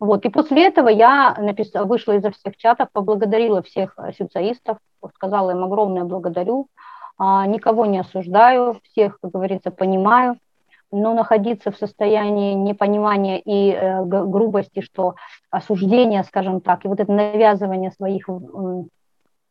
Вот, 0.00 0.24
и 0.24 0.30
после 0.30 0.66
этого 0.66 0.88
я 0.88 1.34
написала, 1.38 1.84
вышла 1.84 2.12
изо 2.12 2.30
всех 2.30 2.56
чатов, 2.56 2.88
поблагодарила 2.92 3.62
всех 3.62 3.94
э, 3.98 4.12
сюцаистов, 4.12 4.78
сказала 5.14 5.50
им 5.50 5.64
огромное 5.64 6.04
благодарю, 6.04 6.68
а, 6.76 6.87
никого 7.18 7.86
не 7.86 7.98
осуждаю, 7.98 8.80
всех, 8.84 9.18
как 9.20 9.32
говорится, 9.32 9.70
понимаю, 9.70 10.38
но 10.90 11.14
находиться 11.14 11.70
в 11.70 11.76
состоянии 11.76 12.54
непонимания 12.54 13.38
и 13.38 13.72
э, 13.72 14.04
грубости, 14.04 14.80
что 14.80 15.16
осуждение, 15.50 16.24
скажем 16.24 16.60
так, 16.60 16.84
и 16.84 16.88
вот 16.88 17.00
это 17.00 17.12
навязывание 17.12 17.90
своих 17.92 18.28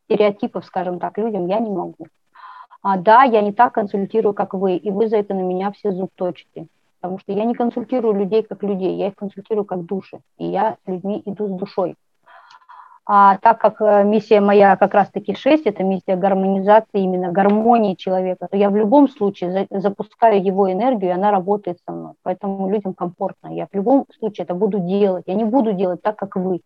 стереотипов, 0.04 0.64
скажем 0.64 0.98
так, 0.98 1.18
людям 1.18 1.46
я 1.46 1.58
не 1.58 1.70
могу. 1.70 2.08
А, 2.82 2.96
да, 2.96 3.22
я 3.24 3.42
не 3.42 3.52
так 3.52 3.74
консультирую, 3.74 4.34
как 4.34 4.54
вы, 4.54 4.76
и 4.76 4.90
вы 4.90 5.08
за 5.08 5.18
это 5.18 5.34
на 5.34 5.40
меня 5.40 5.70
все 5.72 5.92
зуб 5.92 6.10
точите 6.14 6.68
потому 7.00 7.18
что 7.18 7.32
я 7.32 7.44
не 7.44 7.54
консультирую 7.54 8.14
людей 8.14 8.42
как 8.42 8.62
людей, 8.62 8.96
я 8.96 9.08
их 9.08 9.14
консультирую 9.14 9.64
как 9.64 9.84
души, 9.84 10.20
и 10.36 10.46
я 10.46 10.76
с 10.84 10.88
людьми 10.88 11.22
иду 11.24 11.48
с 11.48 11.58
душой. 11.58 11.96
А 13.10 13.38
так 13.38 13.58
как 13.58 13.80
э, 13.80 14.04
миссия 14.04 14.40
моя 14.40 14.76
как 14.76 14.92
раз-таки 14.92 15.34
6, 15.34 15.66
это 15.66 15.82
миссия 15.82 16.14
гармонизации, 16.14 17.00
именно 17.00 17.32
гармонии 17.32 17.94
человека, 17.94 18.48
то 18.50 18.56
я 18.56 18.68
в 18.68 18.76
любом 18.76 19.08
случае 19.08 19.66
запускаю 19.70 20.44
его 20.44 20.70
энергию, 20.70 21.10
и 21.10 21.14
она 21.14 21.30
работает 21.30 21.78
со 21.86 21.92
мной. 21.92 22.12
Поэтому 22.22 22.70
людям 22.70 22.92
комфортно. 22.92 23.48
Я 23.48 23.66
в 23.66 23.74
любом 23.74 24.04
случае 24.18 24.44
это 24.44 24.54
буду 24.54 24.78
делать. 24.78 25.24
Я 25.26 25.34
не 25.34 25.44
буду 25.44 25.72
делать 25.72 26.02
так, 26.02 26.16
как 26.16 26.36
вы, 26.36 26.60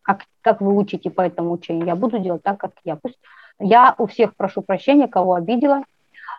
как, 0.00 0.24
как 0.40 0.62
вы 0.62 0.74
учите 0.74 1.10
по 1.10 1.20
этому 1.20 1.52
учению. 1.52 1.86
Я 1.86 1.96
буду 1.96 2.18
делать 2.18 2.42
так, 2.42 2.56
как 2.58 2.72
я. 2.84 2.96
Пусть 2.96 3.18
я 3.60 3.94
у 3.98 4.06
всех 4.06 4.34
прошу 4.36 4.62
прощения, 4.62 5.06
кого 5.06 5.34
обидела, 5.34 5.82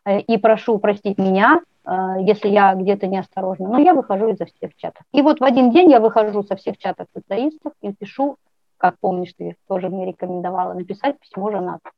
э, 0.06 0.22
и 0.22 0.38
прошу 0.38 0.80
простить 0.80 1.20
меня, 1.20 1.62
Э, 1.86 2.16
если 2.20 2.50
я 2.50 2.74
где-то 2.74 3.08
неосторожна, 3.08 3.70
но 3.70 3.80
я 3.80 3.94
выхожу 3.94 4.30
изо 4.30 4.46
всех 4.46 4.76
чатов. 4.76 5.04
И 5.14 5.22
вот 5.22 5.40
в 5.40 5.44
один 5.44 5.72
день 5.72 5.92
я 5.92 6.00
выхожу 6.00 6.44
со 6.44 6.56
всех 6.56 6.78
чатов 6.78 7.08
социалистов 7.14 7.74
и 7.82 7.94
пишу, 7.94 8.38
как 8.78 9.00
помнишь, 9.00 9.34
ты 9.38 9.58
тоже 9.68 9.90
мне 9.90 10.06
рекомендовала 10.06 10.74
написать 10.74 11.20
письмо 11.20 11.52
Жанату. 11.52 11.90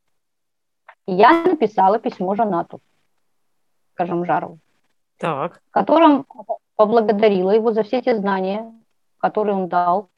И 1.06 1.12
я 1.14 1.42
написала 1.42 1.98
письмо 1.98 2.34
Жанату, 2.34 2.80
скажем, 3.94 4.24
Жарову, 4.24 4.58
так. 5.18 5.60
в 5.68 5.70
котором 5.70 6.26
поблагодарила 6.76 7.50
его 7.50 7.72
за 7.72 7.82
все 7.82 8.02
те 8.02 8.16
знания, 8.16 8.72
которые 9.18 9.56
он 9.56 9.68
дал. 9.68 10.08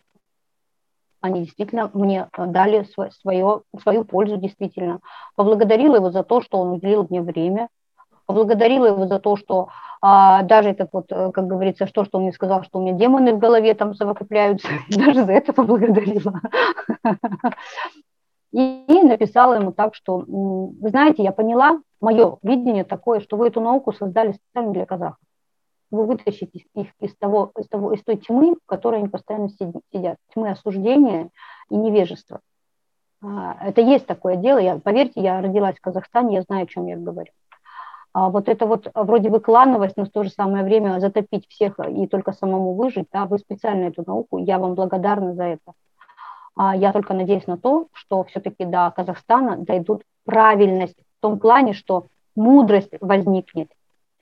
Они 1.20 1.44
действительно 1.44 1.90
мне 1.92 2.28
дали 2.36 2.84
свое, 3.22 3.62
свою 3.78 4.04
пользу, 4.04 4.36
действительно. 4.36 5.00
Поблагодарила 5.36 5.96
его 5.96 6.10
за 6.10 6.22
то, 6.22 6.40
что 6.40 6.58
он 6.58 6.72
уделил 6.72 7.06
мне 7.08 7.20
время, 7.20 7.68
поблагодарила 8.30 8.86
его 8.86 9.06
за 9.06 9.18
то, 9.18 9.36
что 9.36 9.68
а, 10.00 10.42
даже 10.44 10.70
этот 10.70 10.90
вот, 10.92 11.06
э, 11.10 11.32
как 11.32 11.48
говорится, 11.48 11.88
что, 11.88 12.04
что 12.04 12.18
он 12.18 12.24
мне 12.24 12.32
сказал, 12.32 12.62
что 12.62 12.78
у 12.78 12.82
меня 12.82 12.92
демоны 12.92 13.34
в 13.34 13.38
голове 13.38 13.74
там 13.74 13.94
совокупляются, 13.94 14.68
даже 14.88 15.24
за 15.24 15.32
это 15.32 15.52
поблагодарила. 15.52 16.40
И, 18.52 18.84
и 18.88 19.02
написала 19.04 19.54
ему 19.54 19.70
так, 19.70 19.94
что, 19.94 20.24
вы 20.26 20.88
знаете, 20.88 21.22
я 21.22 21.30
поняла, 21.30 21.80
мое 22.00 22.38
видение 22.42 22.82
такое, 22.82 23.20
что 23.20 23.36
вы 23.36 23.46
эту 23.46 23.60
науку 23.60 23.92
создали 23.92 24.32
специально 24.32 24.72
для 24.72 24.86
казахов. 24.86 25.20
Вы 25.92 26.04
вытащите 26.04 26.66
их 26.74 26.88
из, 26.98 27.16
того, 27.16 27.52
из, 27.56 27.68
того, 27.68 27.92
из 27.92 28.02
той 28.02 28.16
тьмы, 28.16 28.56
в 28.56 28.66
которой 28.66 28.98
они 28.98 29.08
постоянно 29.08 29.50
сидят, 29.50 30.16
тьмы 30.34 30.50
осуждения 30.50 31.30
и 31.70 31.76
невежества. 31.76 32.40
А, 33.22 33.56
это 33.68 33.82
есть 33.82 34.06
такое 34.06 34.34
дело. 34.34 34.58
Я, 34.58 34.80
поверьте, 34.80 35.20
я 35.20 35.40
родилась 35.40 35.76
в 35.76 35.80
Казахстане, 35.80 36.34
я 36.34 36.42
знаю, 36.42 36.64
о 36.64 36.66
чем 36.66 36.86
я 36.86 36.96
говорю. 36.96 37.30
А 38.12 38.28
вот 38.28 38.48
это 38.48 38.66
вот 38.66 38.90
вроде 38.94 39.30
бы 39.30 39.40
клановость, 39.40 39.96
но 39.96 40.04
в 40.04 40.10
то 40.10 40.24
же 40.24 40.30
самое 40.30 40.64
время 40.64 40.98
затопить 40.98 41.46
всех 41.48 41.78
и 41.78 42.06
только 42.08 42.32
самому 42.32 42.74
выжить, 42.74 43.06
да, 43.12 43.26
вы 43.26 43.38
специально 43.38 43.84
эту 43.84 44.02
науку, 44.04 44.38
я 44.38 44.58
вам 44.58 44.74
благодарна 44.74 45.34
за 45.34 45.44
это. 45.44 45.72
А 46.56 46.74
я 46.74 46.92
только 46.92 47.14
надеюсь 47.14 47.46
на 47.46 47.56
то, 47.56 47.86
что 47.92 48.24
все-таки 48.24 48.64
до 48.64 48.92
Казахстана 48.94 49.56
дойдут 49.56 50.02
правильность 50.24 50.98
в 51.18 51.22
том 51.22 51.38
плане, 51.38 51.72
что 51.72 52.06
мудрость 52.34 52.92
возникнет, 53.00 53.70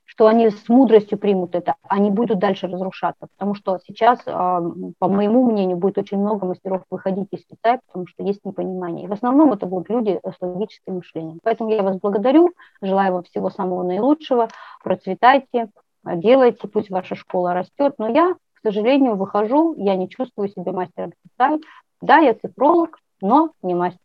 что 0.08 0.26
они 0.26 0.48
с 0.48 0.68
мудростью 0.70 1.18
примут 1.18 1.54
это, 1.54 1.74
они 1.82 2.10
будут 2.10 2.38
дальше 2.38 2.66
разрушаться. 2.66 3.28
Потому 3.36 3.54
что 3.54 3.78
сейчас, 3.86 4.18
а, 4.26 4.62
по 4.98 5.06
моему 5.06 5.50
мнению, 5.50 5.76
будет 5.76 5.98
очень 5.98 6.18
много 6.18 6.46
мастеров 6.46 6.82
выходить 6.90 7.28
из 7.30 7.44
Китая, 7.44 7.78
потому 7.86 8.06
что 8.06 8.22
есть 8.22 8.42
непонимание. 8.42 9.04
И 9.04 9.06
в 9.06 9.12
основном 9.12 9.52
это 9.52 9.66
будут 9.66 9.90
люди 9.90 10.18
с 10.24 10.34
логическим 10.40 10.96
мышлением. 10.96 11.40
Поэтому 11.42 11.70
я 11.70 11.82
вас 11.82 11.98
благодарю, 11.98 12.54
желаю 12.80 13.12
вам 13.12 13.22
всего 13.24 13.50
самого 13.50 13.82
наилучшего, 13.82 14.48
процветайте, 14.82 15.68
делайте, 16.04 16.66
пусть 16.68 16.88
ваша 16.88 17.14
школа 17.14 17.52
растет. 17.52 17.94
Но 17.98 18.08
я, 18.08 18.32
к 18.32 18.60
сожалению, 18.62 19.14
выхожу, 19.16 19.74
я 19.76 19.94
не 19.94 20.08
чувствую 20.08 20.48
себя 20.48 20.72
мастером 20.72 21.12
Китая. 21.22 21.58
Да, 22.00 22.16
я 22.16 22.32
цифролог, 22.32 22.98
но 23.20 23.50
не 23.62 23.74
мастер. 23.74 24.00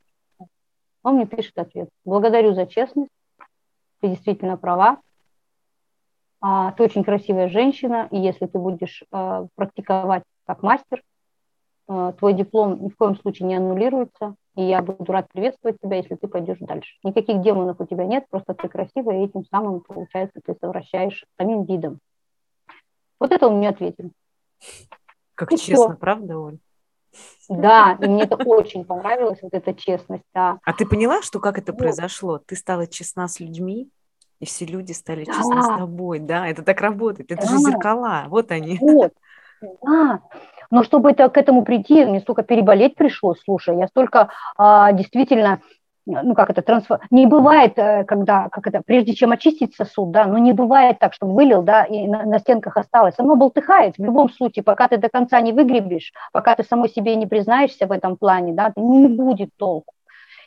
Он 1.01 1.15
мне 1.15 1.25
пишет 1.25 1.57
ответ. 1.57 1.87
Благодарю 2.03 2.53
за 2.53 2.67
честность, 2.67 3.09
ты 4.01 4.09
действительно 4.09 4.57
права, 4.57 4.97
а, 4.97 4.97
ты 6.43 6.83
очень 6.83 7.03
красивая 7.03 7.47
женщина, 7.47 8.07
и 8.11 8.17
если 8.17 8.47
ты 8.47 8.59
будешь 8.59 9.03
а, 9.11 9.47
практиковать 9.55 10.23
как 10.45 10.61
мастер, 10.61 11.01
а, 11.87 12.11
твой 12.13 12.33
диплом 12.33 12.83
ни 12.83 12.89
в 12.89 12.97
коем 12.97 13.15
случае 13.15 13.47
не 13.47 13.55
аннулируется, 13.55 14.35
и 14.55 14.63
я 14.63 14.81
буду 14.81 15.11
рад 15.11 15.27
приветствовать 15.31 15.77
тебя, 15.81 15.97
если 15.97 16.15
ты 16.15 16.27
пойдешь 16.27 16.57
дальше. 16.59 16.95
Никаких 17.03 17.41
демонов 17.41 17.79
у 17.79 17.85
тебя 17.85 18.05
нет, 18.05 18.25
просто 18.29 18.53
ты 18.53 18.67
красивая, 18.67 19.21
и 19.21 19.25
этим 19.25 19.45
самым, 19.45 19.81
получается, 19.81 20.41
ты 20.45 20.55
совращаешь 20.59 21.25
самим 21.39 21.63
видом. 21.63 21.99
Вот 23.19 23.31
это 23.31 23.47
он 23.47 23.57
мне 23.57 23.69
ответил. 23.69 24.11
Как 25.35 25.51
и 25.51 25.57
честно, 25.57 25.91
все. 25.91 25.97
правда, 25.97 26.37
Оль? 26.37 26.59
Да, 27.47 27.97
и 28.01 28.07
мне 28.07 28.23
это 28.23 28.35
очень 28.35 28.85
понравилось, 28.85 29.39
вот 29.41 29.53
эта 29.53 29.73
честность. 29.73 30.23
Да. 30.33 30.59
А 30.63 30.73
ты 30.73 30.85
поняла, 30.85 31.21
что 31.21 31.39
как 31.39 31.57
это 31.57 31.73
произошло? 31.73 32.37
Ты 32.37 32.55
стала 32.55 32.87
честна 32.87 33.27
с 33.27 33.39
людьми, 33.39 33.89
и 34.43 34.45
все 34.45 34.65
люди 34.65 34.91
стали 34.91 35.23
честны 35.23 35.55
да. 35.55 35.61
с 35.61 35.67
тобой, 35.79 36.19
да, 36.19 36.47
это 36.47 36.63
так 36.63 36.81
работает, 36.81 37.31
это 37.31 37.41
да. 37.41 37.47
же 37.47 37.57
зеркала, 37.59 38.25
вот 38.27 38.51
они. 38.51 38.77
Вот, 38.81 39.13
да, 39.81 40.19
но 40.69 40.83
чтобы 40.83 41.11
это, 41.11 41.29
к 41.29 41.37
этому 41.37 41.63
прийти, 41.63 42.03
мне 42.03 42.19
столько 42.19 42.43
переболеть 42.43 42.95
пришлось, 42.95 43.39
слушай, 43.45 43.77
я 43.77 43.87
столько 43.87 44.29
а, 44.57 44.91
действительно, 44.91 45.61
ну 46.05 46.35
как 46.35 46.49
это, 46.49 46.61
трансфер... 46.61 46.99
не 47.09 47.25
бывает, 47.25 47.77
э, 47.77 48.03
когда, 48.03 48.49
как 48.49 48.67
это, 48.67 48.81
прежде 48.85 49.13
чем 49.13 49.31
очистить 49.31 49.75
сосуд, 49.75 50.11
да, 50.11 50.25
ну 50.25 50.37
не 50.37 50.51
бывает 50.51 50.99
так, 50.99 51.13
что 51.13 51.25
вылил, 51.25 51.61
да, 51.61 51.85
и 51.85 52.05
на, 52.05 52.25
на 52.25 52.39
стенках 52.39 52.75
осталось, 52.75 53.15
оно 53.17 53.37
болтыхает 53.37 53.97
в 53.97 54.03
любом 54.03 54.29
случае, 54.29 54.63
пока 54.63 54.89
ты 54.89 54.97
до 54.97 55.07
конца 55.07 55.39
не 55.39 55.53
выгребешь, 55.53 56.11
пока 56.33 56.55
ты 56.55 56.63
самой 56.63 56.89
себе 56.89 57.15
не 57.15 57.27
признаешься 57.27 57.87
в 57.87 57.93
этом 57.93 58.17
плане, 58.17 58.51
да, 58.51 58.73
не 58.75 59.07
будет 59.07 59.51
толку. 59.55 59.93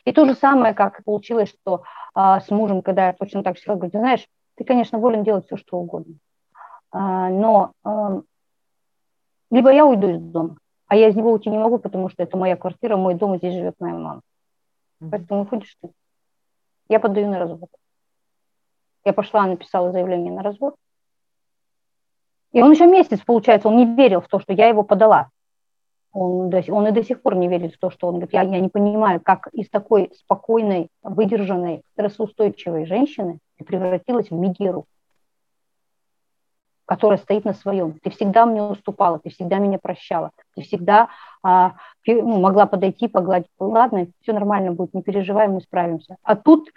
И 0.07 0.13
то 0.13 0.23
же 0.23 0.35
самое, 0.35 0.73
как 0.73 1.03
получилось, 1.03 1.49
что 1.49 1.83
а, 2.13 2.39
с 2.39 2.49
мужем, 2.49 2.81
когда 2.81 3.07
я 3.07 3.13
точно 3.13 3.43
так 3.43 3.57
сказала, 3.57 3.77
говорю, 3.77 3.99
знаешь, 3.99 4.25
ты, 4.55 4.63
конечно, 4.63 4.99
волен 4.99 5.25
делать 5.25 5.47
все, 5.47 5.57
что 5.57 5.75
угодно, 5.77 6.15
а, 6.91 7.27
но 7.27 7.73
а, 7.83 8.21
либо 9.51 9.69
я 9.69 9.85
уйду 9.85 10.07
из 10.07 10.21
дома, 10.21 10.55
а 10.87 10.95
я 10.95 11.09
из 11.09 11.15
него 11.17 11.33
уйти 11.33 11.49
не 11.49 11.57
могу, 11.57 11.77
потому 11.77 12.07
что 12.07 12.23
это 12.23 12.37
моя 12.37 12.55
квартира, 12.55 12.95
мой 12.95 13.15
дом, 13.15 13.35
и 13.35 13.37
здесь 13.39 13.55
живет 13.55 13.75
моя 13.79 13.95
мама. 13.95 14.21
Mm-hmm. 15.01 15.09
Поэтому 15.11 15.41
уходишь 15.41 15.75
ты. 15.81 15.89
Я 16.87 17.01
подаю 17.01 17.29
на 17.29 17.39
развод. 17.39 17.69
Я 19.03 19.11
пошла, 19.11 19.45
написала 19.45 19.91
заявление 19.91 20.31
на 20.31 20.41
развод. 20.41 20.75
И 22.53 22.61
он 22.61 22.71
еще 22.71 22.87
месяц, 22.87 23.19
получается, 23.25 23.67
он 23.67 23.75
не 23.75 23.93
верил 23.93 24.21
в 24.21 24.29
то, 24.29 24.39
что 24.39 24.53
я 24.53 24.69
его 24.69 24.83
подала. 24.83 25.31
Он, 26.13 26.51
он 26.69 26.87
и 26.87 26.91
до 26.91 27.03
сих 27.03 27.21
пор 27.21 27.35
не 27.35 27.47
верит 27.47 27.75
в 27.75 27.79
то, 27.79 27.89
что 27.89 28.07
он 28.07 28.15
говорит, 28.15 28.33
я, 28.33 28.41
я 28.41 28.59
не 28.59 28.69
понимаю, 28.69 29.19
как 29.21 29.47
из 29.53 29.69
такой 29.69 30.11
спокойной, 30.15 30.89
выдержанной, 31.03 31.83
стрессоустойчивой 31.93 32.85
женщины 32.85 33.39
ты 33.57 33.65
превратилась 33.65 34.29
в 34.29 34.33
Мегеру, 34.33 34.85
которая 36.85 37.17
стоит 37.17 37.43
на 37.43 37.53
своем. 37.53 37.99
Ты 37.99 38.09
всегда 38.11 38.45
мне 38.45 38.61
уступала, 38.61 39.19
ты 39.19 39.29
всегда 39.29 39.57
меня 39.57 39.79
прощала, 39.79 40.31
ты 40.55 40.61
всегда 40.61 41.09
а, 41.43 41.73
ну, 42.05 42.39
могла 42.39 42.65
подойти, 42.65 43.07
погладить. 43.07 43.49
Ладно, 43.59 44.07
все 44.21 44.33
нормально 44.33 44.71
будет, 44.71 44.93
не 44.93 45.01
переживай, 45.01 45.47
мы 45.47 45.61
справимся. 45.61 46.17
А 46.23 46.35
тут 46.35 46.69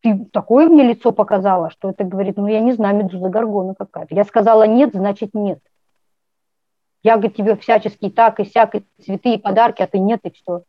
ты 0.00 0.26
такое 0.32 0.68
мне 0.68 0.84
лицо 0.84 1.10
показала, 1.12 1.70
что 1.70 1.90
это 1.90 2.04
говорит, 2.04 2.36
ну 2.36 2.46
я 2.46 2.60
не 2.60 2.72
знаю, 2.72 2.96
медуза 2.96 3.28
горгона 3.28 3.74
какая-то. 3.74 4.14
Я 4.14 4.24
сказала 4.24 4.66
нет, 4.66 4.94
значит 4.94 5.34
нет. 5.34 5.60
Я, 7.02 7.16
говорю, 7.16 7.32
тебе 7.32 7.56
всячески 7.56 8.10
так 8.10 8.40
и 8.40 8.44
сяк, 8.44 8.74
и 8.74 8.84
цветы, 9.02 9.34
и 9.34 9.38
подарки, 9.38 9.82
а 9.82 9.86
ты 9.86 9.98
нет, 9.98 10.20
и 10.24 10.30
все. 10.30 10.62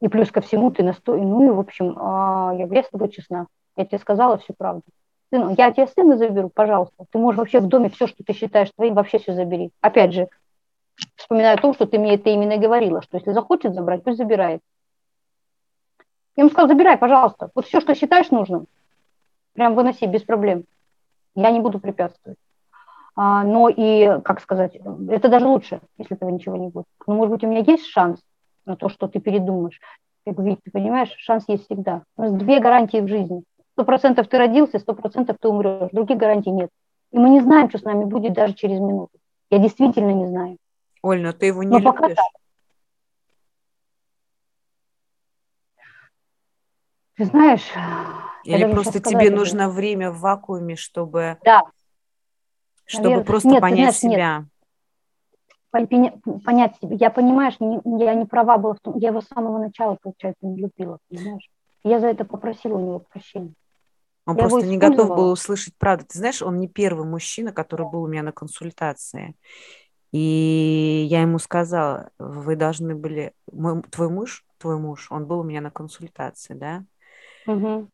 И 0.00 0.08
плюс 0.08 0.30
ко 0.30 0.40
всему 0.40 0.70
ты 0.70 0.82
настой. 0.82 1.20
Ну 1.20 1.46
и, 1.46 1.50
в 1.50 1.60
общем, 1.60 1.94
а, 1.98 2.52
я 2.54 2.64
говорю, 2.64 2.80
я 2.80 2.82
с 2.82 2.90
тобой 2.90 3.08
честна. 3.10 3.46
Я 3.76 3.84
тебе 3.84 3.98
сказала 3.98 4.38
всю 4.38 4.54
правду. 4.54 4.82
Сыну, 5.30 5.54
я 5.56 5.72
тебе 5.72 5.86
сына 5.86 6.16
заберу, 6.16 6.48
пожалуйста. 6.48 7.04
Ты 7.10 7.18
можешь 7.18 7.38
вообще 7.38 7.60
в 7.60 7.66
доме 7.66 7.90
все, 7.90 8.06
что 8.06 8.22
ты 8.24 8.32
считаешь 8.32 8.70
твоим, 8.76 8.94
вообще 8.94 9.18
все 9.18 9.34
забери. 9.34 9.70
Опять 9.80 10.12
же, 10.12 10.28
вспоминаю 11.16 11.58
о 11.58 11.60
том, 11.60 11.74
что 11.74 11.86
ты 11.86 11.98
мне 11.98 12.14
это 12.14 12.30
именно 12.30 12.56
говорила, 12.56 13.02
что 13.02 13.16
если 13.16 13.32
захочет 13.32 13.74
забрать, 13.74 14.04
пусть 14.04 14.18
забирает. 14.18 14.60
Я 16.36 16.42
ему 16.42 16.50
сказала, 16.50 16.68
забирай, 16.68 16.98
пожалуйста. 16.98 17.50
Вот 17.54 17.66
все, 17.66 17.80
что 17.80 17.94
считаешь 17.94 18.30
нужным, 18.30 18.66
прям 19.54 19.74
выноси 19.74 20.06
без 20.06 20.22
проблем. 20.22 20.64
Я 21.34 21.50
не 21.50 21.60
буду 21.60 21.78
препятствовать. 21.78 22.38
А, 23.16 23.44
но 23.44 23.68
и, 23.68 24.20
как 24.22 24.40
сказать, 24.40 24.76
это 25.08 25.28
даже 25.28 25.46
лучше, 25.46 25.80
если 25.98 26.16
этого 26.16 26.30
ничего 26.30 26.56
не 26.56 26.68
будет. 26.68 26.86
Но, 27.06 27.14
может 27.14 27.32
быть, 27.32 27.44
у 27.44 27.48
меня 27.48 27.60
есть 27.60 27.86
шанс 27.86 28.20
на 28.66 28.76
то, 28.76 28.88
что 28.88 29.06
ты 29.06 29.20
передумаешь. 29.20 29.80
Я 30.26 30.32
говорю, 30.32 30.56
ты 30.56 30.70
понимаешь, 30.70 31.14
шанс 31.18 31.44
есть 31.48 31.66
всегда. 31.66 32.02
У 32.16 32.22
нас 32.22 32.32
две 32.32 32.58
гарантии 32.58 33.00
в 33.00 33.08
жизни. 33.08 33.44
Сто 33.72 33.84
процентов 33.84 34.28
ты 34.28 34.38
родился, 34.38 34.78
сто 34.78 34.94
процентов 34.94 35.36
ты 35.40 35.48
умрешь. 35.48 35.90
Других 35.92 36.16
гарантий 36.16 36.50
нет. 36.50 36.70
И 37.12 37.18
мы 37.18 37.28
не 37.28 37.40
знаем, 37.40 37.68
что 37.68 37.78
с 37.78 37.82
нами 37.82 38.04
будет 38.04 38.32
даже 38.32 38.54
через 38.54 38.80
минуту. 38.80 39.16
Я 39.50 39.58
действительно 39.58 40.10
не 40.10 40.26
знаю. 40.26 40.56
Оль, 41.02 41.22
но 41.22 41.32
ты 41.32 41.46
его 41.46 41.62
не 41.62 41.70
но 41.70 41.78
любишь? 41.78 41.92
Пока 41.92 42.08
так. 42.08 42.24
Ты 47.16 47.24
знаешь... 47.26 47.68
Или 48.44 48.70
просто 48.70 49.00
тебе 49.00 49.30
нужно 49.30 49.70
время 49.70 50.10
в 50.10 50.20
вакууме, 50.20 50.76
чтобы... 50.76 51.38
Да, 51.44 51.62
чтобы 52.86 53.04
Наверное. 53.04 53.24
просто 53.24 53.48
нет, 53.48 53.60
понять 53.60 53.96
знаешь, 53.96 53.96
себя. 53.96 54.46
Нет. 55.70 55.88
Понять 56.44 56.76
себя. 56.80 56.96
Я, 56.96 57.10
понимаешь, 57.10 57.56
не, 57.58 57.80
я 58.04 58.14
не 58.14 58.26
права 58.26 58.58
была 58.58 58.74
в 58.74 58.80
том, 58.80 58.96
я 58.98 59.08
его 59.08 59.20
с 59.20 59.26
самого 59.26 59.58
начала, 59.58 59.98
получается, 60.00 60.46
не 60.46 60.56
любила, 60.56 60.98
понимаешь? 61.08 61.50
Я 61.82 62.00
за 62.00 62.06
это 62.08 62.24
попросила 62.24 62.76
у 62.76 62.80
него 62.80 62.98
прощения. 63.00 63.54
Он 64.26 64.36
я 64.36 64.48
просто 64.48 64.66
не 64.66 64.78
готов 64.78 65.08
был 65.08 65.30
услышать 65.32 65.74
правду. 65.76 66.06
Ты 66.08 66.18
знаешь, 66.18 66.40
он 66.40 66.58
не 66.58 66.68
первый 66.68 67.06
мужчина, 67.06 67.52
который 67.52 67.90
был 67.90 68.04
у 68.04 68.06
меня 68.06 68.22
на 68.22 68.32
консультации. 68.32 69.34
И 70.12 71.06
я 71.10 71.22
ему 71.22 71.38
сказала, 71.38 72.10
вы 72.18 72.56
должны 72.56 72.94
были... 72.94 73.32
Мой, 73.52 73.82
твой 73.82 74.08
муж, 74.08 74.44
твой 74.58 74.78
муж, 74.78 75.10
он 75.10 75.26
был 75.26 75.40
у 75.40 75.42
меня 75.42 75.60
на 75.60 75.70
консультации, 75.70 76.54
да? 76.54 76.84
Угу. 77.46 77.88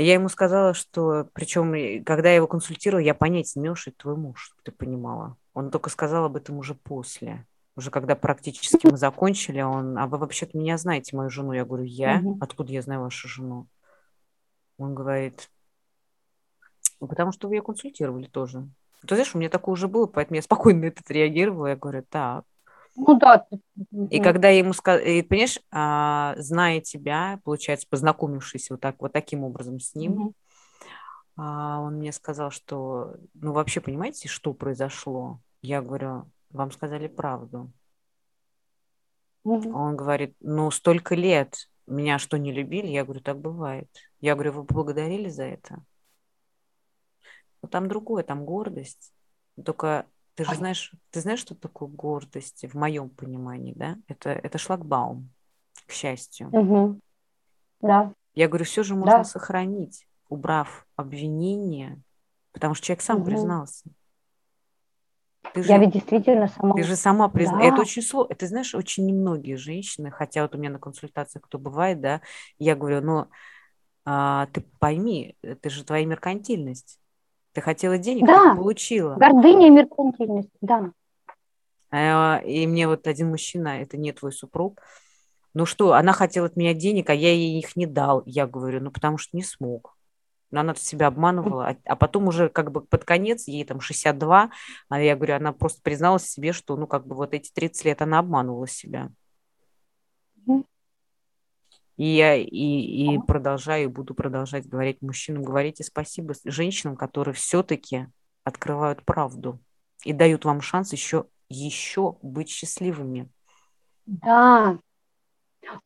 Я 0.00 0.14
ему 0.14 0.28
сказала, 0.28 0.74
что, 0.74 1.28
причем, 1.32 2.04
когда 2.04 2.28
я 2.28 2.36
его 2.36 2.46
консультировала, 2.46 3.02
я 3.02 3.14
понятия 3.14 3.58
не 3.58 3.74
что 3.74 3.90
это 3.90 3.98
твой 3.98 4.16
муж, 4.16 4.40
чтобы 4.44 4.62
ты 4.62 4.70
понимала. 4.70 5.36
Он 5.54 5.72
только 5.72 5.90
сказал 5.90 6.24
об 6.24 6.36
этом 6.36 6.56
уже 6.58 6.74
после. 6.74 7.44
Уже 7.74 7.90
когда 7.90 8.14
практически 8.14 8.86
мы 8.86 8.96
закончили, 8.96 9.60
он, 9.60 9.98
а 9.98 10.06
вы 10.06 10.18
вообще-то 10.18 10.56
меня 10.56 10.78
знаете, 10.78 11.16
мою 11.16 11.30
жену? 11.30 11.52
Я 11.52 11.64
говорю, 11.64 11.82
я? 11.82 12.22
Откуда 12.40 12.72
я 12.72 12.80
знаю 12.80 13.00
вашу 13.00 13.26
жену? 13.26 13.66
Он 14.78 14.94
говорит, 14.94 15.50
ну, 17.00 17.08
потому 17.08 17.32
что 17.32 17.48
вы 17.48 17.56
ее 17.56 17.62
консультировали 17.62 18.26
тоже. 18.26 18.68
Ты 19.00 19.16
знаешь, 19.16 19.34
у 19.34 19.38
меня 19.38 19.48
такое 19.48 19.72
уже 19.72 19.88
было, 19.88 20.06
поэтому 20.06 20.36
я 20.36 20.42
спокойно 20.42 20.82
на 20.82 20.84
это 20.86 21.02
реагировала. 21.08 21.66
Я 21.66 21.76
говорю, 21.76 22.04
так, 22.08 22.44
ну 22.96 23.18
да. 23.18 23.46
И 24.10 24.20
когда 24.20 24.48
ему 24.48 24.72
сказала, 24.72 25.02
понимаешь, 25.22 25.58
а, 25.70 26.34
зная 26.38 26.80
тебя, 26.80 27.40
получается, 27.44 27.86
познакомившись 27.88 28.70
вот 28.70 28.80
так 28.80 28.96
вот 29.00 29.12
таким 29.12 29.44
образом 29.44 29.80
с 29.80 29.94
ним, 29.94 30.28
mm 30.28 30.32
он 31.40 31.98
мне 31.98 32.10
сказал, 32.10 32.50
что, 32.50 33.14
ну 33.34 33.52
вообще 33.52 33.80
понимаете, 33.80 34.26
что 34.26 34.52
произошло? 34.52 35.40
Я 35.62 35.82
говорю, 35.82 36.28
вам 36.50 36.72
сказали 36.72 37.06
правду. 37.06 37.70
Он 39.44 39.96
говорит, 39.96 40.34
ну 40.40 40.68
столько 40.72 41.14
лет 41.14 41.54
меня 41.88 42.18
что 42.18 42.38
не 42.38 42.52
любили? 42.52 42.86
Я 42.88 43.04
говорю, 43.04 43.20
так 43.20 43.40
бывает. 43.40 43.88
Я 44.20 44.34
говорю, 44.34 44.52
вы 44.52 44.64
поблагодарили 44.64 45.28
за 45.28 45.44
это? 45.44 45.84
Ну 47.62 47.68
там 47.68 47.88
другое, 47.88 48.22
там 48.22 48.44
гордость. 48.44 49.12
Только 49.64 50.06
ты 50.38 50.44
же 50.44 50.54
знаешь, 50.54 50.92
ты 51.10 51.20
знаешь, 51.20 51.40
что 51.40 51.56
такое 51.56 51.88
гордость 51.88 52.64
в 52.64 52.76
моем 52.76 53.10
понимании, 53.10 53.72
да? 53.74 53.96
Это, 54.06 54.30
это 54.30 54.56
шлагбаум, 54.56 55.30
к 55.84 55.90
счастью. 55.90 56.48
Угу. 56.52 57.00
Да. 57.80 58.12
Я 58.34 58.46
говорю, 58.46 58.64
все 58.64 58.84
же 58.84 58.94
можно 58.94 59.18
да. 59.18 59.24
сохранить, 59.24 60.06
убрав 60.28 60.86
обвинение, 60.94 62.00
потому 62.52 62.74
что 62.74 62.86
человек 62.86 63.02
сам 63.02 63.16
угу. 63.16 63.26
признался. 63.26 63.90
Ты 65.54 65.64
же, 65.64 65.70
я 65.70 65.78
ведь 65.78 65.90
действительно 65.90 66.46
сама. 66.46 66.76
Ты 66.76 66.84
же 66.84 66.94
сама 66.94 67.28
признала. 67.28 67.62
Да. 67.62 67.66
Это 67.66 67.80
очень 67.80 68.02
сложно. 68.02 68.36
Ты 68.36 68.46
знаешь, 68.46 68.76
очень 68.76 69.06
немногие 69.06 69.56
женщины, 69.56 70.12
хотя 70.12 70.42
вот 70.42 70.54
у 70.54 70.58
меня 70.58 70.70
на 70.70 70.78
консультациях 70.78 71.46
кто 71.46 71.58
бывает, 71.58 72.00
да, 72.00 72.20
я 72.60 72.76
говорю, 72.76 73.00
ну, 73.00 73.26
а, 74.04 74.46
ты 74.52 74.60
пойми, 74.78 75.36
это 75.42 75.68
же 75.68 75.82
твоя 75.82 76.06
меркантильность. 76.06 77.00
Ты 77.52 77.60
хотела 77.60 77.98
денег, 77.98 78.26
да. 78.26 78.50
ты 78.50 78.56
получила. 78.56 79.14
Гордыня 79.14 79.68
и 79.68 79.70
меркантильность, 79.70 80.50
да. 80.60 80.92
А, 81.90 82.40
и 82.44 82.66
мне 82.66 82.86
вот 82.86 83.06
один 83.06 83.30
мужчина, 83.30 83.80
это 83.80 83.96
не 83.96 84.12
твой 84.12 84.32
супруг, 84.32 84.80
ну 85.54 85.66
что, 85.66 85.94
она 85.94 86.12
хотела 86.12 86.46
от 86.46 86.56
меня 86.56 86.74
денег, 86.74 87.10
а 87.10 87.14
я 87.14 87.32
ей 87.32 87.58
их 87.58 87.74
не 87.74 87.86
дал. 87.86 88.22
Я 88.26 88.46
говорю, 88.46 88.80
ну 88.80 88.90
потому 88.90 89.18
что 89.18 89.36
не 89.36 89.42
смог. 89.42 89.96
Но 90.50 90.60
она 90.60 90.74
себя 90.74 91.08
обманывала, 91.08 91.68
а, 91.70 91.76
а 91.84 91.96
потом 91.96 92.28
уже 92.28 92.48
как 92.48 92.70
бы 92.70 92.80
под 92.80 93.04
конец, 93.04 93.48
ей 93.48 93.64
там 93.64 93.80
62, 93.80 94.50
а 94.88 95.00
я 95.00 95.16
говорю, 95.16 95.34
она 95.34 95.52
просто 95.52 95.82
призналась 95.82 96.26
себе, 96.26 96.52
что 96.52 96.76
ну 96.76 96.86
как 96.86 97.06
бы 97.06 97.14
вот 97.16 97.34
эти 97.34 97.50
30 97.52 97.84
лет 97.84 98.02
она 98.02 98.20
обманывала 98.20 98.66
себя. 98.66 99.10
И 101.98 102.06
я 102.06 102.36
и, 102.36 102.46
и 102.46 103.18
продолжаю, 103.18 103.84
и 103.84 103.88
буду 103.88 104.14
продолжать 104.14 104.68
говорить 104.68 105.02
мужчинам, 105.02 105.42
говорите 105.42 105.82
спасибо 105.82 106.32
женщинам, 106.44 106.96
которые 106.96 107.34
все-таки 107.34 108.06
открывают 108.44 109.04
правду 109.04 109.58
и 110.04 110.12
дают 110.12 110.44
вам 110.44 110.60
шанс 110.60 110.92
еще, 110.92 111.24
еще 111.48 112.16
быть 112.22 112.50
счастливыми. 112.50 113.28
Да, 114.06 114.78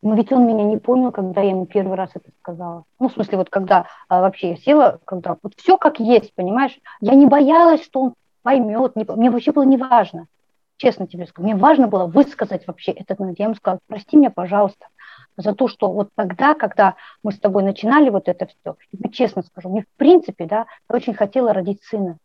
но 0.03 0.15
ведь 0.15 0.31
он 0.33 0.47
меня 0.47 0.65
не 0.65 0.77
понял, 0.77 1.13
когда 1.13 1.41
я 1.41 1.51
ему 1.51 1.65
первый 1.65 1.97
раз 1.97 2.11
это 2.13 2.31
сказала. 2.41 2.85
Ну, 2.99 3.09
в 3.09 3.13
смысле, 3.15 3.39
вот 3.39 3.49
когда 3.49 3.87
а, 4.09 4.21
вообще 4.21 4.51
я 4.51 4.57
села, 4.57 5.01
когда 5.07 5.39
вот 5.43 5.55
все 5.57 5.79
как 5.79 5.99
есть, 5.99 6.35
понимаешь? 6.35 6.79
Я 7.01 7.15
не 7.15 7.27
боялась, 7.27 7.83
что 7.83 8.01
он 8.03 8.15
поймет, 8.43 8.97
не, 8.97 9.05
мне 9.05 9.31
вообще 9.31 9.51
было 9.53 9.65
не 9.65 9.79
важно. 9.79 10.27
Честно 10.77 11.07
тебе 11.07 11.27
скажу, 11.27 11.47
мне 11.47 11.57
важно 11.57 11.89
было 11.89 12.07
высказать 12.07 12.67
вообще 12.67 12.93
этот 12.93 13.19
момент. 13.19 13.39
Я 13.39 13.47
ему 13.47 13.55
сказала, 13.55 13.81
прости 13.87 14.19
меня, 14.19 14.31
пожалуйста 14.31 14.89
за 15.37 15.55
то, 15.55 15.69
что 15.69 15.91
вот 15.91 16.11
тогда, 16.15 16.55
когда 16.55 16.97
мы 17.23 17.33
с 17.33 17.39
тобой 17.39 17.63
начинали 17.63 18.11
вот 18.11 18.29
это 18.29 18.47
все, 18.47 18.77
я 18.93 19.11
честно 19.11 19.43
скажу, 19.43 19.69
мне 19.71 19.83
в 19.83 19.97
принципе, 19.97 20.47
да, 20.47 20.67
я 20.91 20.97
очень 20.97 21.15
хотела 21.15 21.53
родить 21.53 21.83
сына. 21.85 22.19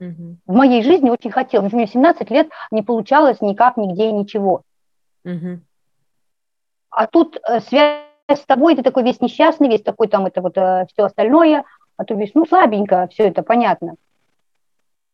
Угу. 0.00 0.36
В 0.46 0.52
моей 0.52 0.82
жизни 0.82 1.10
очень 1.10 1.30
хотела. 1.30 1.66
У 1.66 1.74
меня 1.74 1.86
17 1.86 2.30
лет 2.30 2.48
не 2.70 2.82
получалось 2.82 3.40
никак, 3.40 3.76
нигде, 3.76 4.12
ничего. 4.12 4.62
Угу. 5.24 5.60
А 6.90 7.06
тут 7.06 7.36
э, 7.36 7.60
связь 7.60 8.04
с 8.28 8.44
тобой, 8.46 8.76
ты 8.76 8.82
такой 8.82 9.02
весь 9.02 9.20
несчастный, 9.20 9.68
весь 9.68 9.82
такой 9.82 10.08
там 10.08 10.26
это 10.26 10.40
вот 10.40 10.56
э, 10.56 10.86
все 10.92 11.04
остальное, 11.04 11.64
а 11.96 12.04
то 12.04 12.14
весь, 12.14 12.34
ну, 12.34 12.46
слабенько, 12.46 13.08
все 13.10 13.28
это 13.28 13.42
понятно. 13.42 13.96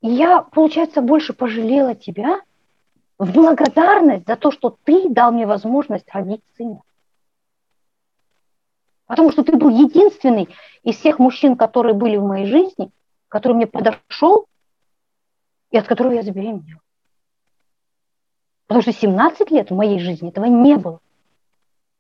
И 0.03 0.09
я, 0.09 0.43
получается, 0.43 1.01
больше 1.01 1.33
пожалела 1.33 1.95
тебя, 1.95 2.43
в 3.25 3.33
благодарность 3.33 4.27
за 4.27 4.37
то, 4.37 4.51
что 4.51 4.77
ты 4.85 5.09
дал 5.09 5.33
мне 5.33 5.47
возможность 5.47 6.07
родить 6.12 6.43
сына. 6.57 6.81
Потому 9.07 9.31
что 9.33 9.43
ты 9.43 9.57
был 9.57 9.68
единственный 9.68 10.49
из 10.83 10.97
всех 10.97 11.18
мужчин, 11.18 11.57
которые 11.57 11.95
были 11.95 12.16
в 12.16 12.25
моей 12.25 12.47
жизни, 12.47 12.91
который 13.29 13.55
мне 13.55 13.66
подошел 13.66 14.47
и 15.70 15.77
от 15.77 15.87
которого 15.87 16.12
я 16.12 16.22
забеременела. 16.22 16.81
Потому 18.66 18.83
что 18.83 18.93
17 18.93 19.51
лет 19.51 19.70
в 19.70 19.75
моей 19.75 19.99
жизни 19.99 20.31
этого 20.31 20.47
не 20.47 20.77
было. 20.77 21.01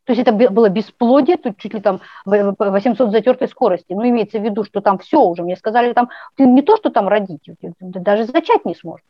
То 0.04 0.12
есть 0.12 0.20
это 0.20 0.32
было 0.32 0.68
бесплодие, 0.68 1.38
тут 1.38 1.56
чуть 1.56 1.72
ли 1.72 1.80
там 1.80 2.00
800 2.26 3.10
затертой 3.10 3.48
скорости. 3.48 3.92
Ну, 3.92 4.06
имеется 4.06 4.38
в 4.38 4.42
виду, 4.42 4.64
что 4.64 4.82
там 4.82 4.98
все 4.98 5.20
уже. 5.20 5.42
Мне 5.42 5.56
сказали, 5.56 5.94
там, 5.94 6.10
ты 6.36 6.44
не 6.44 6.62
то, 6.62 6.76
что 6.76 6.90
там 6.90 7.08
родить, 7.08 7.48
даже 7.80 8.24
зачать 8.24 8.64
не 8.66 8.74
сможешь. 8.74 9.04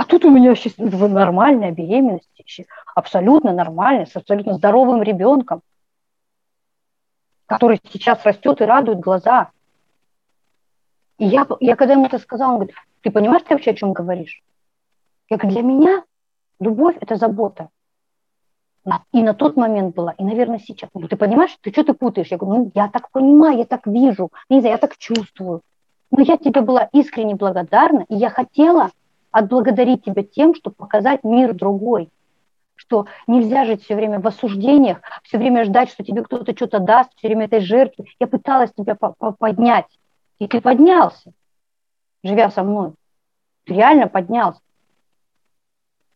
А 0.00 0.06
тут 0.06 0.24
у 0.24 0.30
меня 0.30 0.54
нормальная 0.88 1.72
беременность, 1.72 2.30
абсолютно 2.94 3.52
нормальная, 3.52 4.06
с 4.06 4.16
абсолютно 4.16 4.54
здоровым 4.54 5.02
ребенком, 5.02 5.60
который 7.44 7.78
сейчас 7.92 8.24
растет 8.24 8.62
и 8.62 8.64
радует 8.64 9.00
глаза. 9.00 9.50
И 11.18 11.26
я, 11.26 11.46
я 11.60 11.76
когда 11.76 11.92
ему 11.92 12.06
это 12.06 12.18
сказала, 12.18 12.52
он 12.52 12.56
говорит, 12.60 12.76
ты 13.02 13.10
понимаешь 13.10 13.42
ты 13.46 13.54
вообще, 13.54 13.72
о 13.72 13.74
чем 13.74 13.92
говоришь? 13.92 14.42
Я 15.28 15.36
говорю, 15.36 15.54
для 15.54 15.62
меня 15.62 16.04
любовь– 16.60 16.96
это 17.02 17.16
забота. 17.16 17.68
И 19.12 19.22
на 19.22 19.34
тот 19.34 19.58
момент 19.58 19.94
была, 19.94 20.12
и, 20.12 20.24
наверное, 20.24 20.60
сейчас. 20.60 20.88
Ну, 20.94 21.08
ты 21.08 21.16
понимаешь, 21.16 21.54
ты 21.60 21.72
что 21.72 21.84
ты 21.84 21.92
путаешь? 21.92 22.28
Я 22.28 22.38
говорю, 22.38 22.64
ну, 22.64 22.72
я 22.74 22.88
так 22.88 23.10
понимаю, 23.10 23.58
я 23.58 23.66
так 23.66 23.86
вижу, 23.86 24.30
не 24.48 24.60
знаю, 24.60 24.76
я 24.76 24.78
так 24.78 24.96
чувствую. 24.96 25.60
Но 26.10 26.22
я 26.22 26.38
тебе 26.38 26.62
была 26.62 26.88
искренне 26.90 27.34
благодарна, 27.34 28.06
и 28.08 28.16
я 28.16 28.30
хотела 28.30 28.92
отблагодарить 29.30 30.04
тебя 30.04 30.22
тем, 30.22 30.54
чтобы 30.54 30.76
показать 30.76 31.24
мир 31.24 31.54
другой. 31.54 32.10
Что 32.74 33.06
нельзя 33.26 33.66
жить 33.66 33.84
все 33.84 33.94
время 33.94 34.20
в 34.20 34.26
осуждениях, 34.26 34.98
все 35.22 35.38
время 35.38 35.64
ждать, 35.64 35.90
что 35.90 36.02
тебе 36.02 36.22
кто-то 36.22 36.52
что-то 36.52 36.78
даст, 36.78 37.10
все 37.16 37.28
время 37.28 37.44
этой 37.44 37.60
жертвы. 37.60 38.06
Я 38.18 38.26
пыталась 38.26 38.72
тебя 38.72 38.96
поднять, 38.96 39.86
и 40.38 40.46
ты 40.46 40.60
поднялся, 40.60 41.32
живя 42.22 42.50
со 42.50 42.62
мной. 42.62 42.94
Ты 43.64 43.74
реально 43.74 44.08
поднялся 44.08 44.60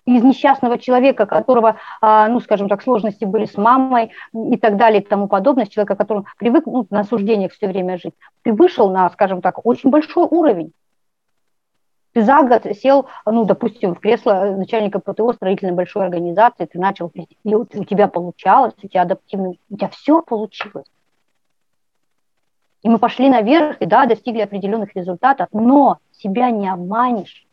из 0.07 0.23
несчастного 0.23 0.79
человека, 0.79 1.27
которого, 1.27 1.77
а, 2.01 2.29
ну, 2.29 2.41
скажем 2.41 2.69
так, 2.69 2.83
сложности 2.83 3.25
были 3.25 3.47
с 3.47 3.57
мамой 3.57 4.13
и 4.33 4.57
так 4.57 4.77
далее 4.77 5.01
и 5.01 5.05
тому 5.05 5.29
подобное, 5.29 5.67
человека, 5.67 5.97
который 5.97 6.25
привык 6.39 6.67
ну, 6.67 6.87
на 6.91 7.01
осуждениях 7.01 7.53
все 7.53 7.69
время 7.69 7.99
жить, 7.99 8.15
ты 8.43 8.53
вышел 8.53 8.91
на, 8.91 9.09
скажем 9.11 9.41
так, 9.41 9.65
очень 9.65 9.91
большой 9.91 10.27
уровень. 10.31 10.73
Ты 12.15 12.23
за 12.23 12.43
год 12.45 12.65
сел, 12.81 13.07
ну, 13.27 13.45
допустим, 13.45 13.97
в 13.97 13.99
кресло 13.99 14.55
начальника 14.57 15.01
ПТО 15.01 15.33
строительной 15.33 15.73
большой 15.73 16.05
организации, 16.05 16.67
ты 16.67 16.79
начал, 16.79 17.11
и 17.13 17.55
у 17.55 17.65
тебя 17.65 18.07
получалось, 18.07 18.75
у 18.81 18.87
тебя 18.87 19.03
адаптивный, 19.03 19.59
у 19.69 19.77
тебя 19.77 19.89
все 19.89 20.23
получилось. 20.23 20.87
И 22.83 22.89
мы 22.89 22.99
пошли 22.99 23.29
наверх, 23.29 23.79
и 23.81 23.87
да, 23.87 24.07
достигли 24.07 24.43
определенных 24.43 24.95
результатов, 24.95 25.49
но 25.53 25.99
себя 26.13 26.53
не 26.53 26.69
обманешь. 26.69 27.45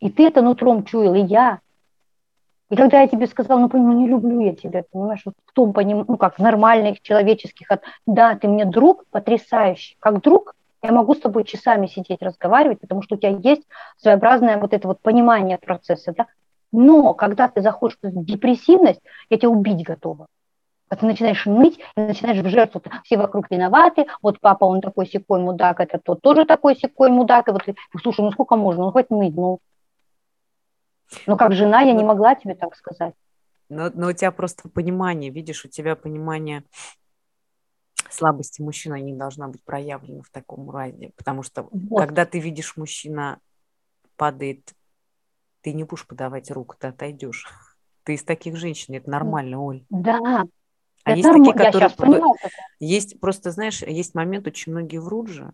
И 0.00 0.10
ты 0.10 0.26
это 0.26 0.42
нутром 0.42 0.84
чуял, 0.84 1.14
и 1.14 1.20
я. 1.20 1.60
И 2.70 2.74
когда 2.76 3.02
я 3.02 3.06
тебе 3.06 3.28
сказала, 3.28 3.60
ну, 3.60 3.70
ну 3.72 3.92
не 3.92 4.08
люблю 4.08 4.40
я 4.40 4.56
тебя, 4.56 4.82
понимаешь, 4.90 5.22
в 5.24 5.52
том 5.52 5.72
понимании, 5.72 6.06
ну, 6.08 6.16
как 6.16 6.38
нормальных 6.40 7.00
человеческих, 7.02 7.68
да, 8.04 8.34
ты 8.34 8.48
мне 8.48 8.64
друг 8.64 9.04
потрясающий, 9.12 9.96
как 10.00 10.22
друг, 10.22 10.56
я 10.82 10.92
могу 10.92 11.14
с 11.14 11.20
тобой 11.20 11.44
часами 11.44 11.86
сидеть, 11.86 12.22
разговаривать, 12.22 12.80
потому 12.80 13.02
что 13.02 13.14
у 13.14 13.18
тебя 13.18 13.30
есть 13.30 13.62
своеобразное 13.96 14.58
вот 14.58 14.72
это 14.72 14.88
вот 14.88 15.00
понимание 15.00 15.58
процесса, 15.58 16.12
да, 16.16 16.26
но 16.72 17.14
когда 17.14 17.48
ты 17.48 17.62
заходишь 17.62 17.98
в 18.02 18.24
депрессивность, 18.24 19.00
я 19.30 19.38
тебя 19.38 19.50
убить 19.50 19.84
готова. 19.84 20.26
А 20.88 20.96
ты 20.96 21.06
начинаешь 21.06 21.46
ныть, 21.46 21.78
и 21.96 22.00
начинаешь 22.00 22.42
в 22.42 22.48
жертву, 22.48 22.82
все 23.04 23.16
вокруг 23.16 23.50
виноваты, 23.50 24.06
вот 24.20 24.40
папа, 24.40 24.64
он 24.64 24.80
такой 24.80 25.06
секой 25.06 25.40
мудак, 25.40 25.80
это 25.80 25.98
тот 25.98 26.20
тоже 26.20 26.44
такой 26.44 26.76
секой 26.76 27.10
мудак, 27.10 27.48
и 27.48 27.52
вот, 27.52 27.62
слушай, 28.02 28.20
ну 28.20 28.30
сколько 28.30 28.56
можно, 28.56 28.84
ну 28.84 28.92
хоть 28.92 29.08
ныть, 29.10 29.34
ну. 29.34 29.58
Ну, 31.26 31.36
как 31.36 31.52
жена, 31.52 31.82
я 31.82 31.92
не 31.92 32.04
могла 32.04 32.34
тебе 32.34 32.54
так 32.54 32.74
сказать. 32.74 33.14
Но, 33.68 33.90
но 33.94 34.08
у 34.08 34.12
тебя 34.12 34.32
просто 34.32 34.68
понимание, 34.68 35.30
видишь, 35.30 35.64
у 35.64 35.68
тебя 35.68 35.94
понимание 35.94 36.64
слабости 38.12 38.62
мужчины 38.62 39.00
не 39.00 39.14
должна 39.14 39.48
быть 39.48 39.62
проявлена 39.62 40.22
в 40.22 40.30
таком 40.30 40.70
разе, 40.70 41.12
потому 41.16 41.42
что 41.42 41.68
вот. 41.70 42.00
когда 42.00 42.26
ты 42.26 42.38
видишь 42.38 42.76
мужчина 42.76 43.38
падает, 44.16 44.74
ты 45.62 45.72
не 45.72 45.84
будешь 45.84 46.06
подавать 46.06 46.50
руку, 46.50 46.76
ты 46.78 46.88
отойдешь. 46.88 47.48
Ты 48.04 48.14
из 48.14 48.24
таких 48.24 48.56
женщин, 48.56 48.94
это 48.94 49.08
нормально, 49.10 49.60
Оль. 49.60 49.84
Да. 49.88 50.44
А 51.04 51.10
это 51.10 51.16
есть 51.16 51.28
норм... 51.28 51.44
такие, 51.44 51.66
которые... 51.66 52.22
Я 52.80 52.88
есть 52.88 53.20
просто, 53.20 53.50
знаешь, 53.50 53.82
есть 53.82 54.14
момент, 54.14 54.46
очень 54.46 54.72
многие 54.72 54.98
врут 54.98 55.28
же, 55.28 55.52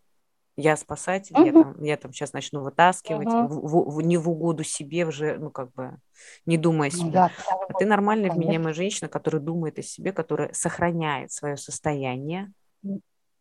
я 0.58 0.76
спасатель, 0.76 1.36
угу. 1.36 1.44
я, 1.44 1.52
там, 1.52 1.82
я 1.82 1.96
там 1.96 2.12
сейчас 2.12 2.32
начну 2.32 2.62
вытаскивать, 2.62 3.28
угу. 3.28 3.46
в, 3.46 3.94
в, 3.94 4.00
не 4.02 4.16
в 4.16 4.28
угоду 4.28 4.64
себе 4.64 5.06
уже, 5.06 5.38
ну, 5.38 5.50
как 5.50 5.72
бы, 5.72 5.98
не 6.46 6.58
думая 6.58 6.88
о 6.88 6.90
себе. 6.90 7.10
Да, 7.12 7.30
а 7.46 7.74
ты 7.78 7.86
нормальная, 7.86 8.30
вменяемая 8.30 8.74
женщина, 8.74 9.08
которая 9.08 9.40
думает 9.40 9.78
о 9.78 9.82
себе, 9.82 10.12
которая 10.12 10.52
сохраняет 10.52 11.30
свое 11.30 11.56
состояние. 11.56 12.52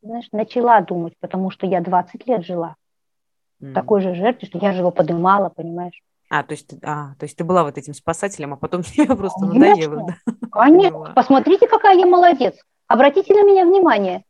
Знаешь, 0.04 0.28
начала 0.32 0.80
думать, 0.82 1.16
потому 1.20 1.50
что 1.50 1.66
я 1.66 1.82
20 1.82 2.28
лет 2.28 2.46
жила 2.46 2.76
mm. 3.62 3.74
такой 3.74 4.02
же 4.02 4.14
жертве, 4.14 4.48
что 4.48 4.60
я 4.60 4.72
же 4.72 4.80
его 4.80 4.92
поднимала, 4.92 5.50
понимаешь? 5.50 6.00
А, 6.30 6.44
то 6.44 6.52
есть, 6.52 6.72
а, 6.84 7.16
то 7.16 7.24
есть 7.24 7.36
ты 7.36 7.44
была 7.44 7.64
вот 7.64 7.80
этим 7.80 7.96
спасателем, 7.96 8.54
а 8.54 8.58
потом 8.58 8.82
тебе 8.84 9.08
просто 9.16 9.44
надоело. 9.44 10.06
Да? 10.08 10.34
Конечно, 10.52 11.14
посмотрите, 11.16 11.68
какая 11.68 11.98
я 11.98 12.06
молодец. 12.06 12.56
Обратите 12.88 13.34
на 13.34 13.44
меня 13.44 13.66
внимание. 13.66 14.24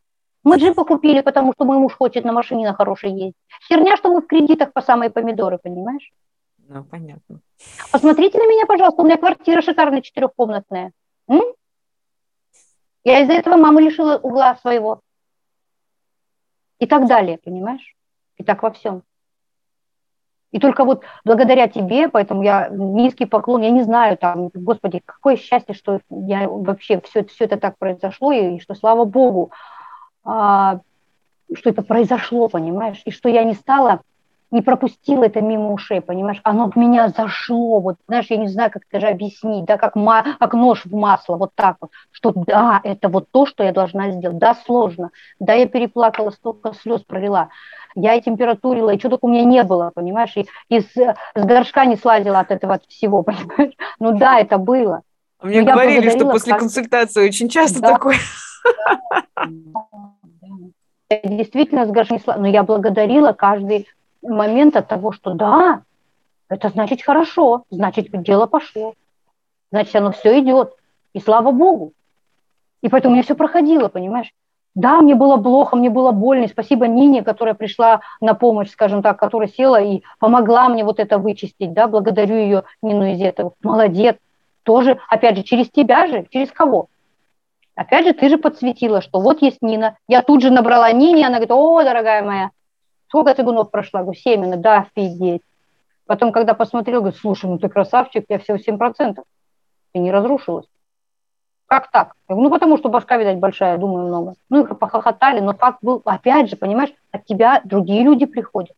Мы 0.48 0.60
джипы 0.60 0.86
купили, 0.86 1.20
потому 1.20 1.52
что 1.52 1.66
мой 1.66 1.78
муж 1.78 1.94
хочет 1.94 2.24
на 2.24 2.32
машине 2.32 2.66
на 2.66 2.74
хорошей 2.74 3.12
ездить. 3.12 3.36
Херня, 3.68 3.98
что 3.98 4.14
мы 4.14 4.22
в 4.22 4.28
кредитах 4.28 4.72
по 4.72 4.82
самые 4.82 5.10
помидоры, 5.10 5.58
понимаешь? 5.58 6.10
Ну, 6.70 6.86
понятно. 6.86 7.42
Посмотрите 7.92 8.38
на 8.38 8.48
меня, 8.48 8.66
пожалуйста, 8.66 9.02
у 9.02 9.06
меня 9.06 9.18
квартира 9.18 9.62
шикарная, 9.62 10.02
четырехкомнатная. 10.02 10.94
М? 11.28 11.42
Я 13.04 13.20
из-за 13.24 13.34
этого 13.34 13.58
маму 13.58 13.80
лишила 13.80 14.20
угла 14.20 14.56
своего. 14.56 15.02
И 16.80 16.88
так 16.88 17.08
далее, 17.08 17.40
понимаешь? 17.44 17.98
И 18.38 18.44
так 18.46 18.64
во 18.64 18.72
всем. 18.72 19.04
И 20.52 20.60
только 20.60 20.86
вот 20.86 21.04
благодаря 21.26 21.68
тебе, 21.68 22.08
поэтому 22.08 22.42
я 22.42 22.70
низкий 22.70 23.26
поклон, 23.26 23.64
я 23.64 23.70
не 23.70 23.84
знаю, 23.84 24.18
там, 24.18 24.50
господи, 24.54 25.02
какое 25.04 25.36
счастье, 25.36 25.76
что 25.76 26.00
я 26.10 26.48
вообще 26.48 27.02
все, 27.02 27.26
все 27.26 27.44
это 27.44 27.58
так 27.58 27.78
произошло, 27.78 28.32
и 28.32 28.60
что, 28.60 28.76
слава 28.76 29.04
Богу, 29.04 29.52
что 30.28 31.70
это 31.70 31.82
произошло, 31.82 32.50
понимаешь, 32.50 33.02
и 33.06 33.12
что 33.12 33.30
я 33.30 33.44
не 33.44 33.54
стала, 33.54 34.02
не 34.52 34.62
пропустила 34.62 35.26
это 35.26 35.42
мимо 35.42 35.74
ушей, 35.74 36.00
понимаешь, 36.02 36.40
оно 36.44 36.70
в 36.70 36.76
меня 36.78 37.10
зашло, 37.10 37.80
вот, 37.80 37.98
знаешь, 38.08 38.28
я 38.30 38.38
не 38.38 38.48
знаю, 38.48 38.72
как 38.72 38.84
даже 38.92 39.08
объяснить, 39.08 39.66
да, 39.66 39.78
как, 39.78 39.96
ма, 39.96 40.24
как 40.40 40.54
нож 40.54 40.86
в 40.86 40.96
масло, 40.96 41.36
вот 41.36 41.52
так 41.56 41.78
вот, 41.82 41.92
что 42.12 42.32
да, 42.36 42.80
это 42.84 43.10
вот 43.10 43.28
то, 43.32 43.46
что 43.46 43.64
я 43.64 43.74
должна 43.74 44.12
сделать, 44.12 44.38
да, 44.38 44.56
сложно, 44.56 45.12
да, 45.40 45.54
я 45.54 45.68
переплакала, 45.68 46.30
столько 46.32 46.74
слез 46.74 47.02
пролила, 47.02 47.50
я 47.96 48.14
и 48.16 48.22
температурила, 48.22 48.92
и 48.92 49.00
что 49.00 49.10
только 49.10 49.26
у 49.26 49.30
меня 49.30 49.44
не 49.44 49.64
было, 49.64 49.92
понимаешь, 49.94 50.36
и 50.36 50.48
из, 50.70 50.86
с 50.94 51.16
горшка 51.36 51.86
не 51.86 51.98
слазила 51.98 52.40
от 52.40 52.52
этого 52.52 52.76
от 52.76 52.86
всего, 52.86 53.24
понимаешь, 53.24 53.74
ну 54.00 54.18
да, 54.18 54.40
это 54.40 54.58
было. 54.58 55.02
Мне 55.42 55.62
Но 55.62 55.74
говорили, 55.74 56.10
что 56.10 56.26
после 56.26 56.54
как... 56.54 56.62
консультации 56.62 57.28
очень 57.28 57.50
часто 57.50 57.80
да. 57.80 57.94
такое. 57.94 58.16
Я 61.10 61.22
действительно 61.24 61.86
с 61.86 61.90
горшка 61.90 62.16
не 62.16 62.20
слазила, 62.20 62.44
но 62.44 62.50
я 62.50 62.64
благодарила 62.64 63.32
каждый 63.32 63.88
момент 64.22 64.76
от 64.76 64.88
того, 64.88 65.12
что 65.12 65.34
да, 65.34 65.82
это 66.50 66.70
значит 66.70 67.02
хорошо, 67.02 67.64
значит 67.70 68.10
дело 68.12 68.46
пошло, 68.46 68.94
значит 69.72 69.96
оно 69.96 70.12
все 70.12 70.40
идет, 70.40 70.74
и 71.14 71.20
слава 71.20 71.52
Богу. 71.52 71.94
И 72.82 72.90
поэтому 72.90 73.14
мне 73.14 73.24
все 73.24 73.36
проходило, 73.36 73.88
понимаешь? 73.88 74.34
Да, 74.76 75.02
мне 75.02 75.16
было 75.16 75.38
плохо, 75.38 75.76
мне 75.76 75.90
было 75.90 76.12
больно. 76.12 76.44
И 76.44 76.50
спасибо 76.50 76.88
Нине, 76.88 77.24
которая 77.24 77.56
пришла 77.56 78.02
на 78.22 78.36
помощь, 78.36 78.70
скажем 78.70 79.02
так, 79.02 79.18
которая 79.18 79.50
села 79.50 79.82
и 79.82 80.04
помогла 80.20 80.70
мне 80.70 80.84
вот 80.84 81.00
это 81.00 81.18
вычистить. 81.18 81.74
Да, 81.74 81.88
благодарю 81.88 82.36
ее, 82.36 82.64
Нину 82.84 83.04
этого. 83.04 83.54
Молодец. 83.64 84.18
Тоже, 84.62 85.00
опять 85.10 85.38
же, 85.38 85.42
через 85.42 85.72
тебя 85.72 86.06
же, 86.06 86.28
через 86.30 86.52
кого? 86.52 86.90
Опять 87.78 88.08
же, 88.08 88.14
ты 88.14 88.28
же 88.28 88.40
подсветила, 88.40 89.02
что 89.02 89.22
вот 89.22 89.44
есть 89.44 89.62
Нина. 89.62 89.98
Я 90.08 90.24
тут 90.24 90.42
же 90.42 90.50
набрала 90.50 90.92
Нине, 90.92 91.28
она 91.28 91.38
говорит, 91.38 91.52
о, 91.52 91.84
дорогая 91.84 92.24
моя, 92.24 92.50
сколько 93.08 93.36
цыгунов 93.36 93.70
прошло? 93.70 94.00
Говорю, 94.00 94.20
семь, 94.20 94.60
да, 94.60 94.80
офигеть. 94.80 95.44
Потом, 96.08 96.32
когда 96.32 96.56
посмотрел, 96.56 97.02
говорю, 97.02 97.16
слушай, 97.16 97.46
ну 97.46 97.60
ты 97.60 97.70
красавчик, 97.70 98.26
я 98.30 98.40
всего 98.40 98.58
7%. 98.58 99.22
Ты 99.94 100.00
не 100.00 100.12
разрушилась. 100.12 100.66
Как 101.68 101.92
так? 101.92 102.14
Я 102.28 102.34
говорю, 102.34 102.50
ну, 102.50 102.56
потому 102.56 102.78
что 102.78 102.90
башка, 102.90 103.16
видать, 103.18 103.38
большая, 103.38 103.78
думаю, 103.78 104.08
много. 104.08 104.34
Ну, 104.50 104.66
и 104.66 104.74
похохотали, 104.74 105.40
но 105.40 105.54
факт 105.54 105.78
был, 105.84 106.02
опять 106.04 106.50
же, 106.50 106.56
понимаешь, 106.56 106.94
от 107.12 107.26
тебя 107.26 107.62
другие 107.64 108.02
люди 108.02 108.26
приходят. 108.26 108.76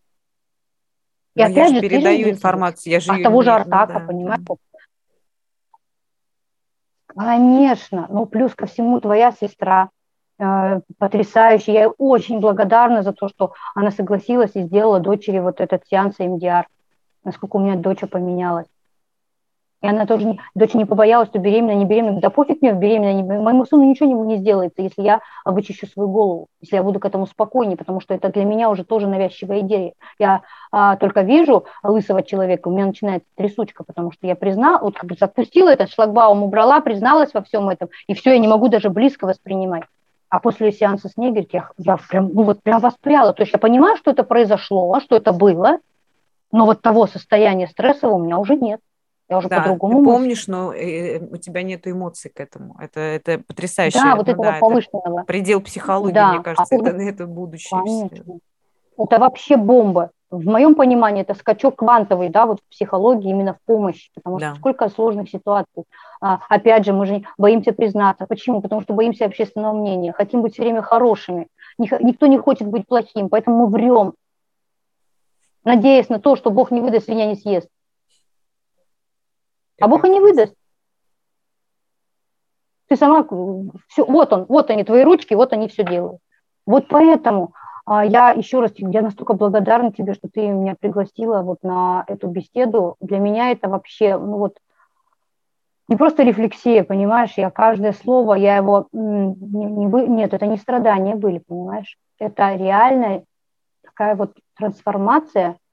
И 1.35 1.39
но 1.39 1.45
опять 1.45 1.69
я 1.71 1.75
же, 1.75 1.81
передаю 1.81 2.25
же 2.25 2.31
информацию, 2.31 2.91
я 2.91 2.99
же 2.99 3.13
От 3.13 3.23
того 3.23 3.43
же 3.43 3.51
Артака, 3.51 3.99
да, 3.99 4.05
понимаешь? 4.07 4.41
Конечно, 7.15 8.07
ну, 8.09 8.25
плюс 8.25 8.53
ко 8.53 8.67
всему 8.67 9.01
твоя 9.01 9.31
сестра, 9.31 9.89
э, 10.37 10.81
потрясающая. 10.97 11.73
Я 11.73 11.83
ей 11.85 11.91
очень 11.97 12.39
благодарна 12.39 13.01
за 13.01 13.13
то, 13.13 13.27
что 13.27 13.53
она 13.73 13.91
согласилась 13.91 14.55
и 14.55 14.61
сделала 14.61 14.99
дочери 14.99 15.39
вот 15.39 15.59
этот 15.59 15.85
сеанс 15.87 16.19
МДР. 16.19 16.67
Насколько 17.23 17.57
у 17.57 17.59
меня 17.59 17.75
дочь 17.75 18.01
поменялась. 18.09 18.67
И 19.81 19.87
она 19.87 20.05
тоже, 20.05 20.25
не, 20.25 20.41
дочь 20.55 20.73
не 20.73 20.83
побоялась, 20.85 21.29
что 21.29 21.39
беременна, 21.39 21.75
не 21.75 21.85
беременна. 21.85 22.19
Да 22.19 22.29
пофиг 22.29 22.61
мне, 22.61 22.73
беременна, 22.73 23.13
не 23.13 23.23
Моему 23.23 23.65
сыну 23.65 23.83
ничего 23.83 24.07
не, 24.07 24.35
не 24.35 24.37
сделается, 24.37 24.81
если 24.81 25.01
я 25.01 25.21
вычищу 25.45 25.87
свою 25.87 26.09
голову, 26.09 26.47
если 26.59 26.75
я 26.75 26.83
буду 26.83 26.99
к 26.99 27.05
этому 27.05 27.25
спокойнее, 27.27 27.77
потому 27.77 28.01
что 28.01 28.13
это 28.13 28.29
для 28.29 28.43
меня 28.43 28.69
уже 28.69 28.83
тоже 28.83 29.07
навязчивая 29.07 29.61
идея. 29.61 29.93
Я 30.17 30.41
а, 30.71 30.97
только 30.97 31.21
вижу 31.21 31.65
лысого 31.81 32.23
человека, 32.23 32.67
у 32.67 32.71
меня 32.71 32.87
начинается 32.87 33.27
трясучка, 33.35 33.85
потому 33.85 34.11
что 34.11 34.27
я 34.27 34.35
признала, 34.35 34.79
вот 34.81 34.95
как 34.95 35.09
бы 35.09 35.15
отпустила 35.17 35.69
этот 35.69 35.89
шлагбаум, 35.91 36.43
убрала, 36.43 36.81
призналась 36.81 37.33
во 37.33 37.41
всем 37.41 37.69
этом, 37.69 37.89
и 38.07 38.13
все, 38.13 38.31
я 38.31 38.37
не 38.39 38.47
могу 38.49 38.67
даже 38.67 38.89
близко 38.89 39.25
воспринимать. 39.25 39.83
А 40.29 40.39
после 40.39 40.71
сеанса 40.71 41.09
с 41.09 41.17
ней, 41.17 41.29
говорит, 41.31 41.53
я, 41.53 41.69
я 41.77 41.97
прям, 41.97 42.31
ну 42.33 42.43
вот 42.43 42.61
прям 42.61 42.79
воспряла. 42.79 43.33
То 43.33 43.41
есть 43.41 43.53
я 43.53 43.59
понимаю, 43.59 43.97
что 43.97 44.11
это 44.11 44.23
произошло, 44.23 44.99
что 44.99 45.15
это 45.15 45.31
было, 45.31 45.79
но 46.51 46.65
вот 46.65 46.81
того 46.81 47.07
состояния 47.07 47.67
стрессового 47.67 48.17
у 48.17 48.23
меня 48.23 48.37
уже 48.37 48.55
нет. 48.55 48.79
Я 49.29 49.37
уже 49.37 49.47
да, 49.47 49.61
по-другому 49.61 49.99
ты 49.99 50.05
помнишь, 50.05 50.47
но 50.47 50.73
э, 50.73 51.19
у 51.19 51.37
тебя 51.37 51.61
нет 51.61 51.87
эмоций 51.87 52.31
к 52.31 52.39
этому. 52.39 52.75
Это, 52.79 52.99
это 52.99 53.37
потрясающе. 53.37 53.99
Да, 53.99 54.15
вот 54.15 54.27
этого 54.27 54.53
да, 54.53 54.57
повышенного. 54.59 55.19
Это 55.19 55.25
предел 55.25 55.61
психологии, 55.61 56.13
да. 56.13 56.33
мне 56.33 56.43
кажется, 56.43 56.75
а 56.75 56.75
это, 56.75 56.89
это, 56.89 57.01
это 57.03 57.27
будущее. 57.27 57.79
Конечно. 57.79 58.39
Это 58.97 59.19
вообще 59.19 59.55
бомба. 59.55 60.09
В 60.31 60.45
моем 60.45 60.75
понимании 60.75 61.21
это 61.21 61.33
скачок 61.35 61.77
квантовый, 61.77 62.29
да, 62.29 62.45
вот 62.45 62.59
в 62.59 62.69
психологии 62.69 63.29
именно 63.29 63.53
в 63.53 63.61
помощи, 63.65 64.11
потому 64.13 64.39
да. 64.39 64.51
что 64.51 64.59
сколько 64.59 64.89
сложных 64.89 65.29
ситуаций. 65.29 65.85
А, 66.21 66.39
опять 66.49 66.85
же, 66.85 66.93
мы 66.93 67.05
же 67.05 67.23
боимся 67.37 67.71
признаться. 67.71 68.25
Почему? 68.27 68.61
Потому 68.61 68.81
что 68.81 68.93
боимся 68.93 69.25
общественного 69.25 69.73
мнения, 69.73 70.11
хотим 70.11 70.41
быть 70.41 70.53
все 70.53 70.63
время 70.63 70.81
хорошими. 70.81 71.47
Никто 71.77 72.25
не 72.25 72.37
хочет 72.37 72.67
быть 72.67 72.87
плохим, 72.87 73.29
поэтому 73.29 73.65
мы 73.65 73.67
врем, 73.67 74.13
надеясь 75.63 76.09
на 76.09 76.19
то, 76.19 76.35
что 76.35 76.51
Бог 76.51 76.71
не 76.71 76.81
выдаст, 76.81 77.05
свинья 77.05 77.25
не 77.25 77.35
съест. 77.35 77.69
А 79.79 79.87
Бог 79.87 80.05
и 80.05 80.09
не 80.09 80.19
выдаст. 80.19 80.53
Ты 82.87 82.95
сама, 82.95 83.23
все, 83.87 84.05
вот 84.05 84.33
он, 84.33 84.45
вот 84.49 84.69
они, 84.71 84.83
твои 84.83 85.03
ручки, 85.03 85.35
вот 85.35 85.53
они 85.53 85.67
все 85.67 85.83
делают. 85.83 86.19
Вот 86.65 86.87
поэтому 86.87 87.53
а, 87.85 88.03
я 88.03 88.31
еще 88.31 88.59
раз, 88.61 88.71
я 88.77 89.01
настолько 89.01 89.33
благодарна 89.33 89.91
тебе, 89.91 90.13
что 90.13 90.27
ты 90.27 90.47
меня 90.47 90.75
пригласила 90.79 91.41
вот 91.43 91.59
на 91.61 92.03
эту 92.07 92.27
беседу. 92.27 92.95
Для 92.99 93.19
меня 93.19 93.51
это 93.51 93.69
вообще, 93.69 94.17
ну 94.17 94.37
вот, 94.37 94.57
не 95.87 95.97
просто 95.97 96.23
рефлексия, 96.23 96.83
понимаешь, 96.83 97.33
я 97.37 97.51
каждое 97.51 97.93
слово, 97.93 98.35
я 98.35 98.57
его, 98.57 98.87
не, 98.91 99.65
не, 99.65 100.07
нет, 100.07 100.33
это 100.33 100.47
не 100.47 100.57
страдания 100.57 101.15
были, 101.15 101.39
понимаешь, 101.39 101.97
это 102.17 102.55
реальная 102.55 103.23
такая 103.83 104.15
вот 104.15 104.33
трансформация– 104.55 105.57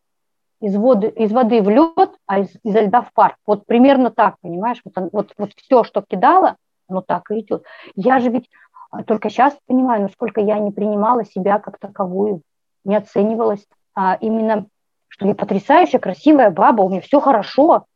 из 0.61 0.77
воды, 0.77 1.09
из 1.09 1.33
воды 1.33 1.63
в 1.63 1.69
лед, 1.69 2.11
а 2.27 2.41
из, 2.41 2.51
из 2.63 2.75
льда 2.75 3.03
в 3.03 3.13
пар. 3.13 3.37
Вот 3.47 3.67
примерно 3.67 4.11
так, 4.11 4.37
понимаешь? 4.41 4.81
Вот, 4.85 5.09
вот, 5.13 5.35
вот 5.37 5.51
все, 5.57 5.85
что 5.85 6.03
кидала, 6.03 6.57
оно 6.89 7.03
так 7.03 7.31
и 7.31 7.41
идет. 7.41 7.65
Я 7.95 8.19
же 8.19 8.31
ведь 8.31 8.49
а, 8.91 9.03
только 9.03 9.31
сейчас 9.31 9.57
понимаю, 9.67 10.03
насколько 10.03 10.41
я 10.41 10.59
не 10.59 10.71
принимала 10.71 11.25
себя 11.25 11.59
как 11.59 11.79
таковую, 11.79 12.43
не 12.85 12.97
оценивалась. 12.97 13.67
А 13.95 14.17
именно, 14.21 14.67
что 15.09 15.27
я 15.27 15.35
потрясающая, 15.35 15.99
красивая 15.99 16.51
баба, 16.51 16.83
у 16.83 16.89
меня 16.89 17.01
все 17.01 17.21
хорошо, 17.21 17.87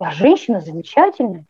я 0.00 0.10
женщина 0.10 0.60
замечательная, 0.60 1.44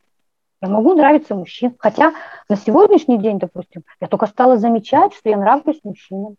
я 0.60 0.68
могу 0.68 0.94
нравиться 0.94 1.34
мужчинам. 1.34 1.76
Хотя 1.78 2.12
на 2.48 2.56
сегодняшний 2.56 3.18
день, 3.18 3.38
допустим, 3.38 3.82
я 4.00 4.08
только 4.08 4.26
стала 4.26 4.56
замечать, 4.56 5.14
что 5.14 5.28
я 5.28 5.36
нравлюсь 5.36 5.80
мужчинам. 5.84 6.36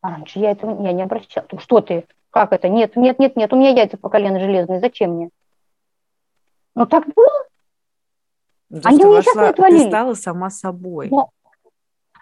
А 0.00 0.10
раньше 0.10 0.38
я 0.38 0.50
этого 0.50 0.82
я 0.82 0.92
не 0.92 1.02
обращала. 1.02 1.46
Что 1.58 1.80
ты, 1.80 2.06
как 2.30 2.52
это? 2.52 2.68
Нет, 2.68 2.96
нет, 2.96 3.18
нет, 3.18 3.36
нет, 3.36 3.52
у 3.52 3.56
меня 3.56 3.70
яйца 3.70 3.96
по 3.96 4.08
колено 4.08 4.40
железные, 4.40 4.80
зачем 4.80 5.12
мне? 5.12 5.30
Ну 6.74 6.86
так 6.86 7.04
было. 7.06 7.44
Ну, 8.70 8.80
Они 8.84 9.04
у 9.04 9.10
меня 9.10 9.22
сейчас 9.22 9.34
не 9.34 9.48
отвалились. 9.48 9.82
Ты 9.84 9.88
стала 9.88 10.14
сама 10.14 10.50
собой. 10.50 11.08
Но, 11.10 11.30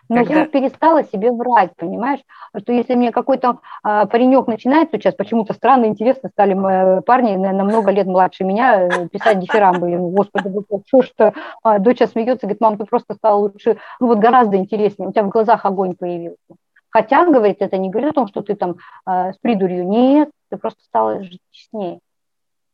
но 0.08 0.24
Когда... 0.24 0.40
я 0.40 0.46
перестала 0.46 1.02
себе 1.02 1.32
врать, 1.32 1.72
понимаешь? 1.76 2.20
Что 2.56 2.72
если 2.72 2.94
мне 2.94 3.10
какой-то 3.10 3.58
а, 3.82 4.06
паренек 4.06 4.46
начинает 4.46 4.90
сейчас, 4.92 5.14
почему-то 5.14 5.52
странно, 5.54 5.86
интересно 5.86 6.28
стали 6.28 6.54
мои 6.54 7.00
парни 7.00 7.34
на 7.36 7.64
много 7.64 7.90
лет 7.90 8.06
младше 8.06 8.44
меня 8.44 8.86
э, 8.86 9.08
писать 9.08 9.40
дифирамбы. 9.40 9.96
Господи, 9.98 10.50
что 10.86 11.02
что 11.02 11.34
а, 11.62 11.80
дочь 11.80 11.98
смеется, 11.98 12.46
говорит, 12.46 12.60
мам, 12.60 12.78
ты 12.78 12.84
просто 12.84 13.14
стала 13.14 13.36
лучше, 13.36 13.78
ну 13.98 14.06
вот 14.06 14.18
гораздо 14.18 14.56
интереснее, 14.56 15.08
у 15.08 15.12
тебя 15.12 15.24
в 15.24 15.30
глазах 15.30 15.64
огонь 15.64 15.96
появился. 15.96 16.54
Хотя, 16.96 17.26
говорит, 17.26 17.58
это 17.60 17.76
не 17.76 17.90
говорит 17.90 18.12
о 18.12 18.14
том, 18.14 18.26
что 18.26 18.40
ты 18.40 18.54
там 18.54 18.76
э, 19.06 19.34
с 19.34 19.36
придурью. 19.36 19.86
Нет, 19.86 20.30
ты 20.48 20.56
просто 20.56 20.82
стала 20.84 21.22
жить 21.22 21.42
честнее. 21.50 22.00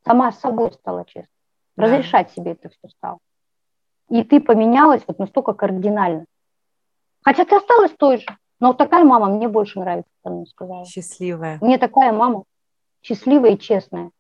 Сама 0.05 0.31
с 0.31 0.39
собой 0.39 0.70
стала 0.70 1.05
честной. 1.05 1.27
Да. 1.75 1.87
Разрешать 1.87 2.31
себе 2.31 2.53
это 2.53 2.68
все 2.68 2.89
стало. 2.91 3.18
И 4.11 4.23
ты 4.23 4.41
поменялась 4.41 5.03
вот 5.09 5.18
настолько 5.18 5.55
кардинально. 5.55 6.27
Хотя 7.25 7.45
ты 7.45 7.57
осталась 7.57 7.91
той 7.99 8.18
же. 8.18 8.27
Но 8.61 8.68
вот 8.68 8.79
такая 8.79 9.03
мама 9.03 9.27
мне 9.27 9.49
больше 9.49 9.81
нравится, 9.81 10.12
она 10.23 10.47
сказала. 10.47 10.85
Счастливая. 10.85 11.59
Мне 11.61 11.77
такая 11.79 12.12
мама 12.12 12.45
счастливая 13.03 13.55
и 13.55 13.59
честная. 13.59 14.12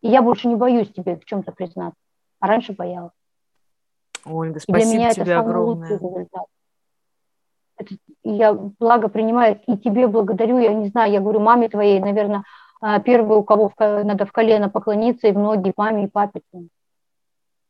И 0.00 0.06
я 0.06 0.22
больше 0.22 0.46
не 0.46 0.54
боюсь 0.54 0.92
тебе 0.92 1.16
в 1.16 1.24
чем-то 1.24 1.50
признаться. 1.50 1.98
А 2.38 2.46
раньше 2.46 2.72
боялась. 2.72 3.10
Ольга, 4.24 4.60
спасибо 4.60 5.12
тебе 5.12 5.34
огромное. 5.34 5.98
Результат 7.80 7.98
я 8.22 8.52
благо 8.52 9.08
принимаю 9.08 9.60
и 9.66 9.76
тебе 9.76 10.06
благодарю, 10.06 10.58
я 10.58 10.72
не 10.72 10.88
знаю, 10.88 11.12
я 11.12 11.20
говорю 11.20 11.40
маме 11.40 11.68
твоей, 11.68 12.00
наверное, 12.00 12.44
а, 12.80 13.00
первый, 13.00 13.38
у 13.38 13.42
кого 13.42 13.72
надо 13.78 14.26
в 14.26 14.32
колено 14.32 14.68
поклониться, 14.68 15.28
и 15.28 15.32
в 15.32 15.38
ноги 15.38 15.72
маме 15.76 16.04
и 16.04 16.08
папе. 16.08 16.40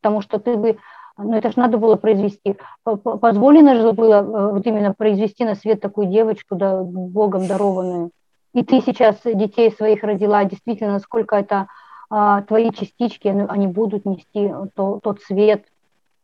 Потому 0.01 0.21
что 0.21 0.39
ты 0.39 0.57
бы, 0.57 0.77
ну 1.17 1.33
это 1.33 1.49
же 1.49 1.59
надо 1.59 1.77
было 1.77 1.95
произвести. 1.95 2.57
Позволено 2.83 3.75
же 3.75 3.91
было 3.91 4.15
э, 4.15 4.51
вот 4.53 4.65
именно 4.65 4.93
произвести 4.93 5.45
на 5.45 5.55
свет 5.55 5.79
такую 5.79 6.07
девочку, 6.07 6.55
да, 6.55 6.81
Богом 6.81 7.47
дарованную. 7.47 8.11
И 8.53 8.63
ты 8.63 8.81
сейчас 8.81 9.21
детей 9.23 9.71
своих 9.71 10.03
родила, 10.03 10.43
действительно, 10.43 10.93
насколько 10.93 11.35
это 11.35 11.67
а, 12.09 12.41
твои 12.41 12.71
частички, 12.71 13.27
они, 13.29 13.45
они 13.47 13.67
будут 13.67 14.05
нести 14.05 14.53
то, 14.75 14.99
тот 15.01 15.21
свет, 15.21 15.65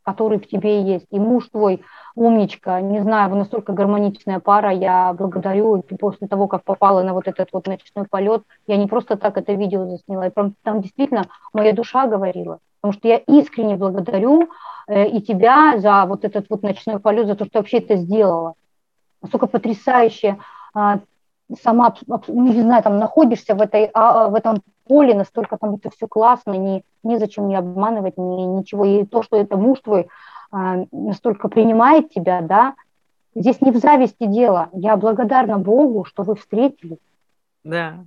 который 0.08 0.40
в 0.40 0.48
тебе 0.48 0.84
есть. 0.84 1.06
И 1.12 1.20
муж 1.20 1.50
твой 1.50 1.84
умничка, 2.16 2.80
не 2.80 3.02
знаю, 3.02 3.30
вы 3.30 3.36
настолько 3.36 3.74
гармоничная 3.74 4.40
пара, 4.40 4.72
я 4.72 5.12
благодарю. 5.12 5.76
И 5.76 5.96
после 5.98 6.30
того, 6.30 6.48
как 6.48 6.64
попала 6.64 7.04
на 7.04 7.14
вот 7.14 7.28
этот 7.28 7.50
вот 7.52 7.68
ночной 7.68 8.06
полет, 8.10 8.44
я 8.68 8.78
не 8.78 8.88
просто 8.88 9.18
так 9.18 9.38
это 9.38 9.52
видео 9.52 9.86
засняла, 9.86 10.28
и 10.28 10.32
там 10.32 10.82
действительно 10.82 11.26
моя 11.52 11.74
душа 11.74 12.08
говорила. 12.08 12.60
Потому 12.80 12.94
что 12.94 13.10
я 13.10 13.18
искренне 13.18 13.76
благодарю 13.76 14.48
э, 14.88 15.10
и 15.10 15.22
тебя 15.22 15.78
за 15.78 16.06
вот 16.06 16.24
этот 16.24 16.46
вот 16.50 16.64
ночной 16.64 17.00
полет, 17.00 17.28
за 17.28 17.36
то, 17.36 17.44
что 17.44 17.60
вообще 17.60 17.80
это 17.80 17.98
сделала. 17.98 18.54
Настолько 19.22 19.48
потрясающе 19.48 20.38
а, 20.74 21.00
сама, 21.62 21.94
ну, 22.08 22.22
не 22.28 22.62
знаю, 22.62 22.84
там 22.84 22.98
находишься 22.98 23.56
в, 23.56 23.62
этой, 23.62 23.90
а, 23.94 24.30
в 24.30 24.36
этом 24.36 24.62
поле, 24.86 25.14
настолько 25.14 25.58
там 25.58 25.76
это 25.76 25.90
все 25.90 26.08
классно, 26.08 26.52
не, 26.52 26.84
незачем 27.04 27.48
не 27.48 27.56
обманывать, 27.56 28.18
ни, 28.18 28.42
ничего. 28.42 28.86
И 28.86 29.06
то, 29.06 29.24
что 29.24 29.38
это 29.38 29.58
муж 29.58 29.80
твой 29.80 30.08
а, 30.52 30.86
настолько 30.92 31.48
принимает 31.48 32.10
тебя, 32.12 32.42
да, 32.42 32.76
здесь 33.36 33.62
не 33.62 33.72
в 33.72 33.78
зависти 33.78 34.26
дело. 34.26 34.70
Я 34.74 34.98
благодарна 34.98 35.58
Богу, 35.58 36.06
что 36.06 36.24
вы 36.24 36.36
встретились. 36.36 37.00
Да, 37.64 38.06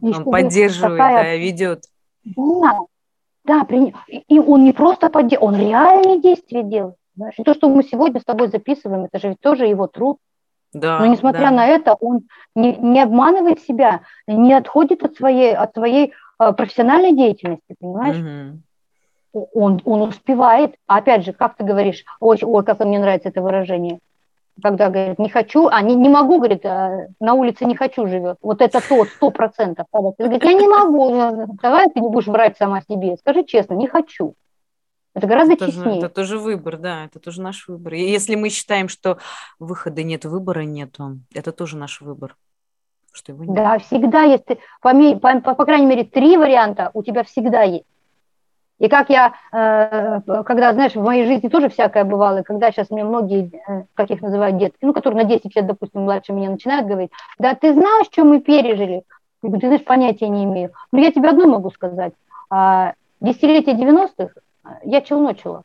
и 0.00 0.12
он 0.12 0.24
поддерживает, 0.24 0.98
такая... 0.98 1.24
да, 1.24 1.36
ведет. 1.36 1.84
Да, 2.24 2.78
да, 3.44 3.64
при... 3.64 3.94
и 4.08 4.38
он 4.38 4.64
не 4.64 4.72
просто 4.72 5.10
поддерживает, 5.10 5.54
он 5.54 5.68
реальные 5.68 6.20
действия 6.20 6.62
делает. 6.62 6.96
Знаешь? 7.16 7.34
То, 7.44 7.54
что 7.54 7.68
мы 7.68 7.82
сегодня 7.82 8.20
с 8.20 8.24
тобой 8.24 8.48
записываем, 8.48 9.04
это 9.04 9.18
же 9.18 9.30
ведь 9.30 9.40
тоже 9.40 9.66
его 9.66 9.86
труд. 9.86 10.18
Да, 10.76 10.98
Но 10.98 11.06
несмотря 11.06 11.46
да. 11.46 11.50
на 11.50 11.66
это, 11.66 11.94
он 11.94 12.22
не, 12.54 12.76
не 12.76 13.02
обманывает 13.02 13.60
себя, 13.60 14.02
не 14.26 14.52
отходит 14.52 15.02
от 15.02 15.16
своей, 15.16 15.54
от 15.54 15.72
своей 15.72 16.12
э, 16.38 16.52
профессиональной 16.52 17.12
деятельности, 17.12 17.74
понимаешь? 17.80 18.60
Угу. 19.32 19.48
Он, 19.54 19.82
он 19.84 20.02
успевает. 20.02 20.74
А 20.86 20.98
опять 20.98 21.24
же, 21.24 21.32
как 21.32 21.56
ты 21.56 21.64
говоришь, 21.64 22.04
ой, 22.20 22.38
ой, 22.42 22.64
как 22.64 22.80
мне 22.80 22.98
нравится 22.98 23.30
это 23.30 23.40
выражение, 23.40 24.00
когда 24.62 24.90
говорит, 24.90 25.18
не 25.18 25.30
хочу, 25.30 25.68
а 25.68 25.80
не, 25.80 25.94
не 25.94 26.10
могу, 26.10 26.38
говорит, 26.38 26.64
а, 26.66 27.06
на 27.20 27.34
улице 27.34 27.64
не 27.64 27.74
хочу 27.74 28.06
живет. 28.06 28.36
Вот 28.42 28.60
это 28.60 28.86
то, 28.86 29.04
сто 29.06 29.30
процентов. 29.30 29.86
Ты 29.90 30.24
говорит, 30.24 30.44
я 30.44 30.52
не 30.52 30.68
могу, 30.68 31.56
давай 31.62 31.88
ты 31.90 32.00
не 32.00 32.08
будешь 32.08 32.26
врать 32.26 32.58
сама 32.58 32.82
себе, 32.82 33.16
скажи 33.16 33.44
честно, 33.44 33.74
не 33.74 33.86
хочу. 33.86 34.34
Это 35.16 35.26
гораздо 35.28 35.54
это 35.54 35.66
честнее. 35.66 35.84
Тоже, 35.84 35.98
это 35.98 36.08
тоже 36.10 36.38
выбор, 36.38 36.76
да, 36.76 37.06
это 37.06 37.18
тоже 37.18 37.40
наш 37.40 37.68
выбор. 37.68 37.94
И 37.94 38.00
если 38.00 38.34
мы 38.34 38.50
считаем, 38.50 38.90
что 38.90 39.16
выхода 39.58 40.02
нет, 40.02 40.26
выбора 40.26 40.60
нету, 40.60 41.20
это 41.32 41.52
тоже 41.52 41.78
наш 41.78 42.02
выбор. 42.02 42.36
Что 43.12 43.32
его 43.32 43.44
нет. 43.44 43.54
Да, 43.54 43.78
всегда 43.78 44.24
есть, 44.24 44.44
по, 44.82 44.92
по, 44.92 45.54
по, 45.54 45.64
крайней 45.64 45.86
мере, 45.86 46.04
три 46.04 46.36
варианта 46.36 46.90
у 46.92 47.02
тебя 47.02 47.24
всегда 47.24 47.62
есть. 47.62 47.86
И 48.78 48.88
как 48.88 49.08
я, 49.08 49.32
э, 49.52 50.20
когда, 50.42 50.74
знаешь, 50.74 50.94
в 50.94 51.02
моей 51.02 51.24
жизни 51.24 51.48
тоже 51.48 51.70
всякое 51.70 52.04
бывало, 52.04 52.42
когда 52.42 52.70
сейчас 52.70 52.90
мне 52.90 53.02
многие, 53.02 53.50
э, 53.66 53.84
как 53.94 54.10
их 54.10 54.20
называют, 54.20 54.58
детки, 54.58 54.80
ну, 54.82 54.92
которые 54.92 55.24
на 55.24 55.26
10 55.26 55.56
лет, 55.56 55.66
допустим, 55.66 56.02
младше 56.02 56.34
меня 56.34 56.50
начинают 56.50 56.86
говорить, 56.86 57.10
да 57.38 57.54
ты 57.54 57.72
знаешь, 57.72 58.08
что 58.12 58.24
мы 58.24 58.42
пережили? 58.42 59.02
Я 59.42 59.50
ты 59.50 59.66
знаешь, 59.66 59.84
понятия 59.84 60.28
не 60.28 60.44
имею. 60.44 60.72
Но 60.92 60.98
я 60.98 61.10
тебе 61.10 61.30
одно 61.30 61.46
могу 61.46 61.70
сказать. 61.70 62.12
А, 62.50 62.92
десятилетие 63.22 63.76
90-х 63.76 64.34
я 64.84 65.00
челночила. 65.00 65.62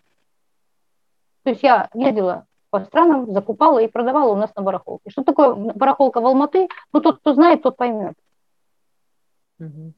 То 1.44 1.50
есть 1.52 1.64
я 1.64 1.90
ездила 1.94 2.46
по 2.70 2.80
странам, 2.82 3.32
закупала 3.32 3.80
и 3.80 3.88
продавала 3.88 4.32
у 4.32 4.36
нас 4.36 4.54
на 4.56 4.62
барахолке. 4.62 5.10
Что 5.10 5.24
такое 5.24 5.54
барахолка 5.54 6.22
в 6.22 6.26
Алматы? 6.26 6.70
Ну, 6.94 7.02
тот, 7.02 7.20
кто 7.20 7.34
знает, 7.34 7.64
тот 7.64 7.76
поймет. 7.76 8.14
Угу. 9.60 9.94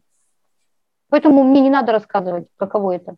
Поэтому 1.10 1.44
мне 1.44 1.62
не 1.62 1.70
надо 1.70 1.92
рассказывать, 1.92 2.48
каково 2.58 2.96
это. 2.96 3.16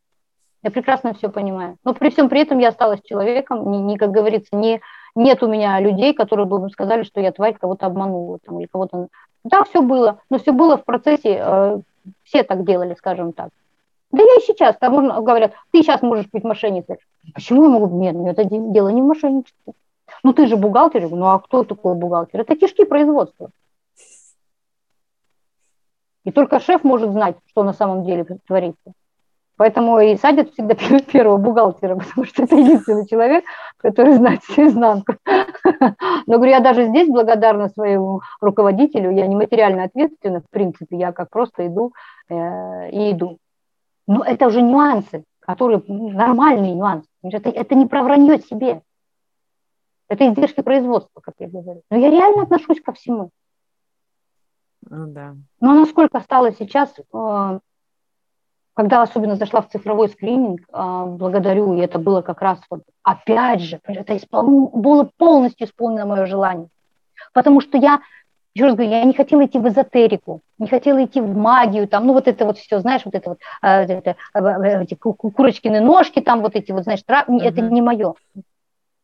Я 0.63 0.71
прекрасно 0.71 1.13
все 1.13 1.29
понимаю. 1.29 1.77
Но 1.83 1.93
при 1.93 2.09
всем 2.09 2.27
при 2.27 2.41
этом 2.41 2.57
я 2.57 2.69
осталась 2.69 3.01
человеком, 3.03 3.71
не, 3.71 3.81
не 3.81 3.97
как 3.97 4.11
говорится, 4.11 4.55
не, 4.55 4.81
нет 5.15 5.41
у 5.43 5.47
меня 5.47 5.79
людей, 5.79 6.13
которые 6.13 6.45
бы 6.47 6.69
сказали, 6.69 7.03
что 7.03 7.21
я 7.21 7.31
тварь 7.31 7.55
кого-то 7.55 7.86
обманула 7.86 8.39
там, 8.39 8.59
или 8.59 8.67
кого-то... 8.67 9.07
Да, 9.43 9.63
все 9.63 9.81
было, 9.81 10.19
но 10.29 10.39
все 10.39 10.51
было 10.51 10.77
в 10.77 10.83
процессе, 10.83 11.39
э, 11.39 11.79
все 12.23 12.43
так 12.43 12.65
делали, 12.65 12.95
скажем 12.95 13.31
так. 13.31 13.49
Да 14.11 14.23
я 14.23 14.35
и 14.35 14.41
сейчас, 14.41 14.77
там 14.77 14.93
можно, 14.93 15.21
говорят, 15.21 15.53
ты 15.71 15.81
сейчас 15.81 16.01
можешь 16.01 16.27
быть 16.31 16.43
мошенницей. 16.43 16.97
Почему 17.33 17.63
я 17.63 17.69
могу? 17.69 17.99
Нет, 17.99 18.15
нет, 18.15 18.37
это 18.37 18.49
дело 18.49 18.89
не 18.89 19.01
в 19.01 19.05
мошенничестве. 19.05 19.73
Ну 20.23 20.33
ты 20.33 20.47
же 20.47 20.55
бухгалтер. 20.55 21.09
Ну 21.09 21.25
а 21.25 21.39
кто 21.39 21.63
такой 21.63 21.95
бухгалтер? 21.95 22.41
Это 22.41 22.55
кишки 22.55 22.85
производства. 22.85 23.49
И 26.23 26.31
только 26.31 26.59
шеф 26.59 26.83
может 26.83 27.11
знать, 27.11 27.35
что 27.47 27.63
на 27.63 27.73
самом 27.73 28.03
деле 28.03 28.25
творится. 28.47 28.93
Поэтому 29.57 29.99
и 29.99 30.17
садят 30.17 30.51
всегда 30.51 30.75
первого 31.11 31.37
бухгалтера, 31.37 31.95
потому 31.95 32.25
что 32.25 32.43
это 32.43 32.55
единственный 32.55 33.07
человек, 33.07 33.45
который 33.77 34.13
знает 34.13 34.43
всю 34.43 34.67
изнанку. 34.67 35.15
Но 36.27 36.35
говорю, 36.35 36.51
я 36.51 36.59
даже 36.59 36.87
здесь 36.87 37.09
благодарна 37.09 37.69
своему 37.69 38.21
руководителю, 38.41 39.11
я 39.11 39.27
не 39.27 39.35
материально 39.35 39.83
ответственна, 39.83 40.41
в 40.41 40.49
принципе, 40.49 40.97
я 40.97 41.11
как 41.13 41.29
просто 41.29 41.67
иду 41.67 41.93
э, 42.29 42.89
и 42.89 43.11
иду. 43.11 43.37
Но 44.07 44.23
это 44.23 44.47
уже 44.47 44.61
нюансы, 44.61 45.23
которые 45.39 45.83
нормальные 45.87 46.73
нюансы. 46.73 47.07
Это, 47.23 47.49
это 47.49 47.75
не 47.75 47.85
про 47.85 48.03
вранье 48.03 48.39
себе. 48.39 48.81
Это 50.07 50.27
издержки 50.27 50.61
производства, 50.61 51.19
как 51.21 51.35
я 51.39 51.47
говорю. 51.47 51.81
Но 51.89 51.97
я 51.97 52.11
реально 52.11 52.43
отношусь 52.43 52.81
ко 52.81 52.93
всему. 52.93 53.31
Ну, 54.87 55.07
да. 55.07 55.35
Но 55.59 55.73
насколько 55.73 56.19
стало 56.19 56.51
сейчас, 56.51 56.93
э, 56.99 57.59
когда 58.75 59.01
особенно 59.01 59.35
зашла 59.35 59.61
в 59.61 59.69
цифровой 59.69 60.09
скрининг, 60.09 60.61
э, 60.61 61.05
благодарю, 61.07 61.73
и 61.73 61.79
это 61.79 61.97
было 61.97 62.21
как 62.21 62.41
раз 62.41 62.59
вот, 62.69 62.83
опять 63.01 63.61
же, 63.61 63.79
это 63.83 64.15
испол... 64.15 64.69
было 64.69 65.09
полностью 65.17 65.65
исполнено 65.65 66.05
мое 66.05 66.27
желание. 66.27 66.69
Потому 67.33 67.61
что 67.61 67.77
я 67.77 68.01
еще 68.55 68.65
раз 68.65 68.75
говорю, 68.75 68.91
я 68.91 69.03
не 69.03 69.13
хотела 69.13 69.45
идти 69.45 69.59
в 69.59 69.67
эзотерику, 69.67 70.41
не 70.57 70.67
хотела 70.67 71.03
идти 71.03 71.19
в 71.19 71.35
магию, 71.35 71.89
там, 71.89 72.07
ну 72.07 72.13
вот 72.13 72.27
это 72.29 72.45
вот 72.45 72.57
все, 72.57 72.79
знаешь, 72.79 73.01
вот 73.03 73.13
это 73.13 73.31
вот, 73.31 73.39
а, 73.61 73.81
это, 73.81 74.15
а, 74.33 74.39
а, 74.39 74.81
эти 74.81 74.95
курочкины 74.95 75.81
ножки, 75.81 76.21
там 76.21 76.41
вот 76.41 76.55
эти 76.55 76.71
вот, 76.71 76.83
знаешь, 76.83 77.03
трав... 77.03 77.27
uh-huh. 77.27 77.41
это 77.41 77.61
не 77.61 77.81
мое. 77.81 78.13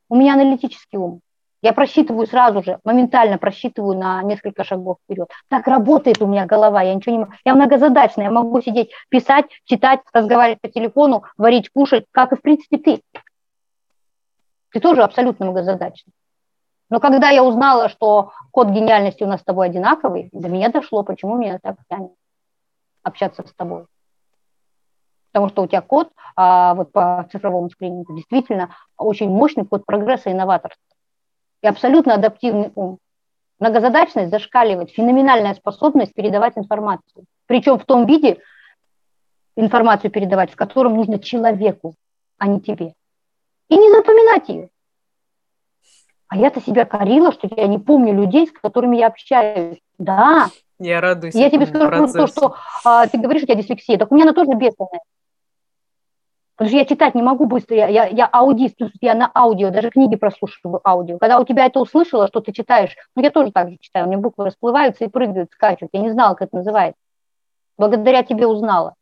У 0.08 0.16
меня 0.16 0.34
аналитический 0.34 0.98
ум. 0.98 1.20
Я 1.62 1.74
просчитываю 1.74 2.26
сразу 2.28 2.64
же, 2.64 2.80
моментально 2.86 3.38
просчитываю 3.38 3.98
на 3.98 4.24
несколько 4.24 4.64
шагов 4.64 4.98
вперед. 5.04 5.30
Так 5.50 5.68
работает 5.68 6.22
у 6.22 6.28
меня 6.28 6.46
голова, 6.46 6.82
я 6.82 6.96
ничего 6.96 7.16
не 7.16 7.20
могу. 7.20 7.34
Я 7.46 7.54
многозадачная, 7.54 8.26
я 8.26 8.32
могу 8.32 8.62
сидеть, 8.62 8.92
писать, 9.10 9.46
читать, 9.66 10.00
разговаривать 10.14 10.62
по 10.62 10.70
телефону, 10.70 11.24
варить, 11.38 11.70
кушать, 11.70 12.06
как 12.12 12.32
и 12.32 12.36
в 12.38 12.42
принципе 12.42 12.78
ты. 12.78 13.02
Ты 14.72 14.80
тоже 14.80 15.04
абсолютно 15.04 15.46
многозадачный. 15.46 16.14
Но 16.92 17.00
когда 17.00 17.30
я 17.30 17.42
узнала, 17.44 17.88
что 17.88 18.34
код 18.52 18.68
гениальности 18.68 19.24
у 19.24 19.28
нас 19.28 19.40
с 19.40 19.46
тобой 19.46 19.68
одинаковый, 19.68 20.30
до 20.34 20.50
меня 20.50 20.70
дошло, 20.70 21.04
почему 21.04 21.38
меня 21.38 21.58
так 21.64 21.78
тянет 21.90 22.12
общаться 23.02 23.48
с 23.48 23.54
тобой. 23.54 23.86
Потому 25.32 25.50
что 25.50 25.64
у 25.64 25.68
тебя 25.68 25.82
код 25.82 26.12
а, 26.36 26.74
вот 26.74 26.92
по 26.92 27.26
цифровому 27.32 27.70
скринингу 27.70 28.14
действительно 28.14 28.76
очень 28.98 29.30
мощный 29.30 29.66
код 29.66 29.86
прогресса 29.86 30.32
и 30.32 30.34
новаторства. 30.34 30.84
И 31.64 31.68
абсолютно 31.68 32.16
адаптивный 32.16 32.74
ум. 32.76 33.00
Многозадачность 33.60 34.30
зашкаливает, 34.30 34.92
феноменальная 34.92 35.54
способность 35.54 36.14
передавать 36.14 36.58
информацию. 36.58 37.24
Причем 37.46 37.80
в 37.80 37.86
том 37.86 38.06
виде 38.06 38.42
информацию 39.56 40.12
передавать, 40.12 40.52
в 40.52 40.58
котором 40.58 40.98
нужно 40.98 41.20
человеку, 41.20 41.96
а 42.38 42.48
не 42.48 42.60
тебе. 42.60 42.96
И 43.70 43.78
не 43.78 43.90
запоминать 43.92 44.50
ее. 44.50 44.70
А 46.32 46.38
я-то 46.38 46.62
себя 46.62 46.86
корила, 46.86 47.34
что 47.34 47.50
я 47.58 47.68
не 47.68 47.78
помню 47.78 48.14
людей, 48.14 48.48
с 48.48 48.52
которыми 48.54 48.96
я 48.96 49.08
общаюсь. 49.08 49.80
Да. 49.98 50.48
Я 50.80 51.02
радуюсь. 51.02 51.36
Я 51.36 51.50
тебе 51.50 51.66
скажу 51.66 51.90
процессу. 51.90 52.18
то, 52.20 52.28
что 52.28 52.56
а, 52.86 53.06
ты 53.08 53.18
говоришь, 53.18 53.44
у 53.44 53.48
тебя 53.48 53.56
дислексия. 53.56 53.98
Так 53.98 54.10
у 54.10 54.16
меня 54.16 54.24
она 54.24 54.34
тоже 54.34 54.52
бешеная. 54.54 55.02
Потому 56.56 56.70
что 56.70 56.78
я 56.78 56.86
читать 56.86 57.16
не 57.16 57.22
могу 57.22 57.48
быстро, 57.48 57.76
я, 57.76 57.88
я, 57.88 58.06
я 58.06 58.30
аудист, 58.32 58.78
я 59.02 59.14
на 59.14 59.30
аудио, 59.36 59.72
даже 59.72 59.90
книги 59.90 60.16
прослушиваю 60.16 60.80
аудио. 60.88 61.18
Когда 61.18 61.38
у 61.38 61.44
тебя 61.44 61.66
это 61.66 61.82
услышала, 61.82 62.28
что 62.28 62.40
ты 62.40 62.54
читаешь, 62.54 62.96
ну 63.14 63.24
я 63.24 63.30
тоже 63.30 63.52
так 63.52 63.70
же 63.70 63.78
читаю, 63.82 64.06
у 64.06 64.08
меня 64.08 64.20
буквы 64.20 64.46
расплываются 64.46 65.04
и 65.04 65.10
прыгают, 65.10 65.52
скачут. 65.52 65.90
Я 65.92 66.00
не 66.00 66.12
знала, 66.12 66.36
как 66.36 66.48
это 66.48 66.58
называется. 66.58 67.02
Благодаря 67.78 68.24
тебе 68.24 68.48
узнала. 68.48 68.94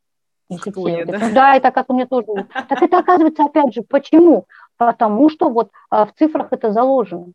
Дислексия. 0.49 1.05
Да? 1.05 1.19
да, 1.31 1.55
это 1.55 1.69
как 1.69 1.91
у 1.91 1.93
меня 1.93 2.07
тоже. 2.07 2.47
Так 2.53 2.81
это 2.81 2.97
оказывается, 2.97 3.43
опять 3.43 3.75
же, 3.75 3.83
почему? 3.83 4.47
Потому 4.79 5.29
что 5.29 5.49
вот 5.49 5.71
а, 5.89 6.05
в 6.05 6.13
цифрах 6.15 6.47
это 6.51 6.71
заложено. 6.71 7.33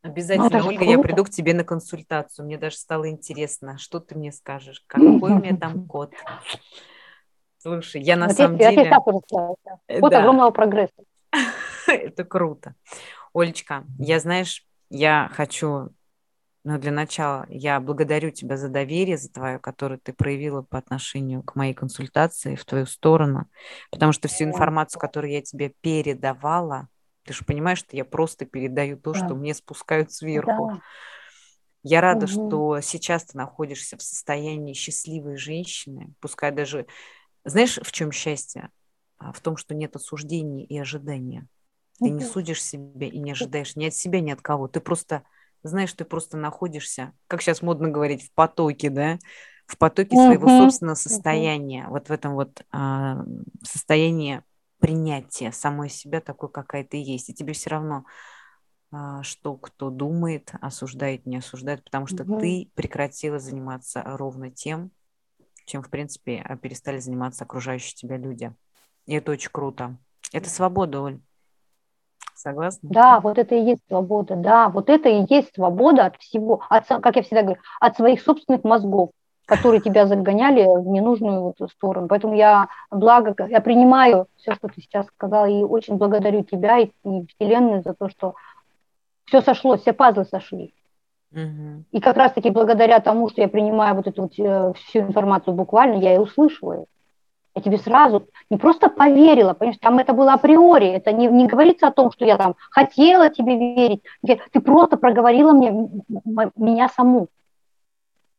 Обязательно, 0.00 0.48
ну, 0.58 0.68
Ольга, 0.68 0.78
круто. 0.78 0.90
я 0.90 0.98
приду 0.98 1.24
к 1.24 1.30
тебе 1.30 1.52
на 1.52 1.64
консультацию. 1.64 2.46
Мне 2.46 2.56
даже 2.56 2.76
стало 2.76 3.10
интересно, 3.10 3.76
что 3.76 4.00
ты 4.00 4.14
мне 4.14 4.32
скажешь, 4.32 4.82
какой 4.86 5.32
у 5.32 5.38
меня 5.38 5.54
там 5.56 5.86
код. 5.86 6.12
Слушай, 7.58 8.00
я 8.00 8.16
на 8.16 8.28
вот 8.28 8.36
самом 8.36 8.56
я, 8.56 8.70
деле... 8.70 8.84
Я 8.84 8.90
так 8.90 9.06
уже 9.06 9.18
сказала. 9.26 9.56
Код 10.00 10.10
да. 10.10 10.18
огромного 10.18 10.50
прогресса. 10.50 11.04
Это 11.86 12.24
круто. 12.24 12.74
Олечка, 13.34 13.84
я, 13.98 14.20
знаешь, 14.20 14.66
я 14.88 15.30
хочу 15.34 15.90
но 16.64 16.78
для 16.78 16.90
начала 16.90 17.46
я 17.50 17.78
благодарю 17.78 18.30
тебя 18.30 18.56
за 18.56 18.68
доверие, 18.68 19.18
за 19.18 19.30
твое, 19.30 19.58
которое 19.58 19.98
ты 19.98 20.14
проявила 20.14 20.62
по 20.62 20.78
отношению 20.78 21.42
к 21.42 21.54
моей 21.54 21.74
консультации 21.74 22.56
в 22.56 22.64
твою 22.64 22.86
сторону, 22.86 23.50
потому 23.90 24.12
что 24.12 24.28
всю 24.28 24.44
информацию, 24.44 24.98
которую 24.98 25.32
я 25.32 25.42
тебе 25.42 25.74
передавала, 25.82 26.88
ты 27.24 27.34
же 27.34 27.44
понимаешь, 27.44 27.78
что 27.78 27.96
я 27.96 28.04
просто 28.04 28.46
передаю 28.46 28.96
то, 28.98 29.12
да. 29.12 29.18
что 29.18 29.34
мне 29.34 29.54
спускают 29.54 30.10
сверху. 30.10 30.72
Да. 30.72 30.80
Я 31.82 32.00
рада, 32.00 32.24
угу. 32.24 32.32
что 32.32 32.80
сейчас 32.80 33.26
ты 33.26 33.36
находишься 33.36 33.98
в 33.98 34.02
состоянии 34.02 34.72
счастливой 34.72 35.36
женщины, 35.36 36.14
пускай 36.20 36.50
даже... 36.50 36.86
Знаешь, 37.44 37.78
в 37.82 37.92
чем 37.92 38.10
счастье? 38.10 38.70
А, 39.18 39.32
в 39.32 39.40
том, 39.40 39.58
что 39.58 39.74
нет 39.74 39.96
осуждений 39.96 40.64
и 40.64 40.78
ожидания. 40.78 41.46
Ты 41.98 42.06
угу. 42.06 42.14
не 42.14 42.24
судишь 42.24 42.62
себя 42.62 43.06
и 43.06 43.18
не 43.18 43.32
ожидаешь 43.32 43.76
ни 43.76 43.84
от 43.84 43.94
себя, 43.94 44.20
ни 44.20 44.30
от 44.30 44.40
кого. 44.40 44.66
Ты 44.66 44.80
просто 44.80 45.24
знаешь, 45.68 45.92
ты 45.92 46.04
просто 46.04 46.36
находишься, 46.36 47.12
как 47.26 47.42
сейчас 47.42 47.62
модно 47.62 47.88
говорить, 47.88 48.22
в 48.22 48.32
потоке, 48.32 48.90
да, 48.90 49.18
в 49.66 49.78
потоке 49.78 50.14
своего 50.14 50.46
uh-huh. 50.46 50.58
собственного 50.60 50.94
состояния, 50.94 51.84
uh-huh. 51.84 51.90
вот 51.90 52.08
в 52.08 52.12
этом 52.12 52.34
вот 52.34 52.64
а, 52.70 53.24
состоянии 53.62 54.42
принятия 54.78 55.52
самой 55.52 55.88
себя 55.88 56.20
такой, 56.20 56.50
какая 56.50 56.84
ты 56.84 57.02
есть. 57.02 57.30
И 57.30 57.34
тебе 57.34 57.54
все 57.54 57.70
равно, 57.70 58.04
а, 58.92 59.22
что 59.22 59.56
кто 59.56 59.88
думает, 59.88 60.52
осуждает, 60.60 61.24
не 61.24 61.38
осуждает, 61.38 61.82
потому 61.82 62.06
что 62.06 62.24
uh-huh. 62.24 62.40
ты 62.40 62.70
прекратила 62.74 63.38
заниматься 63.38 64.02
ровно 64.04 64.50
тем, 64.50 64.90
чем, 65.64 65.82
в 65.82 65.88
принципе, 65.88 66.44
перестали 66.60 66.98
заниматься 66.98 67.44
окружающие 67.44 67.94
тебя 67.94 68.18
люди. 68.18 68.54
И 69.06 69.14
это 69.14 69.32
очень 69.32 69.50
круто. 69.50 69.96
Это 70.32 70.50
свобода, 70.50 71.00
Оль. 71.00 71.20
Согласна? 72.44 72.90
Да, 72.92 73.20
вот 73.20 73.38
это 73.38 73.54
и 73.54 73.64
есть 73.64 73.80
свобода, 73.88 74.36
да, 74.36 74.68
вот 74.68 74.90
это 74.90 75.08
и 75.08 75.24
есть 75.30 75.54
свобода 75.54 76.06
от 76.06 76.16
всего, 76.18 76.60
от, 76.68 76.86
как 76.86 77.16
я 77.16 77.22
всегда 77.22 77.42
говорю, 77.42 77.60
от 77.80 77.96
своих 77.96 78.20
собственных 78.20 78.64
мозгов, 78.64 79.12
которые 79.46 79.80
тебя 79.80 80.06
загоняли 80.06 80.62
в 80.62 80.86
ненужную 80.86 81.40
вот 81.40 81.70
сторону. 81.70 82.06
Поэтому 82.06 82.34
я 82.34 82.68
благо, 82.90 83.34
я 83.48 83.62
принимаю 83.62 84.26
все, 84.36 84.54
что 84.54 84.68
ты 84.68 84.82
сейчас 84.82 85.06
сказала, 85.06 85.46
и 85.46 85.62
очень 85.62 85.96
благодарю 85.96 86.44
тебя 86.44 86.80
и, 86.80 86.90
и 87.04 87.26
Вселенную 87.28 87.82
за 87.82 87.94
то, 87.94 88.10
что 88.10 88.34
все 89.24 89.40
сошло, 89.40 89.78
все 89.78 89.94
пазлы 89.94 90.26
сошли. 90.26 90.74
Угу. 91.32 91.84
И 91.92 92.00
как 92.00 92.18
раз-таки 92.18 92.50
благодаря 92.50 93.00
тому, 93.00 93.30
что 93.30 93.40
я 93.40 93.48
принимаю 93.48 93.94
вот 93.94 94.06
эту 94.06 94.22
вот, 94.22 94.38
э, 94.38 94.72
всю 94.74 94.98
информацию 94.98 95.54
буквально, 95.54 95.96
я 95.96 96.14
и 96.14 96.18
услышала 96.18 96.74
это. 96.74 96.86
Я 97.56 97.62
тебе 97.62 97.78
сразу 97.78 98.26
не 98.50 98.56
просто 98.56 98.88
поверила, 98.88 99.54
понимаешь, 99.54 99.78
там 99.80 99.98
это 99.98 100.12
было 100.12 100.32
априори, 100.32 100.88
это 100.88 101.12
не, 101.12 101.28
не 101.28 101.46
говорится 101.46 101.86
о 101.86 101.92
том, 101.92 102.10
что 102.10 102.24
я 102.24 102.36
там 102.36 102.56
хотела 102.70 103.30
тебе 103.30 103.56
верить, 103.56 104.02
ты 104.24 104.60
просто 104.60 104.96
проговорила 104.96 105.52
мне, 105.52 105.70
меня 106.56 106.88
саму. 106.88 107.28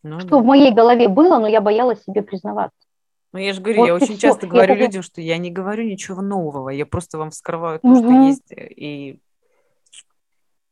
Ну, 0.03 0.20
что 0.20 0.30
да. 0.30 0.38
в 0.38 0.45
моей 0.45 0.72
голове 0.72 1.07
было, 1.07 1.39
но 1.39 1.47
я 1.47 1.61
боялась 1.61 2.03
себе 2.03 2.22
признаваться. 2.22 2.78
Ну, 3.32 3.39
я 3.39 3.53
же 3.53 3.61
говорю, 3.61 3.80
вот 3.80 3.88
я 3.88 3.95
очень 3.95 4.18
все. 4.18 4.30
часто 4.30 4.47
говорю 4.47 4.74
это... 4.74 4.84
людям, 4.84 5.01
что 5.01 5.20
я 5.20 5.38
не 5.38 5.49
говорю 5.49 5.84
ничего 5.84 6.22
нового, 6.22 6.70
я 6.70 6.86
просто 6.86 7.18
вам 7.18 7.32
вскрываю 7.32 7.80
то, 7.80 7.88
угу. 7.88 7.97
что 7.97 8.09
есть, 8.09 8.51
и 8.51 9.20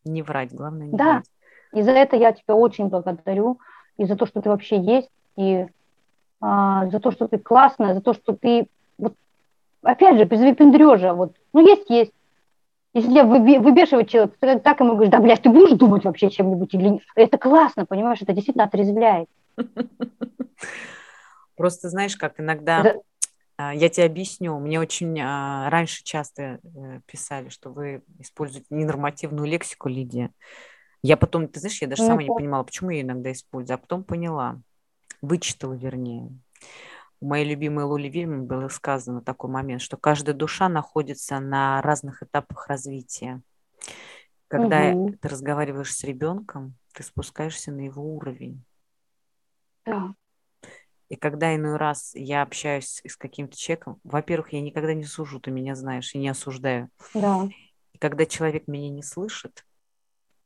не 0.06 0.22
врать, 0.22 0.54
главное 0.54 0.88
не 0.88 0.98
да. 0.98 1.04
врать. 1.04 1.26
И 1.74 1.82
за 1.82 1.92
это 1.92 2.16
я 2.16 2.34
тебя 2.34 2.56
очень 2.56 2.88
благодарю, 2.88 3.60
и 3.98 4.06
за 4.06 4.16
то, 4.16 4.26
что 4.26 4.42
ты 4.42 4.50
вообще 4.50 4.80
есть, 4.80 5.10
и 5.36 5.66
за 6.92 7.00
то, 7.00 7.12
что 7.12 7.28
ты 7.28 7.38
классная, 7.38 7.94
за 7.94 8.02
то, 8.02 8.14
что 8.14 8.34
ты 8.34 8.68
вот 8.98 9.14
опять 9.84 10.18
же, 10.18 10.26
без 10.26 10.40
выпендрежа, 10.40 11.14
вот, 11.14 11.36
ну, 11.54 11.66
есть, 11.66 11.90
есть. 11.90 12.12
Если 12.94 13.10
тебя 13.10 13.26
выбешивает 13.26 14.10
человек, 14.10 14.36
ты 14.40 14.60
так 14.60 14.80
ему 14.80 14.94
говоришь, 14.94 15.12
да, 15.12 15.20
блядь, 15.20 15.42
ты 15.42 15.50
будешь 15.50 15.76
думать 15.78 16.04
вообще 16.04 16.30
чем-нибудь 16.30 16.74
или 16.76 16.90
нет? 16.90 17.02
Это 17.16 17.40
классно, 17.40 17.88
понимаешь, 17.88 18.22
это 18.22 18.34
действительно 18.34 18.66
отрезвляет. 18.66 19.28
Просто 21.56 21.90
знаешь, 21.90 22.16
как 22.16 22.40
иногда 22.40 22.98
а, 23.58 23.74
я 23.74 23.90
тебе 23.90 24.06
объясню. 24.06 24.60
Мне 24.60 24.80
очень 24.80 25.20
а, 25.20 25.70
раньше 25.72 26.04
часто 26.04 26.60
э, 26.64 27.00
писали, 27.08 27.50
что 27.50 27.72
вы 27.72 28.04
используете 28.20 28.68
ненормативную 28.70 29.48
лексику, 29.48 29.90
Лидия. 29.90 30.32
Я 31.02 31.18
потом, 31.18 31.48
ты 31.48 31.60
знаешь, 31.60 31.82
я 31.82 31.88
даже 31.88 32.04
ну, 32.04 32.10
сама 32.10 32.24
не 32.24 32.30
понимала, 32.30 32.64
почему 32.64 32.92
я 32.92 33.02
иногда 33.02 33.32
использую, 33.32 33.76
а 33.76 33.78
потом 33.80 34.04
поняла, 34.04 34.60
вычитала, 35.24 35.74
вернее. 35.74 36.30
У 37.20 37.28
моей 37.28 37.50
любимой 37.50 37.86
Лули 37.86 38.10
Вильман 38.10 38.46
было 38.46 38.68
сказано 38.68 39.22
такой 39.22 39.50
момент, 39.50 39.82
что 39.82 39.96
каждая 39.96 40.36
душа 40.36 40.68
находится 40.68 41.40
на 41.40 41.82
разных 41.82 42.22
этапах 42.22 42.68
развития. 42.68 43.42
Когда 44.50 44.92
угу. 44.92 45.14
ты 45.14 45.28
разговариваешь 45.30 45.96
с 45.96 46.04
ребенком, 46.04 46.76
ты 46.94 47.02
спускаешься 47.02 47.72
на 47.72 47.86
его 47.86 48.04
уровень. 48.04 48.64
Да. 49.86 50.14
И 51.08 51.16
когда 51.16 51.56
иной 51.56 51.78
раз 51.78 52.12
я 52.14 52.42
общаюсь 52.42 53.02
с 53.06 53.16
каким-то 53.16 53.56
человеком, 53.56 54.02
во-первых, 54.04 54.52
я 54.52 54.62
никогда 54.62 54.94
не 54.94 55.06
сужу, 55.06 55.40
ты 55.40 55.50
меня 55.50 55.76
знаешь, 55.76 56.14
и 56.14 56.18
не 56.18 56.28
осуждаю. 56.28 56.90
Да. 57.14 57.50
И 57.94 57.98
когда 57.98 58.26
человек 58.26 58.68
меня 58.68 58.90
не 58.90 59.02
слышит, 59.02 59.66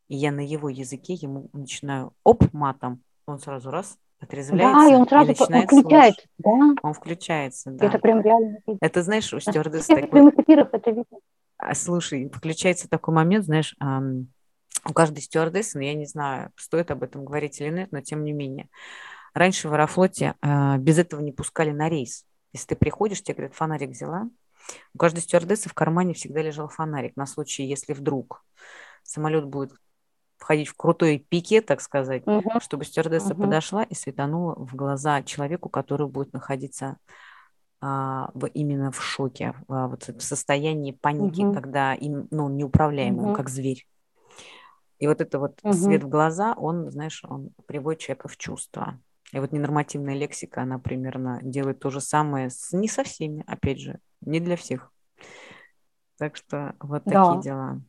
и 0.08 0.16
я 0.16 0.32
на 0.32 0.46
его 0.46 0.70
языке 0.70 1.14
ему 1.14 1.50
начинаю 1.54 2.14
оп 2.24 2.54
матом, 2.54 3.04
он 3.26 3.40
сразу 3.40 3.72
раз 3.72 3.98
отрезвляется 4.20 4.80
да, 4.80 4.92
и 4.92 4.96
он 4.96 5.08
сразу 5.08 5.32
и 5.32 5.36
он 5.54 5.68
включается, 5.68 6.28
да. 6.38 6.76
Он 6.82 6.94
включается, 6.94 7.72
да. 7.72 7.86
Это 7.86 8.00
прям 8.00 8.22
реально. 8.22 8.58
Это 8.82 9.04
знаешь, 9.04 9.32
у 9.34 9.40
стюардессы 9.40 9.96
такой... 9.96 10.30
это 10.30 10.92
видно. 10.92 11.20
А, 11.58 11.74
слушай, 11.76 12.30
включается 12.30 12.90
такой 12.90 13.14
момент, 13.14 13.46
знаешь, 13.46 13.76
у 14.86 14.94
каждой 14.94 15.22
стюардессы, 15.22 15.78
но 15.78 15.82
ну, 15.82 15.88
я 15.88 15.94
не 15.96 16.06
знаю, 16.06 16.52
стоит 16.56 16.92
об 16.92 17.04
этом 17.04 17.26
говорить 17.26 17.60
или 17.60 17.70
нет, 17.70 17.92
но 17.92 18.02
тем 18.02 18.24
не 18.24 18.32
менее, 18.32 18.70
Раньше 19.38 19.70
в 19.70 19.74
Аэрофлоте 19.74 20.34
э, 20.42 20.78
без 20.80 20.98
этого 20.98 21.22
не 21.22 21.32
пускали 21.32 21.70
на 21.70 21.90
рейс. 21.90 22.26
Если 22.54 22.70
ты 22.70 22.76
приходишь, 22.76 23.22
тебе 23.22 23.36
говорят, 23.36 23.54
фонарик 23.54 23.92
взяла. 23.92 24.32
У 24.96 24.98
каждой 24.98 25.20
стюардессы 25.20 25.70
в 25.70 25.76
кармане 25.76 26.16
всегда 26.16 26.42
лежал 26.42 26.70
фонарик 26.70 27.16
на 27.16 27.28
случай, 27.28 27.64
если 27.64 27.94
вдруг 27.94 28.44
самолет 29.04 29.46
будет 29.46 29.74
входить 30.38 30.68
в 30.68 30.76
крутой 30.76 31.18
пике, 31.18 31.62
так 31.62 31.82
сказать, 31.82 32.24
uh-huh. 32.24 32.62
чтобы 32.62 32.86
стюардесса 32.86 33.34
uh-huh. 33.34 33.42
подошла 33.42 33.84
и 33.84 33.94
светанула 33.94 34.56
в 34.56 34.76
глаза 34.76 35.24
человеку, 35.24 35.70
который 35.70 36.08
будет 36.08 36.34
находиться 36.34 36.98
а, 37.82 38.32
в, 38.34 38.46
именно 38.48 38.92
в 38.92 39.04
шоке, 39.04 39.54
в, 39.68 39.88
вот, 39.88 40.08
в 40.08 40.22
состоянии 40.22 40.92
паники, 40.92 41.42
uh-huh. 41.42 41.54
когда 41.54 41.94
им, 41.94 42.28
ну, 42.32 42.50
неуправляемый, 42.50 43.32
uh-huh. 43.32 43.36
как 43.36 43.50
зверь. 43.50 43.88
И 45.00 45.08
вот 45.08 45.22
это 45.22 45.40
вот 45.40 45.60
uh-huh. 45.62 45.74
свет 45.74 46.04
в 46.04 46.10
глаза, 46.10 46.54
он, 46.54 46.92
знаешь, 46.92 47.24
он 47.28 47.52
приводит 47.66 48.02
человека 48.02 48.28
в 48.28 48.38
чувство. 48.38 49.00
И 49.34 49.40
вот 49.40 49.52
ненормативная 49.52 50.16
лексика, 50.16 50.62
она 50.62 50.80
примерно 50.80 51.40
делает 51.44 51.80
то 51.80 51.90
же 51.90 52.00
самое 52.00 52.50
с 52.50 52.72
не 52.72 52.88
со 52.88 53.04
всеми, 53.04 53.44
опять 53.46 53.80
же, 53.80 54.00
не 54.22 54.40
для 54.40 54.56
всех. 54.56 54.92
Так 56.18 56.36
что 56.36 56.76
вот 56.80 57.04
да. 57.06 57.26
такие 57.26 57.42
дела. 57.44 57.82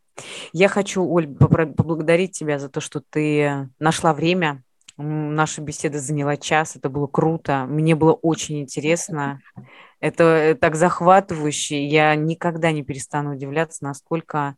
Я 0.53 0.69
хочу, 0.69 1.05
Оль, 1.05 1.29
поблагодарить 1.29 2.33
тебя 2.33 2.59
за 2.59 2.69
то, 2.69 2.81
что 2.81 3.01
ты 3.01 3.69
нашла 3.79 4.13
время. 4.13 4.63
Наша 4.97 5.63
беседа 5.63 6.01
заняла 6.01 6.37
час, 6.37 6.75
это 6.75 6.89
было 6.89 7.07
круто. 7.07 7.67
Мне 7.69 7.95
было 7.95 8.13
очень 8.13 8.61
интересно. 8.61 9.41
Это 10.01 10.57
так 10.61 10.75
захватывающе. 10.75 11.87
Я 11.87 12.15
никогда 12.17 12.73
не 12.73 12.83
перестану 12.83 13.35
удивляться, 13.35 13.85
насколько, 13.85 14.57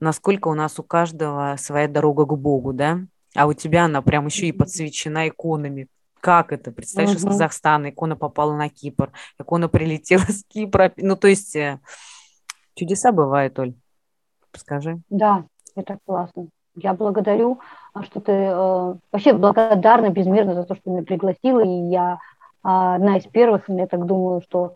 насколько 0.00 0.48
у 0.48 0.54
нас 0.54 0.78
у 0.78 0.82
каждого 0.82 1.56
своя 1.58 1.86
дорога 1.86 2.24
к 2.24 2.36
Богу, 2.36 2.72
да? 2.72 3.00
А 3.34 3.46
у 3.46 3.52
тебя 3.52 3.84
она 3.84 4.02
прям 4.02 4.26
еще 4.26 4.46
и 4.46 4.52
подсвечена 4.52 5.28
иконами 5.28 5.88
как 6.20 6.52
это? 6.52 6.72
Представляешь, 6.72 7.16
угу. 7.16 7.26
из 7.26 7.32
Казахстана 7.32 7.90
икона 7.90 8.16
попала 8.16 8.54
на 8.54 8.68
Кипр, 8.68 9.12
икона 9.38 9.68
прилетела 9.68 10.24
с 10.28 10.44
Кипра. 10.44 10.92
Ну, 10.96 11.16
то 11.16 11.28
есть 11.28 11.54
э, 11.56 11.80
чудеса 12.74 13.12
бывают, 13.12 13.58
Оль. 13.58 13.74
Скажи. 14.54 15.00
Да, 15.10 15.44
это 15.76 15.98
классно. 16.04 16.48
Я 16.74 16.94
благодарю, 16.94 17.58
а, 17.92 18.02
что 18.04 18.20
ты 18.20 18.32
э, 18.32 18.94
вообще 19.12 19.32
благодарна 19.32 20.10
безмерно 20.10 20.54
за 20.54 20.64
то, 20.64 20.76
что 20.76 20.90
меня 20.90 21.02
пригласила, 21.02 21.60
и 21.60 21.90
я 21.90 22.14
э, 22.14 22.16
одна 22.62 23.18
из 23.18 23.24
первых, 23.24 23.68
я 23.68 23.86
так 23.86 24.06
думаю, 24.06 24.42
что 24.42 24.74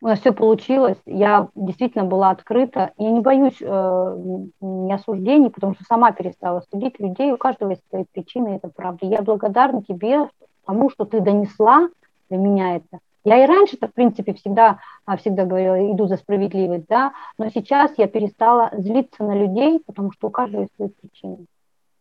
у 0.00 0.06
нас 0.06 0.20
все 0.20 0.32
получилось. 0.32 0.98
Я 1.06 1.48
действительно 1.54 2.04
была 2.04 2.30
открыта. 2.30 2.92
Я 2.98 3.10
не 3.10 3.20
боюсь 3.20 3.56
э, 3.60 4.44
не 4.60 4.92
осуждений, 4.92 5.50
потому 5.50 5.74
что 5.74 5.84
сама 5.84 6.12
перестала 6.12 6.62
судить 6.70 6.98
людей. 6.98 7.32
У 7.32 7.36
каждого 7.36 7.70
есть 7.70 7.82
свои 7.88 8.04
причины, 8.12 8.56
это 8.56 8.68
правда. 8.68 9.06
Я 9.06 9.22
благодарна 9.22 9.82
тебе, 9.82 10.28
тому, 10.66 10.90
что 10.90 11.04
ты 11.04 11.20
донесла 11.20 11.88
для 12.28 12.38
меня 12.38 12.76
это. 12.76 12.98
Я 13.24 13.44
и 13.44 13.46
раньше-то, 13.46 13.88
в 13.88 13.94
принципе, 13.94 14.34
всегда, 14.34 14.80
а, 15.04 15.16
всегда 15.16 15.44
говорила, 15.44 15.92
иду 15.92 16.06
за 16.06 16.16
справедливость, 16.16 16.86
да, 16.88 17.12
но 17.38 17.48
сейчас 17.50 17.92
я 17.96 18.08
перестала 18.08 18.70
злиться 18.72 19.22
на 19.22 19.34
людей, 19.34 19.80
потому 19.86 20.10
что 20.12 20.28
у 20.28 20.30
каждого 20.30 20.62
есть 20.62 20.74
свои 20.74 20.88
причины. 20.88 21.46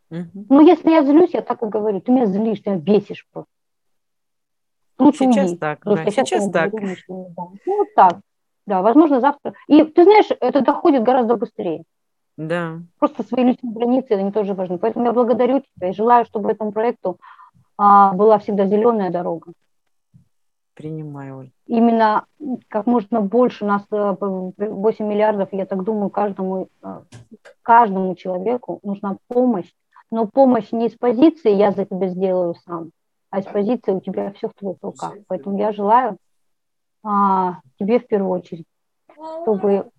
Угу. 0.09 0.45
Ну, 0.49 0.61
если 0.65 0.89
я 0.89 1.03
злюсь, 1.03 1.33
я 1.33 1.41
так 1.41 1.61
и 1.61 1.67
говорю, 1.67 2.01
ты 2.01 2.11
меня 2.11 2.25
злишь, 2.25 2.61
ты 2.61 2.71
меня 2.71 2.79
бесишь 2.79 3.27
просто. 3.31 3.51
Лучше 4.97 5.25
сейчас 5.25 5.49
уйди. 5.49 5.57
так, 5.57 5.79
да, 5.83 6.05
сейчас, 6.05 6.27
сейчас 6.27 6.49
так. 6.51 6.71
Да. 6.71 6.95
Ну, 7.07 7.33
вот 7.65 7.87
так, 7.95 8.19
да, 8.65 8.81
возможно, 8.81 9.19
завтра. 9.19 9.53
И 9.67 9.83
ты 9.83 10.03
знаешь, 10.03 10.27
это 10.39 10.61
доходит 10.61 11.03
гораздо 11.03 11.35
быстрее. 11.35 11.83
Да. 12.37 12.79
Просто 12.99 13.23
свои 13.23 13.43
личные 13.43 13.73
границы, 13.73 14.11
они 14.11 14.31
тоже 14.31 14.53
важны. 14.53 14.77
Поэтому 14.77 15.05
я 15.05 15.13
благодарю 15.13 15.61
тебя 15.61 15.89
и 15.89 15.93
желаю, 15.93 16.25
чтобы 16.25 16.51
этому 16.51 16.71
проекту 16.71 17.19
а, 17.77 18.13
была 18.13 18.39
всегда 18.39 18.65
зеленая 18.65 19.11
дорога. 19.11 19.53
Принимаю, 20.73 21.37
Оль. 21.37 21.51
Именно 21.67 22.25
как 22.69 22.85
можно 22.85 23.21
больше, 23.21 23.65
нас 23.65 23.83
8 23.89 24.53
э, 24.57 25.07
миллиардов, 25.07 25.49
я 25.51 25.65
так 25.65 25.83
думаю, 25.83 26.09
каждому, 26.09 26.69
э, 26.81 27.01
каждому 27.61 28.15
человеку 28.15 28.79
нужна 28.83 29.17
помощь, 29.27 29.69
но 30.09 30.27
помощь 30.27 30.71
не 30.71 30.87
из 30.87 30.95
позиции 30.95 31.53
«я 31.53 31.71
за 31.71 31.85
тебя 31.85 32.07
сделаю 32.07 32.55
сам», 32.65 32.91
а 33.29 33.39
из 33.39 33.45
позиции 33.45 33.91
«у 33.91 33.99
тебя 33.99 34.31
все 34.31 34.47
в 34.47 34.53
твоих 34.53 34.77
руках». 34.81 35.13
Поэтому 35.27 35.57
я 35.57 35.73
желаю 35.73 36.17
а, 37.03 37.59
тебе 37.79 37.99
в 37.99 38.07
первую 38.07 38.31
очередь, 38.31 38.65
чтобы 39.43 39.89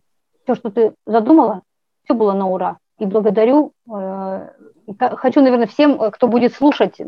все, 0.45 0.55
что 0.55 0.70
ты 0.70 0.95
задумала, 1.07 1.62
все 2.05 2.14
было 2.14 2.33
на 2.33 2.49
ура. 2.49 2.79
И 2.99 3.07
благодарю, 3.07 3.73
э, 3.93 4.49
хочу, 4.97 5.41
наверное, 5.41 5.66
всем, 5.66 5.99
кто 6.11 6.29
будет 6.29 6.55
слушать 6.55 6.99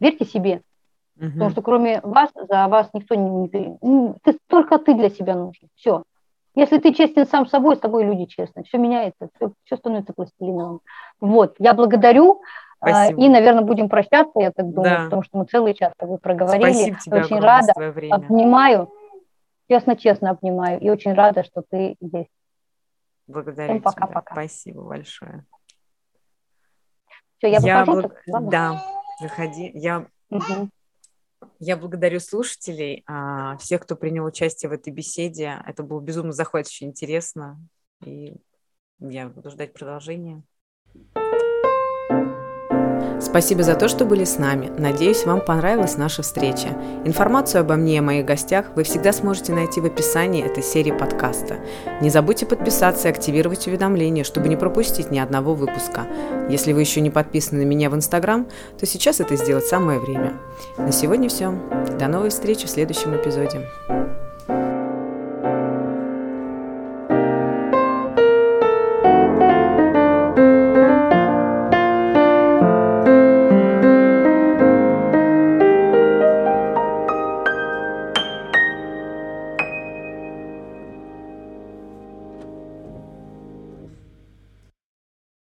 верьте 0.00 0.24
себе. 0.24 0.62
Угу. 1.16 1.30
Потому 1.32 1.50
что 1.50 1.62
кроме 1.62 2.00
вас, 2.02 2.30
за 2.34 2.66
вас 2.68 2.90
никто 2.92 3.14
не, 3.14 3.78
не... 3.80 4.14
Ты, 4.22 4.38
только 4.48 4.78
ты 4.78 4.94
для 4.94 5.10
себя 5.10 5.34
нужен. 5.34 5.68
Все. 5.76 6.04
Если 6.54 6.78
ты 6.78 6.94
честен 6.94 7.26
сам 7.26 7.46
собой, 7.46 7.76
с 7.76 7.80
тобой 7.80 8.04
люди 8.04 8.26
честны. 8.26 8.62
Все 8.64 8.78
меняется, 8.78 9.28
все, 9.34 9.52
все 9.64 9.76
становится 9.76 10.12
пластилиновым. 10.12 10.80
Вот, 11.20 11.56
я 11.58 11.74
благодарю. 11.74 12.42
А, 12.80 12.88
Спасибо. 12.88 13.20
И, 13.20 13.28
наверное, 13.28 13.62
будем 13.62 13.88
прощаться, 13.88 14.38
я 14.38 14.52
так 14.52 14.70
думаю, 14.72 14.98
да. 14.98 15.04
потому 15.04 15.22
что 15.22 15.38
мы 15.38 15.46
целый 15.46 15.74
час 15.74 15.92
с 15.92 15.96
тобой 15.96 16.18
проговорили. 16.18 16.70
Спасибо 16.70 16.98
тебе 17.00 17.16
очень 17.18 17.40
рада. 17.40 17.72
Обнимаю. 18.10 18.92
Честно-честно 19.68 20.30
обнимаю. 20.30 20.80
И 20.80 20.90
очень 20.90 21.14
рада, 21.14 21.42
что 21.42 21.62
ты 21.68 21.96
здесь. 22.00 22.26
Благодарю 23.26 23.70
Всем 23.70 23.82
пока-пока. 23.82 24.34
Спасибо 24.34 24.82
большое. 24.82 25.44
Все, 27.38 27.48
я, 27.48 27.58
я 27.58 27.84
выхожу. 27.84 28.12
Бл... 28.26 28.50
Да. 28.50 28.82
Заходи. 29.20 29.70
Я, 29.74 30.06
угу. 30.30 30.68
Я 31.58 31.76
благодарю 31.76 32.20
слушателей, 32.20 33.02
а, 33.06 33.56
всех, 33.58 33.82
кто 33.82 33.96
принял 33.96 34.24
участие 34.24 34.68
в 34.68 34.72
этой 34.72 34.92
беседе. 34.92 35.62
Это 35.66 35.82
было 35.82 36.00
безумно 36.00 36.32
захватывающе 36.32 36.86
интересно. 36.86 37.60
И 38.04 38.36
я 38.98 39.28
буду 39.28 39.50
ждать 39.50 39.72
продолжения. 39.72 40.42
Спасибо 43.24 43.62
за 43.62 43.74
то, 43.74 43.88
что 43.88 44.04
были 44.04 44.24
с 44.24 44.38
нами. 44.38 44.70
Надеюсь, 44.76 45.24
вам 45.24 45.40
понравилась 45.40 45.96
наша 45.96 46.22
встреча. 46.22 46.68
Информацию 47.06 47.62
обо 47.62 47.74
мне 47.74 47.96
и 47.96 48.00
моих 48.00 48.26
гостях 48.26 48.66
вы 48.76 48.84
всегда 48.84 49.12
сможете 49.12 49.54
найти 49.54 49.80
в 49.80 49.86
описании 49.86 50.44
этой 50.44 50.62
серии 50.62 50.90
подкаста. 50.90 51.56
Не 52.02 52.10
забудьте 52.10 52.44
подписаться 52.44 53.08
и 53.08 53.10
активировать 53.10 53.66
уведомления, 53.66 54.24
чтобы 54.24 54.48
не 54.48 54.56
пропустить 54.56 55.10
ни 55.10 55.18
одного 55.18 55.54
выпуска. 55.54 56.06
Если 56.50 56.74
вы 56.74 56.80
еще 56.80 57.00
не 57.00 57.10
подписаны 57.10 57.64
на 57.64 57.66
меня 57.66 57.88
в 57.88 57.94
Инстаграм, 57.94 58.46
то 58.78 58.84
сейчас 58.84 59.20
это 59.20 59.36
сделать 59.36 59.64
самое 59.64 59.98
время. 59.98 60.34
На 60.76 60.92
сегодня 60.92 61.30
все. 61.30 61.54
До 61.98 62.08
новой 62.08 62.28
встречи 62.28 62.66
в 62.66 62.70
следующем 62.70 63.16
эпизоде. 63.16 63.66